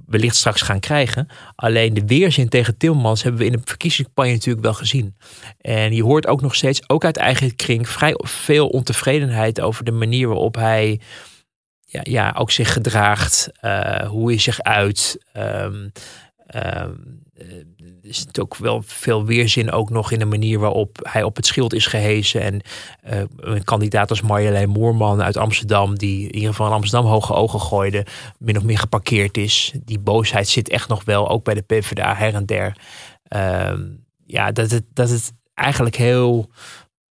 wellicht 0.05 0.35
straks 0.35 0.61
gaan 0.61 0.79
krijgen. 0.79 1.27
Alleen 1.55 1.93
de 1.93 2.05
weerzin 2.05 2.49
tegen 2.49 2.77
Timmermans 2.77 3.23
hebben 3.23 3.41
we 3.41 3.47
in 3.47 3.51
de 3.51 3.61
verkiezingscampagne 3.63 4.31
natuurlijk 4.31 4.65
wel 4.65 4.73
gezien. 4.73 5.15
En 5.61 5.93
je 5.93 6.03
hoort 6.03 6.27
ook 6.27 6.41
nog 6.41 6.55
steeds, 6.55 6.89
ook 6.89 7.05
uit 7.05 7.17
eigen 7.17 7.55
kring, 7.55 7.89
vrij 7.89 8.13
veel 8.17 8.67
ontevredenheid 8.67 9.61
over 9.61 9.83
de 9.83 9.91
manier 9.91 10.27
waarop 10.27 10.55
hij 10.55 10.99
ja, 11.85 11.99
ja, 12.03 12.33
ook 12.37 12.51
zich 12.51 12.73
gedraagt, 12.73 13.49
eh, 13.59 14.07
hoe 14.07 14.29
hij 14.29 14.39
zich 14.39 14.61
uit. 14.61 15.17
Ehm, 15.31 15.89
ehm, 16.47 16.93
er 18.07 18.13
zit 18.13 18.39
ook 18.39 18.55
wel 18.55 18.81
veel 18.85 19.25
weerzin 19.25 19.71
ook 19.71 19.89
nog 19.89 20.11
in 20.11 20.19
de 20.19 20.25
manier 20.25 20.59
waarop 20.59 21.07
hij 21.09 21.23
op 21.23 21.35
het 21.35 21.45
schild 21.45 21.73
is 21.73 21.85
gehezen. 21.85 22.41
En 22.41 22.61
eh, 23.01 23.21
een 23.37 23.63
kandidaat 23.63 24.09
als 24.09 24.21
Marjolein 24.21 24.69
Moorman 24.69 25.21
uit 25.21 25.37
Amsterdam, 25.37 25.97
die 25.97 26.27
in 26.27 26.35
ieder 26.35 26.49
geval 26.49 26.71
Amsterdam 26.71 27.11
hoge 27.11 27.33
ogen 27.33 27.61
gooide, 27.61 28.05
min 28.39 28.57
of 28.57 28.63
meer 28.63 28.77
geparkeerd 28.77 29.37
is. 29.37 29.73
Die 29.83 29.99
boosheid 29.99 30.47
zit 30.47 30.69
echt 30.69 30.87
nog 30.87 31.03
wel, 31.03 31.29
ook 31.29 31.43
bij 31.43 31.53
de 31.53 31.61
PvdA 31.61 32.15
her 32.15 32.35
en 32.35 32.45
der. 32.45 32.77
Ehm, 33.27 33.81
ja, 34.25 34.51
dat 34.51 34.71
het, 34.71 34.83
dat 34.93 35.09
het 35.09 35.33
eigenlijk 35.53 35.95
heel 35.95 36.51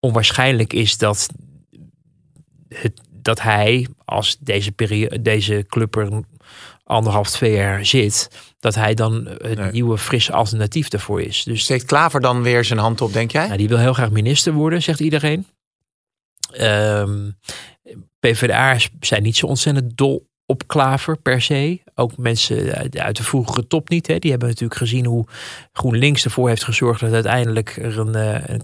onwaarschijnlijk 0.01 0.73
is 0.73 0.99
dat, 0.99 1.29
het, 2.69 3.01
dat 3.11 3.43
hij, 3.43 3.89
als 4.05 4.37
deze, 4.41 4.73
periode, 4.73 5.23
deze 5.23 5.65
club 5.69 5.97
er 5.97 6.23
anderhalf, 6.87 7.31
twee 7.31 7.53
jaar 7.53 7.87
zit, 7.87 8.31
dat 8.67 8.75
hij 8.75 8.95
dan 8.95 9.27
het 9.27 9.59
Nee. 9.59 9.71
nieuwe 9.73 9.99
frisse 9.99 10.33
alternatief 10.33 10.89
daarvoor 10.89 11.23
is. 11.23 11.43
Dus 11.45 11.63
Steekt 11.63 11.85
Klaver 11.85 12.21
dan 12.21 12.43
weer 12.43 12.65
zijn 12.65 12.79
hand 12.79 13.01
op, 13.01 13.13
denk 13.13 13.31
jij? 13.31 13.47
nou, 13.47 13.59
die 13.59 13.69
wil 13.69 13.79
heel 13.79 13.93
graag 13.93 14.11
minister 14.11 14.53
worden, 14.53 14.83
zegt 14.83 15.01
iedereen. 15.01 15.47
Ehm 16.53 17.31
PvdA'ers 18.21 18.91
zijn 19.01 19.23
niet 19.23 19.37
zo 19.37 19.47
ontzettend 19.47 19.97
dol 19.97 20.29
op 20.47 20.67
Klaver 20.67 21.17
per 21.19 21.43
se. 21.43 21.83
Ook 21.95 22.17
mensen 22.17 22.75
uit- 22.75 22.99
uit 22.99 23.17
de 23.17 23.23
vroegere 23.23 23.67
top 23.67 23.89
niet. 23.89 24.07
Hè. 24.07 24.19
Die 24.19 24.31
hebben 24.31 24.49
natuurlijk 24.49 24.81
gezien 24.81 25.05
hoe 25.05 25.27
GroenLinks 25.73 26.25
ervoor 26.25 26.49
heeft 26.49 26.65
gezorgd 26.65 27.01
dat 27.01 27.13
uiteindelijk 27.13 27.77
er 27.77 27.99
een, 27.99 28.15
eh, 28.15 28.49
een, 28.55 28.63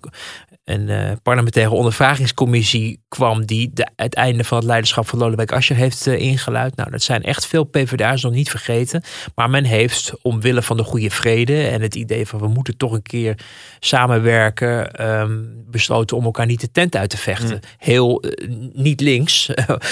een 0.64 0.88
eh, 0.88 1.10
parlementaire 1.22 1.74
ondervragingscommissie 1.74 3.00
kwam 3.08 3.46
die 3.46 3.70
de, 3.74 3.88
het 3.96 4.14
einde 4.14 4.44
van 4.44 4.58
het 4.58 4.66
leiderschap 4.66 5.08
van 5.08 5.18
Lodewijk 5.18 5.52
Asscher 5.52 5.76
heeft 5.76 6.06
eh, 6.06 6.18
ingeluid. 6.18 6.76
Nou, 6.76 6.90
dat 6.90 7.02
zijn 7.02 7.22
echt 7.22 7.46
veel 7.46 7.64
PvdA's 7.64 8.22
nog 8.22 8.32
niet 8.32 8.50
vergeten. 8.50 9.02
Maar 9.34 9.50
men 9.50 9.64
heeft 9.64 10.12
omwille 10.22 10.62
van 10.62 10.76
de 10.76 10.82
goede 10.82 11.10
vrede 11.10 11.66
en 11.66 11.80
het 11.80 11.94
idee 11.94 12.26
van 12.26 12.40
we 12.40 12.48
moeten 12.48 12.76
toch 12.76 12.92
een 12.92 13.02
keer 13.02 13.38
samenwerken, 13.80 14.92
ehm, 14.94 15.38
besloten 15.70 16.16
om 16.16 16.24
elkaar 16.24 16.46
niet 16.46 16.60
de 16.60 16.70
tent 16.70 16.96
uit 16.96 17.10
te 17.10 17.16
vechten. 17.16 17.60
Heel 17.78 18.20
eh, 18.20 18.48
niet 18.72 19.00
links, 19.00 19.50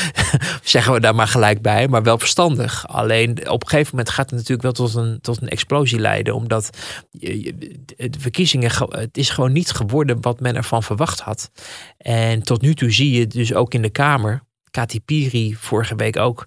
zeggen 0.62 0.92
we 0.92 1.00
daar 1.00 1.14
maar 1.14 1.28
gelijk 1.28 1.62
bij, 1.62 1.88
maar 1.88 2.02
wel 2.02 2.18
verstandig. 2.18 2.88
Alleen 2.88 3.50
op 3.50 3.62
een 3.62 3.68
gegeven 3.68 3.90
moment 3.96 4.14
gaat 4.14 4.30
het 4.30 4.38
natuurlijk 4.38 4.62
wel 4.62 4.72
tot 4.86 4.94
een, 4.94 5.18
tot 5.20 5.42
een 5.42 5.48
explosie 5.48 5.98
leiden, 5.98 6.34
omdat 6.34 6.70
de 7.10 8.10
verkiezingen, 8.18 8.70
ge- 8.70 8.96
het 8.98 9.16
is 9.16 9.30
gewoon 9.30 9.52
niet 9.52 9.70
geworden 9.70 10.20
wat 10.20 10.40
men 10.40 10.58
ervan 10.62 10.82
verwacht 10.82 11.20
had. 11.20 11.50
En 11.98 12.42
tot 12.42 12.62
nu 12.62 12.74
toe 12.74 12.90
zie 12.90 13.18
je 13.18 13.26
dus 13.26 13.54
ook 13.54 13.74
in 13.74 13.82
de 13.82 13.90
Kamer, 13.90 14.42
Kati 14.70 15.00
Piri 15.00 15.54
vorige 15.54 15.96
week 15.96 16.16
ook, 16.16 16.46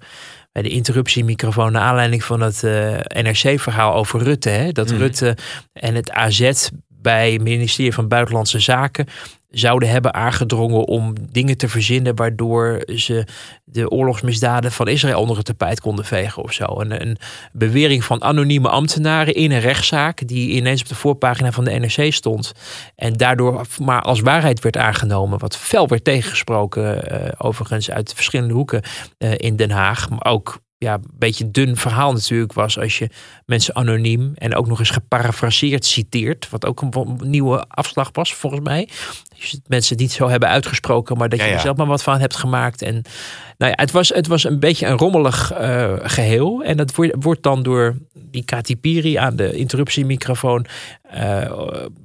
bij 0.52 0.62
de 0.62 0.70
interruptiemicrofoon 0.70 1.72
naar 1.72 1.82
aanleiding 1.82 2.24
van 2.24 2.42
het 2.42 2.64
eh, 2.64 3.00
NRC-verhaal 3.24 3.94
over 3.94 4.24
Rutte. 4.24 4.50
Hè, 4.50 4.72
dat 4.72 4.90
Mhm. 4.90 4.98
Rutte 4.98 5.38
en 5.74 5.96
het 5.96 6.12
AZ 6.12 6.70
bij 6.88 7.32
het 7.32 7.42
ministerie 7.42 7.94
van 7.94 8.08
Buitenlandse 8.08 8.60
Zaken 8.60 9.08
zouden 9.54 9.90
hebben 9.90 10.14
aangedrongen 10.14 10.88
om 10.88 11.14
dingen 11.32 11.58
te 11.58 11.70
verzinnen 11.70 12.16
waardoor 12.16 12.84
ze 12.96 13.26
de 13.64 13.90
oorlogsmisdaden 13.90 14.72
van 14.72 14.88
Israël 14.88 15.20
onder 15.20 15.38
het 15.38 15.46
tapijt 15.46 15.82
konden 15.82 16.06
vegen 16.06 16.44
of 16.44 16.54
zo. 16.54 16.66
Een, 16.68 17.02
een 17.02 17.18
bewering 17.52 18.04
van 18.04 18.24
anonieme 18.24 18.70
ambtenaren 18.70 19.34
in 19.34 19.52
een 19.52 19.60
rechtszaak 19.60 20.28
die 20.28 20.50
ineens 20.50 20.82
op 20.82 20.88
de 20.88 20.96
voorpagina 20.96 21.52
van 21.52 21.64
de 21.64 21.72
NRC 21.72 22.14
stond 22.14 22.52
en 22.96 23.14
daardoor 23.14 23.66
maar 23.82 24.02
als 24.02 24.20
waarheid 24.20 24.60
werd 24.60 24.78
aangenomen, 24.78 25.40
wat 25.40 25.58
fel 25.58 25.88
werd 25.88 26.04
tegengesproken 26.04 27.10
eh, 27.10 27.32
overigens 27.38 27.92
uit 27.92 28.14
verschillende 28.14 28.54
hoeken 28.54 28.82
eh, 29.18 29.32
in 29.38 29.56
Den 29.56 29.72
Haag, 29.72 30.10
maar 30.10 30.26
ook 30.26 30.62
ja, 30.84 30.94
een 30.94 31.12
beetje 31.14 31.52
dun 31.52 31.78
verhaal 31.78 32.14
natuurlijk 32.14 32.54
was 32.54 32.80
als 32.80 32.98
je 32.98 33.10
mensen 33.46 33.76
anoniem 33.76 34.32
en 34.36 34.56
ook 34.56 34.68
nog 34.68 34.80
eens 34.80 34.90
geparafraseerd 34.90 35.86
citeert. 35.86 36.50
Wat 36.50 36.66
ook 36.66 36.82
een 36.82 37.20
nieuwe 37.24 37.66
afslag 37.68 38.10
was 38.12 38.34
volgens 38.34 38.62
mij. 38.64 38.90
Dus 39.52 39.60
mensen 39.68 39.98
niet 39.98 40.12
zo 40.12 40.30
hebben 40.30 40.50
uitgesproken, 40.50 41.18
maar 41.18 41.30
dat 41.30 41.40
je 41.40 41.46
er 41.46 41.60
zelf 41.60 41.78
maar 41.78 41.86
wat 41.86 42.04
van 42.04 42.20
hebt 42.20 42.36
gemaakt. 42.36 42.82
En 42.82 43.02
nou 43.58 43.72
ja, 43.72 43.82
het 43.82 43.92
was, 43.92 44.10
het 44.10 44.28
was 44.28 44.44
een 44.44 44.60
beetje 44.60 44.88
een 44.88 44.98
rommelig 44.98 45.60
uh, 45.60 45.94
geheel. 46.02 46.64
En 46.64 46.78
dat 46.78 46.96
wordt, 46.96 47.14
wordt 47.20 47.44
dan 47.44 47.64
door 47.64 47.96
die 48.14 48.46
Kati 48.46 48.78
Piri 48.78 49.16
aan 49.16 49.36
de 49.36 49.54
interruptiemicrofoon 49.54 50.66
uh, 51.16 51.52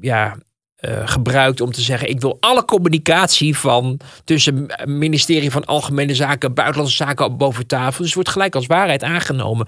ja, 0.00 0.36
uh, 0.80 1.08
gebruikt 1.08 1.60
om 1.60 1.72
te 1.72 1.80
zeggen: 1.80 2.08
ik 2.08 2.20
wil 2.20 2.36
alle 2.40 2.64
communicatie 2.64 3.56
van 3.56 4.00
tussen 4.24 4.64
het 4.66 4.88
ministerie 4.88 5.50
van 5.50 5.64
Algemene 5.64 6.14
Zaken, 6.14 6.54
Buitenlandse 6.54 6.96
Zaken 6.96 7.24
op 7.24 7.38
boven 7.38 7.66
tafel. 7.66 7.96
Dus 7.96 8.06
het 8.06 8.14
wordt 8.14 8.28
gelijk 8.28 8.54
als 8.54 8.66
waarheid 8.66 9.02
aangenomen. 9.02 9.66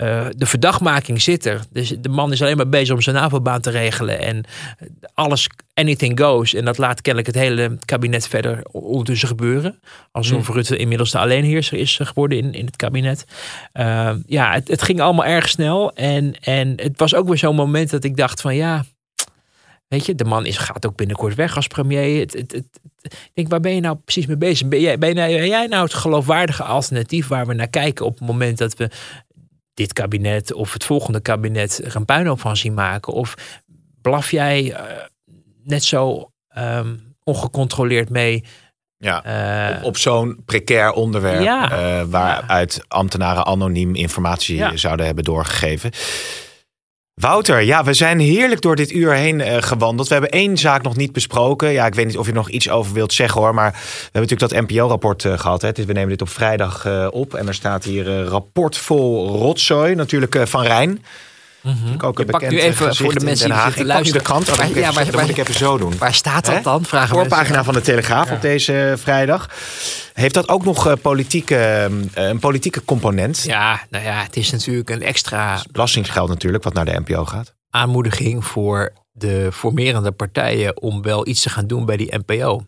Uh, 0.00 0.26
de 0.36 0.46
verdachtmaking 0.46 1.22
zit 1.22 1.46
er. 1.46 1.60
Dus 1.72 1.94
de 1.98 2.08
man 2.08 2.32
is 2.32 2.42
alleen 2.42 2.56
maar 2.56 2.68
bezig 2.68 2.94
om 2.94 3.00
zijn 3.00 3.16
navelbaan 3.16 3.60
te 3.60 3.70
regelen 3.70 4.20
en 4.20 4.44
alles, 5.14 5.48
anything 5.74 6.20
goes. 6.20 6.54
En 6.54 6.64
dat 6.64 6.78
laat 6.78 7.00
kennelijk 7.00 7.34
het 7.34 7.44
hele 7.44 7.78
kabinet 7.84 8.28
verder 8.28 8.62
ondertussen 8.70 9.28
gebeuren. 9.28 9.80
Alsof 10.12 10.48
mm. 10.48 10.54
Rutte 10.54 10.76
inmiddels 10.76 11.10
de 11.10 11.18
alleenheerser 11.18 11.78
is 11.78 12.00
geworden 12.02 12.38
in, 12.38 12.52
in 12.52 12.66
het 12.66 12.76
kabinet. 12.76 13.24
Uh, 13.74 14.10
ja, 14.26 14.52
het, 14.52 14.68
het 14.68 14.82
ging 14.82 15.00
allemaal 15.00 15.26
erg 15.26 15.48
snel. 15.48 15.92
En, 15.92 16.34
en 16.40 16.72
het 16.76 16.98
was 16.98 17.14
ook 17.14 17.28
weer 17.28 17.38
zo'n 17.38 17.54
moment 17.54 17.90
dat 17.90 18.04
ik 18.04 18.16
dacht: 18.16 18.40
van 18.40 18.56
ja 18.56 18.84
Weet 19.90 20.06
je, 20.06 20.14
de 20.14 20.24
man 20.24 20.46
is, 20.46 20.56
gaat 20.56 20.86
ook 20.86 20.96
binnenkort 20.96 21.34
weg 21.34 21.56
als 21.56 21.66
premier. 21.66 22.20
Het, 22.20 22.32
het, 22.32 22.52
het, 22.52 22.80
ik 23.02 23.30
denk, 23.34 23.48
waar 23.48 23.60
ben 23.60 23.74
je 23.74 23.80
nou 23.80 23.96
precies 23.96 24.26
mee 24.26 24.36
bezig? 24.36 24.68
Ben 24.68 24.80
jij, 24.80 24.98
ben, 24.98 25.14
jij, 25.46 25.66
nou 25.66 25.84
het 25.84 25.94
geloofwaardige 25.94 26.62
alternatief 26.62 27.28
waar 27.28 27.46
we 27.46 27.54
naar 27.54 27.68
kijken 27.68 28.04
op 28.04 28.18
het 28.18 28.28
moment 28.28 28.58
dat 28.58 28.76
we 28.76 28.90
dit 29.74 29.92
kabinet 29.92 30.52
of 30.52 30.72
het 30.72 30.84
volgende 30.84 31.20
kabinet 31.20 31.84
er 31.84 31.96
een 31.96 32.04
puinhoop 32.04 32.40
van 32.40 32.56
zien 32.56 32.74
maken? 32.74 33.12
Of 33.12 33.34
blaf 34.02 34.30
jij 34.30 34.64
uh, 34.64 34.80
net 35.64 35.84
zo 35.84 36.30
um, 36.58 37.16
ongecontroleerd 37.24 38.10
mee? 38.10 38.44
Ja, 38.96 39.24
uh, 39.70 39.76
op, 39.76 39.84
op 39.84 39.96
zo'n 39.96 40.42
precair 40.44 40.92
onderwerp 40.92 41.42
ja, 41.42 41.72
uh, 41.72 42.04
waaruit 42.10 42.74
ja. 42.74 42.84
ambtenaren 42.88 43.46
anoniem 43.46 43.94
informatie 43.94 44.76
zouden 44.76 45.06
hebben 45.06 45.24
doorgegeven. 45.24 45.90
Wouter, 47.14 47.60
ja, 47.60 47.84
we 47.84 47.94
zijn 47.94 48.18
heerlijk 48.18 48.60
door 48.60 48.76
dit 48.76 48.92
uur 48.92 49.12
heen 49.12 49.38
uh, 49.38 49.56
gewandeld. 49.60 50.08
We 50.08 50.14
hebben 50.14 50.32
één 50.32 50.56
zaak 50.56 50.82
nog 50.82 50.96
niet 50.96 51.12
besproken. 51.12 51.70
Ja, 51.70 51.86
ik 51.86 51.94
weet 51.94 52.06
niet 52.06 52.18
of 52.18 52.26
je 52.26 52.32
nog 52.32 52.50
iets 52.50 52.70
over 52.70 52.92
wilt 52.92 53.12
zeggen 53.12 53.40
hoor. 53.40 53.54
Maar 53.54 53.72
we 53.72 53.78
hebben 54.02 54.20
natuurlijk 54.20 54.52
dat 54.52 54.60
NPO-rapport 54.68 55.24
uh, 55.24 55.38
gehad. 55.38 55.62
Hè. 55.62 55.72
We 55.72 55.92
nemen 55.92 56.08
dit 56.08 56.22
op 56.22 56.28
vrijdag 56.28 56.86
uh, 56.86 57.06
op. 57.10 57.34
En 57.34 57.48
er 57.48 57.54
staat 57.54 57.84
hier 57.84 58.22
rapport 58.24 58.76
vol 58.76 59.28
rotzooi. 59.28 59.94
Natuurlijk 59.94 60.48
van 60.48 60.62
Rijn. 60.62 61.04
Mm 61.62 61.76
-hmm. 61.82 62.00
ook 62.00 62.18
een 62.18 62.26
bekend 62.26 62.52
nu 62.52 62.60
even 62.60 62.96
voor 62.96 63.14
de 63.14 63.24
mensen 63.24 63.50
die 63.50 63.60
zitten 63.60 63.86
luisteren. 63.86 64.18
de 64.18 64.24
krant. 64.24 64.48
Oh, 64.48 64.54
waar, 64.54 64.78
ja, 64.78 64.92
waar, 64.92 65.10
dat 65.10 65.20
moet 65.20 65.30
ik 65.30 65.36
even 65.36 65.54
zo 65.54 65.78
doen. 65.78 65.98
Waar 65.98 66.14
staat 66.14 66.46
dat 66.46 66.62
dan? 66.62 66.84
Vragen 66.84 67.08
Voorpagina 67.08 67.64
van 67.64 67.74
de 67.74 67.80
Telegraaf 67.80 68.28
ja. 68.28 68.34
op 68.34 68.40
deze 68.40 68.94
vrijdag. 68.98 69.48
Heeft 70.12 70.34
dat 70.34 70.48
ook 70.48 70.64
nog 70.64 70.86
uh, 70.86 70.92
politieke, 71.02 71.88
uh, 72.16 72.28
een 72.28 72.38
politieke 72.38 72.84
component? 72.84 73.42
Ja, 73.42 73.80
nou 73.90 74.04
ja, 74.04 74.22
het 74.22 74.36
is 74.36 74.50
natuurlijk 74.50 74.90
een 74.90 75.02
extra... 75.02 75.62
Belastingsgeld 75.72 76.28
natuurlijk, 76.28 76.64
wat 76.64 76.74
naar 76.74 76.84
de 76.84 77.00
NPO 77.04 77.24
gaat. 77.24 77.54
Aanmoediging 77.70 78.44
voor 78.44 78.92
de 79.12 79.48
formerende 79.52 80.12
partijen 80.12 80.82
om 80.82 81.02
wel 81.02 81.26
iets 81.26 81.42
te 81.42 81.50
gaan 81.50 81.66
doen 81.66 81.84
bij 81.84 81.96
die 81.96 82.18
NPO. 82.26 82.62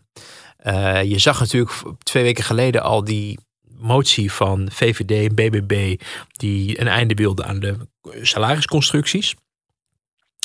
Uh, 0.65 1.03
je 1.03 1.19
zag 1.19 1.39
natuurlijk 1.39 1.71
twee 2.03 2.23
weken 2.23 2.43
geleden 2.43 2.81
al 2.81 3.03
die 3.03 3.39
motie 3.83 4.31
van 4.31 4.69
VVD 4.71 5.29
en 5.29 5.35
BBB 5.35 6.01
die 6.31 6.81
een 6.81 6.87
einde 6.87 7.13
wilde 7.13 7.43
aan 7.43 7.59
de 7.59 7.77
salarisconstructies. 8.21 9.35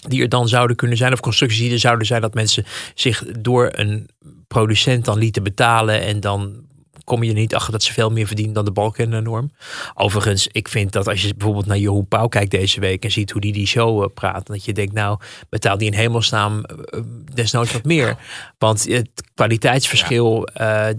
Die 0.08 0.22
er 0.22 0.28
dan 0.28 0.48
zouden 0.48 0.76
kunnen 0.76 0.96
zijn, 0.96 1.12
of 1.12 1.20
constructies 1.20 1.60
die 1.60 1.72
er 1.72 1.78
zouden 1.78 2.06
zijn 2.06 2.20
dat 2.20 2.34
mensen 2.34 2.64
zich 2.94 3.24
door 3.38 3.70
een 3.72 4.08
producent 4.48 5.04
dan 5.04 5.18
lieten 5.18 5.42
betalen 5.42 6.00
en 6.00 6.20
dan 6.20 6.66
kom 7.08 7.22
je 7.22 7.30
er 7.30 7.36
niet 7.36 7.54
achter 7.54 7.72
dat 7.72 7.82
ze 7.82 7.92
veel 7.92 8.10
meer 8.10 8.26
verdienen 8.26 8.54
dan 8.54 8.64
de 8.64 8.70
balkennorm. 8.70 9.52
Overigens, 9.94 10.48
ik 10.52 10.68
vind 10.68 10.92
dat 10.92 11.08
als 11.08 11.22
je 11.22 11.34
bijvoorbeeld 11.34 11.66
naar 11.66 11.78
Jeroen 11.78 12.08
Pauw 12.08 12.28
kijkt 12.28 12.50
deze 12.50 12.80
week 12.80 13.04
en 13.04 13.10
ziet 13.10 13.30
hoe 13.30 13.40
die 13.40 13.52
die 13.52 13.66
show 13.66 14.02
uh, 14.02 14.08
praat, 14.14 14.46
dat 14.46 14.64
je 14.64 14.72
denkt, 14.72 14.92
nou, 14.92 15.18
betaalt 15.48 15.78
die 15.78 15.90
in 15.90 15.98
hemelsnaam 15.98 16.64
uh, 16.64 17.00
desnoods 17.34 17.72
wat 17.72 17.84
meer. 17.84 18.16
Want 18.58 18.88
het 18.88 19.10
kwaliteitsverschil, 19.34 20.48
ja. 20.54 20.88
uh, 20.90 20.96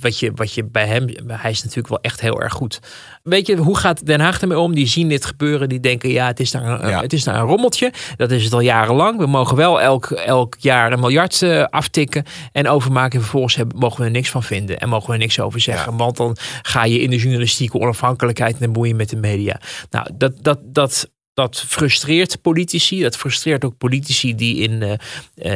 wat 0.00 0.18
je, 0.18 0.32
wat 0.34 0.54
je 0.54 0.64
bij 0.64 0.86
hem, 0.86 1.08
hij 1.26 1.50
is 1.50 1.60
natuurlijk 1.60 1.88
wel 1.88 2.00
echt 2.00 2.20
heel 2.20 2.40
erg 2.40 2.52
goed. 2.52 2.80
Weet 3.22 3.46
je, 3.46 3.56
hoe 3.56 3.76
gaat 3.76 4.06
Den 4.06 4.20
Haag 4.20 4.40
ermee 4.40 4.58
om? 4.58 4.74
Die 4.74 4.86
zien 4.86 5.08
dit 5.08 5.24
gebeuren, 5.24 5.68
die 5.68 5.80
denken, 5.80 6.10
ja, 6.10 6.26
het 6.26 6.40
is 6.40 6.50
daar 6.50 6.82
een, 6.82 6.98
Het 6.98 7.12
is 7.12 7.24
daar 7.24 7.34
een 7.34 7.46
rommeltje. 7.46 7.92
Dat 8.16 8.30
is 8.30 8.44
het 8.44 8.52
al 8.52 8.60
jarenlang. 8.60 9.18
We 9.18 9.26
mogen 9.26 9.56
wel 9.56 9.80
elk, 9.80 10.10
elk 10.10 10.56
jaar 10.58 10.92
een 10.92 11.00
miljard 11.00 11.40
uh, 11.40 11.64
aftikken 11.64 12.24
en 12.52 12.68
overmaken. 12.68 13.12
En 13.12 13.20
vervolgens 13.20 13.56
hebben, 13.56 13.78
mogen 13.78 13.98
we 14.00 14.04
er 14.04 14.10
niks 14.10 14.30
van 14.30 14.42
vinden 14.42 14.80
en 14.80 14.88
mogen 14.88 15.06
we 15.06 15.12
er 15.12 15.18
niks 15.18 15.40
over 15.40 15.60
zeggen. 15.60 15.90
Ja. 15.92 15.98
Want 15.98 16.16
dan 16.16 16.36
ga 16.62 16.84
je 16.84 17.00
in 17.00 17.10
de 17.10 17.16
journalistieke 17.16 17.78
onafhankelijkheid 17.78 18.52
en 18.52 18.60
dan 18.60 18.72
boeien 18.72 18.96
met 18.96 19.08
de 19.08 19.16
media. 19.16 19.60
Nou, 19.90 20.10
dat, 20.14 20.32
dat, 20.42 20.58
dat 20.64 21.10
dat 21.40 21.64
frustreert 21.68 22.42
politici. 22.42 23.02
Dat 23.02 23.16
frustreert 23.16 23.64
ook 23.64 23.78
politici 23.78 24.34
die 24.34 24.56
in, 24.56 24.82
uh, 24.82 24.92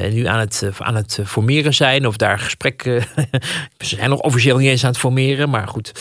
uh, 0.05 0.12
nu 0.12 0.26
aan 0.26 0.39
het, 0.39 0.61
uh, 0.64 0.70
aan 0.78 0.95
het 0.95 1.18
formeren 1.24 1.74
zijn. 1.74 2.07
Of 2.07 2.16
daar 2.16 2.39
gesprekken. 2.39 3.03
ze 3.78 3.97
zijn 3.97 4.11
nog 4.11 4.20
officieel 4.20 4.57
niet 4.57 4.68
eens 4.68 4.85
aan 4.85 4.91
het 4.91 4.99
formeren. 4.99 5.51
Maar 5.51 5.68
goed. 5.68 5.93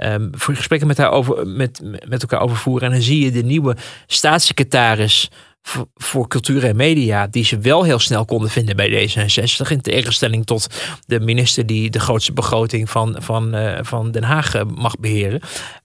Um, 0.00 0.30
gesprekken 0.34 0.88
met, 0.88 0.98
haar 0.98 1.10
over, 1.10 1.46
met, 1.46 1.80
met 2.08 2.22
elkaar 2.22 2.40
overvoeren. 2.40 2.88
En 2.88 2.94
dan 2.94 3.02
zie 3.02 3.24
je 3.24 3.30
de 3.30 3.42
nieuwe 3.42 3.76
staatssecretaris 4.06 5.30
voor 5.94 6.28
cultuur 6.28 6.64
en 6.64 6.76
media, 6.76 7.26
die 7.26 7.44
ze 7.44 7.58
wel 7.58 7.82
heel 7.82 7.98
snel 7.98 8.24
konden 8.24 8.50
vinden 8.50 8.76
bij 8.76 9.08
D66. 9.08 9.70
In 9.70 9.80
tegenstelling 9.80 10.46
tot 10.46 10.66
de 11.06 11.20
minister 11.20 11.66
die 11.66 11.90
de 11.90 12.00
grootste 12.00 12.32
begroting 12.32 12.90
van, 12.90 13.16
van, 13.18 13.54
van 13.80 14.10
Den 14.10 14.22
Haag 14.22 14.54
eh, 14.54 14.62
mag 14.74 14.98
beheren. 14.98 15.40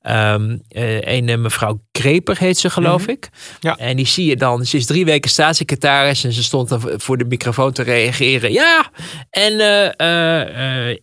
Um, 0.09 0.61
uh, 0.69 1.01
een 1.01 1.41
mevrouw 1.41 1.79
Kreper 1.91 2.37
heet 2.37 2.57
ze, 2.57 2.69
geloof 2.69 3.01
mm 3.01 3.05
-hmm. 3.05 3.13
ik. 3.13 3.29
Ja. 3.59 3.75
En 3.77 3.95
die 3.95 4.05
zie 4.05 4.25
je 4.25 4.35
dan. 4.35 4.65
Ze 4.65 4.77
is 4.77 4.85
drie 4.85 5.05
weken 5.05 5.29
staatssecretaris 5.29 6.23
en 6.23 6.31
ze 6.31 6.43
stond 6.43 6.69
dan 6.69 6.81
voor 6.95 7.17
de 7.17 7.25
microfoon 7.25 7.71
te 7.71 7.83
reageren. 7.83 8.51
Ja, 8.51 8.91
en 9.29 9.53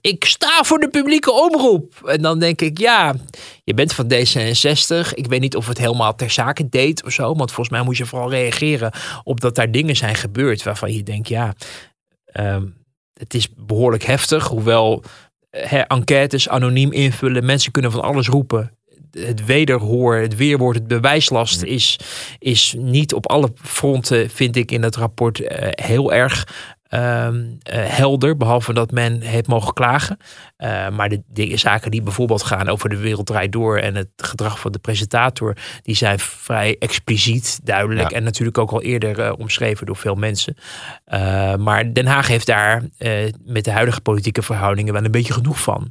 ik 0.00 0.24
sta 0.24 0.62
voor 0.62 0.78
de 0.78 0.88
publieke 0.88 1.32
omroep. 1.32 2.02
En 2.04 2.22
dan 2.22 2.38
denk 2.38 2.60
ik, 2.60 2.78
ja, 2.78 3.14
je 3.64 3.74
bent 3.74 3.92
van 3.92 4.12
D66. 4.12 5.14
Ik 5.14 5.26
weet 5.26 5.40
niet 5.40 5.56
of 5.56 5.66
het 5.66 5.78
helemaal 5.78 6.14
ter 6.14 6.30
zake 6.30 6.68
deed 6.68 7.04
of 7.04 7.12
zo. 7.12 7.34
Want 7.34 7.52
volgens 7.52 7.76
mij 7.76 7.82
moet 7.82 7.96
je 7.96 8.06
vooral 8.06 8.30
reageren 8.30 8.92
op 9.22 9.40
dat 9.40 9.54
daar 9.54 9.70
dingen 9.70 9.96
zijn 9.96 10.14
gebeurd 10.14 10.62
waarvan 10.62 10.92
je 10.92 11.02
denkt, 11.02 11.28
ja, 11.28 11.54
um, 12.32 12.76
het 13.14 13.34
is 13.34 13.48
behoorlijk 13.56 14.04
heftig. 14.04 14.46
Hoewel 14.46 15.02
he, 15.50 15.78
enquêtes 15.78 16.48
anoniem 16.48 16.92
invullen, 16.92 17.44
mensen 17.44 17.72
kunnen 17.72 17.92
van 17.92 18.02
alles 18.02 18.28
roepen 18.28 18.78
het 19.18 19.44
wederhoor, 19.44 20.16
het 20.16 20.36
weerwoord, 20.36 20.76
het 20.76 20.86
bewijslast 20.86 21.62
is, 21.62 21.98
is 22.38 22.74
niet 22.78 23.14
op 23.14 23.28
alle 23.30 23.52
fronten, 23.62 24.30
vind 24.30 24.56
ik 24.56 24.70
in 24.70 24.82
het 24.82 24.96
rapport, 24.96 25.40
uh, 25.40 25.48
heel 25.70 26.12
erg 26.12 26.46
uh, 26.94 27.28
helder, 27.72 28.36
behalve 28.36 28.72
dat 28.72 28.90
men 28.90 29.20
heeft 29.20 29.46
mogen 29.46 29.72
klagen. 29.72 30.16
Uh, 30.58 30.88
maar 30.88 31.08
de, 31.08 31.22
de, 31.26 31.56
zaken 31.56 31.90
die 31.90 32.02
bijvoorbeeld 32.02 32.42
gaan 32.42 32.68
over 32.68 32.88
de 32.88 32.96
wereld 32.96 33.26
draait 33.26 33.52
door 33.52 33.78
en 33.78 33.94
het 33.94 34.08
gedrag 34.16 34.60
van 34.60 34.72
de 34.72 34.78
presentator, 34.78 35.56
die 35.82 35.94
zijn 35.94 36.18
vrij 36.18 36.76
expliciet, 36.78 37.60
duidelijk 37.62 38.10
en 38.10 38.22
natuurlijk 38.22 38.58
ook 38.58 38.70
al 38.70 38.82
eerder 38.82 39.18
uh, 39.18 39.32
omschreven 39.38 39.86
door 39.86 39.96
veel 39.96 40.14
mensen. 40.14 40.56
maar 41.58 41.92
Den 41.92 42.06
Haag 42.06 42.28
heeft 42.28 42.46
daar 42.46 42.82
met 43.44 43.64
de 43.64 43.70
huidige 43.70 44.00
politieke 44.00 44.42
verhoudingen 44.42 44.92
wel 44.92 45.04
een 45.04 45.10
beetje 45.10 45.32
genoeg 45.32 45.60
van. 45.60 45.90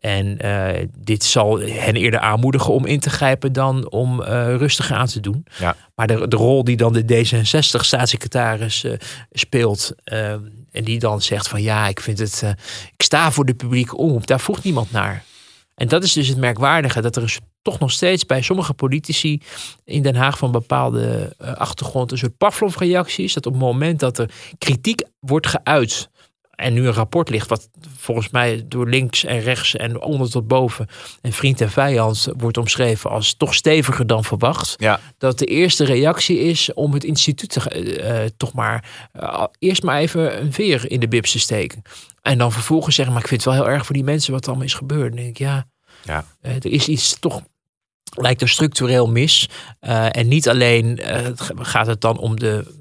En 0.00 0.46
uh, 0.46 0.68
dit 0.98 1.24
zal 1.24 1.58
hen 1.60 1.96
eerder 1.96 2.20
aanmoedigen 2.20 2.72
om 2.72 2.86
in 2.86 3.00
te 3.00 3.10
grijpen 3.10 3.52
dan 3.52 3.90
om 3.90 4.20
uh, 4.20 4.26
rustig 4.56 4.92
aan 4.92 5.06
te 5.06 5.20
doen. 5.20 5.46
Ja. 5.58 5.76
Maar 5.94 6.06
de, 6.06 6.28
de 6.28 6.36
rol 6.36 6.64
die 6.64 6.76
dan 6.76 6.92
de 6.92 7.02
D66-staatssecretaris 7.02 8.84
uh, 8.84 8.92
speelt. 9.30 9.92
en 10.04 10.84
die 10.84 10.98
dan 10.98 11.22
zegt 11.22 11.48
van 11.48 11.62
ja, 11.62 11.88
ik 11.88 12.00
vind 12.00 12.18
het. 12.18 12.42
ik 12.96 13.02
sta 13.02 13.32
voor 13.32 13.44
de 13.44 13.54
publieke 13.54 13.96
omroep. 13.96 14.26
Daar 14.26 14.40
vroeg 14.40 14.62
niemand 14.62 14.90
naar. 14.90 15.24
En 15.74 15.88
dat 15.88 16.02
is 16.02 16.12
dus 16.12 16.28
het 16.28 16.38
merkwaardige. 16.38 17.00
Dat 17.00 17.16
er 17.16 17.22
is 17.22 17.38
toch 17.62 17.78
nog 17.78 17.90
steeds 17.90 18.26
bij 18.26 18.42
sommige 18.42 18.74
politici 18.74 19.42
in 19.84 20.02
Den 20.02 20.16
Haag 20.16 20.38
van 20.38 20.52
bepaalde 20.52 21.34
achtergrond 21.38 22.12
een 22.12 22.18
soort 22.18 22.36
Pavlov-reactie 22.36 23.24
is. 23.24 23.32
Dat 23.32 23.46
op 23.46 23.52
het 23.52 23.62
moment 23.62 24.00
dat 24.00 24.18
er 24.18 24.30
kritiek 24.58 25.02
wordt 25.20 25.46
geuit 25.46 26.08
en 26.58 26.72
nu 26.72 26.86
een 26.86 26.92
rapport 26.92 27.28
ligt, 27.30 27.48
wat 27.48 27.68
volgens 27.96 28.30
mij 28.30 28.64
door 28.68 28.88
links 28.88 29.24
en 29.24 29.40
rechts 29.40 29.76
en 29.76 30.00
onder 30.00 30.30
tot 30.30 30.48
boven 30.48 30.86
en 31.20 31.32
vriend 31.32 31.60
en 31.60 31.70
vijand 31.70 32.28
wordt 32.36 32.56
omschreven 32.56 33.10
als 33.10 33.34
toch 33.34 33.54
steviger 33.54 34.06
dan 34.06 34.24
verwacht. 34.24 34.74
Ja. 34.76 35.00
Dat 35.18 35.38
de 35.38 35.44
eerste 35.44 35.84
reactie 35.84 36.38
is 36.38 36.72
om 36.74 36.92
het 36.92 37.04
instituut 37.04 37.50
te, 37.50 37.98
uh, 38.22 38.28
toch 38.36 38.52
maar 38.52 39.08
uh, 39.20 39.44
eerst 39.58 39.82
maar 39.82 39.98
even 39.98 40.40
een 40.40 40.52
veer 40.52 40.90
in 40.90 41.00
de 41.00 41.08
bibs 41.08 41.32
te 41.32 41.38
steken. 41.38 41.82
En 42.22 42.38
dan 42.38 42.52
vervolgens 42.52 42.94
zeggen, 42.94 43.14
maar 43.14 43.22
ik 43.22 43.28
vind 43.28 43.44
het 43.44 43.54
wel 43.54 43.64
heel 43.64 43.72
erg 43.72 43.86
voor 43.86 43.94
die 43.94 44.04
mensen 44.04 44.32
wat 44.32 44.42
er 44.42 44.48
allemaal 44.48 44.66
is 44.66 44.74
gebeurd. 44.74 45.16
Denk 45.16 45.28
ik, 45.28 45.38
ja, 45.38 45.66
ja. 46.04 46.24
Uh, 46.42 46.52
er 46.52 46.66
is 46.66 46.88
iets 46.88 47.18
toch 47.20 47.42
lijkt 48.10 48.40
er 48.40 48.48
structureel 48.48 49.08
mis. 49.08 49.48
Uh, 49.80 50.16
en 50.16 50.28
niet 50.28 50.48
alleen 50.48 51.00
uh, 51.02 51.26
gaat 51.56 51.86
het 51.86 52.00
dan 52.00 52.18
om 52.18 52.38
de 52.38 52.77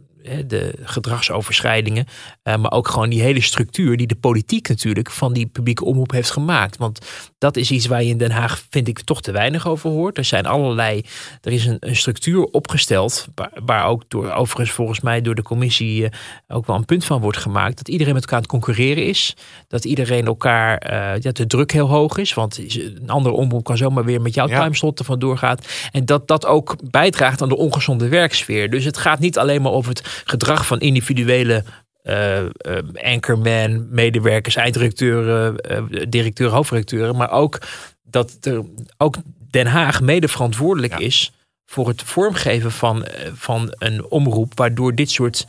de 0.47 0.73
gedragsoverschrijdingen. 0.82 2.05
Uh, 2.43 2.55
maar 2.55 2.71
ook 2.71 2.88
gewoon 2.88 3.09
die 3.09 3.21
hele 3.21 3.41
structuur 3.41 3.97
die 3.97 4.07
de 4.07 4.15
politiek 4.15 4.67
natuurlijk 4.67 5.11
van 5.11 5.34
die 5.34 5.45
publieke 5.45 5.86
omroep 5.86 6.11
heeft 6.11 6.32
gemaakt. 6.32 6.78
Want 6.78 6.99
dat 7.38 7.57
is 7.57 7.71
iets 7.71 7.86
waar 7.86 8.03
je 8.03 8.09
in 8.09 8.17
Den 8.17 8.32
Haag, 8.32 8.65
vind 8.69 8.88
ik, 8.88 8.99
toch 8.99 9.21
te 9.21 9.32
weinig 9.32 9.67
over 9.67 9.89
hoort. 9.89 10.17
Er 10.17 10.25
zijn 10.25 10.45
allerlei, 10.45 11.05
er 11.41 11.51
is 11.51 11.65
een, 11.65 11.78
een 11.80 11.95
structuur 11.95 12.43
opgesteld, 12.43 13.28
waar, 13.36 13.51
waar, 13.65 13.86
ook 13.86 14.03
door, 14.07 14.32
overigens 14.32 14.71
volgens 14.71 14.99
mij 14.99 15.21
door 15.21 15.36
de 15.36 15.41
commissie 15.41 16.01
uh, 16.01 16.09
ook 16.47 16.65
wel 16.65 16.75
een 16.75 16.86
punt 16.86 17.05
van 17.05 17.21
wordt 17.21 17.38
gemaakt. 17.38 17.78
Dat 17.78 17.88
iedereen 17.88 18.13
met 18.13 18.21
elkaar 18.21 18.38
aan 18.38 18.43
het 18.43 18.51
concurreren 18.51 19.05
is. 19.05 19.36
Dat 19.67 19.86
iedereen 19.86 20.25
elkaar, 20.25 20.91
uh, 20.91 21.21
ja, 21.21 21.32
de 21.32 21.47
druk 21.47 21.71
heel 21.71 21.88
hoog 21.88 22.17
is. 22.17 22.34
Want 22.34 22.57
een 22.57 23.09
andere 23.09 23.36
omroep 23.36 23.63
kan 23.63 23.78
zomaar 23.78 24.05
weer 24.05 24.21
met 24.21 24.34
jouw 24.34 24.47
ja. 24.47 24.61
timeslot 24.61 24.99
ervan 24.99 25.19
doorgaat. 25.19 25.67
En 25.91 26.05
dat 26.05 26.28
dat 26.28 26.45
ook 26.45 26.75
bijdraagt 26.89 27.41
aan 27.41 27.49
de 27.49 27.57
ongezonde 27.57 28.07
werksfeer. 28.07 28.69
Dus 28.69 28.84
het 28.84 28.97
gaat 28.97 29.19
niet 29.19 29.38
alleen 29.38 29.61
maar 29.61 29.71
over 29.71 29.89
het 29.89 30.16
gedrag 30.26 30.65
van 30.65 30.80
individuele 30.80 31.63
uh, 32.03 32.41
uh, 32.41 32.47
anchorman, 32.93 33.88
medewerkers, 33.89 34.55
einddirecteuren, 34.55 35.55
uh, 35.72 36.01
directeur, 36.09 36.49
hoofdredacteuren. 36.49 37.15
Maar 37.15 37.32
ook 37.32 37.59
dat 38.03 38.38
er 38.41 38.63
ook 38.97 39.15
Den 39.49 39.68
Haag 39.68 40.01
mede 40.01 40.28
verantwoordelijk 40.28 40.99
ja. 40.99 41.05
is 41.05 41.32
voor 41.65 41.88
het 41.88 42.01
vormgeven 42.03 42.72
van, 42.72 43.05
van 43.34 43.76
een 43.78 44.05
omroep, 44.09 44.51
waardoor 44.55 44.95
dit 44.95 45.11
soort 45.11 45.47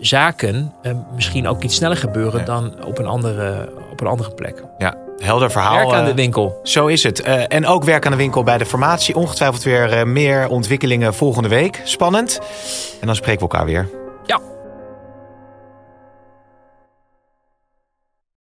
zaken 0.00 0.72
misschien 1.14 1.48
ook 1.48 1.62
iets 1.62 1.74
sneller 1.74 1.96
gebeuren 1.96 2.40
ja. 2.40 2.46
dan 2.46 2.84
op 2.84 2.98
een, 2.98 3.06
andere, 3.06 3.72
op 3.90 4.00
een 4.00 4.06
andere 4.06 4.34
plek. 4.34 4.64
Ja, 4.78 4.96
helder 5.18 5.50
verhaal. 5.50 5.76
Werk 5.76 5.92
aan 5.92 6.04
de 6.04 6.14
winkel. 6.14 6.60
Zo 6.62 6.86
is 6.86 7.02
het. 7.02 7.26
Uh, 7.26 7.42
en 7.48 7.66
ook 7.66 7.84
werk 7.84 8.04
aan 8.04 8.12
de 8.12 8.18
winkel 8.18 8.42
bij 8.42 8.58
de 8.58 8.66
formatie. 8.66 9.14
Ongetwijfeld 9.14 9.62
weer 9.62 9.98
uh, 9.98 10.04
meer 10.04 10.48
ontwikkelingen 10.48 11.14
volgende 11.14 11.48
week. 11.48 11.80
Spannend. 11.84 12.38
En 13.00 13.06
dan 13.06 13.16
spreken 13.16 13.46
we 13.46 13.52
elkaar 13.52 13.66
weer. 13.66 13.99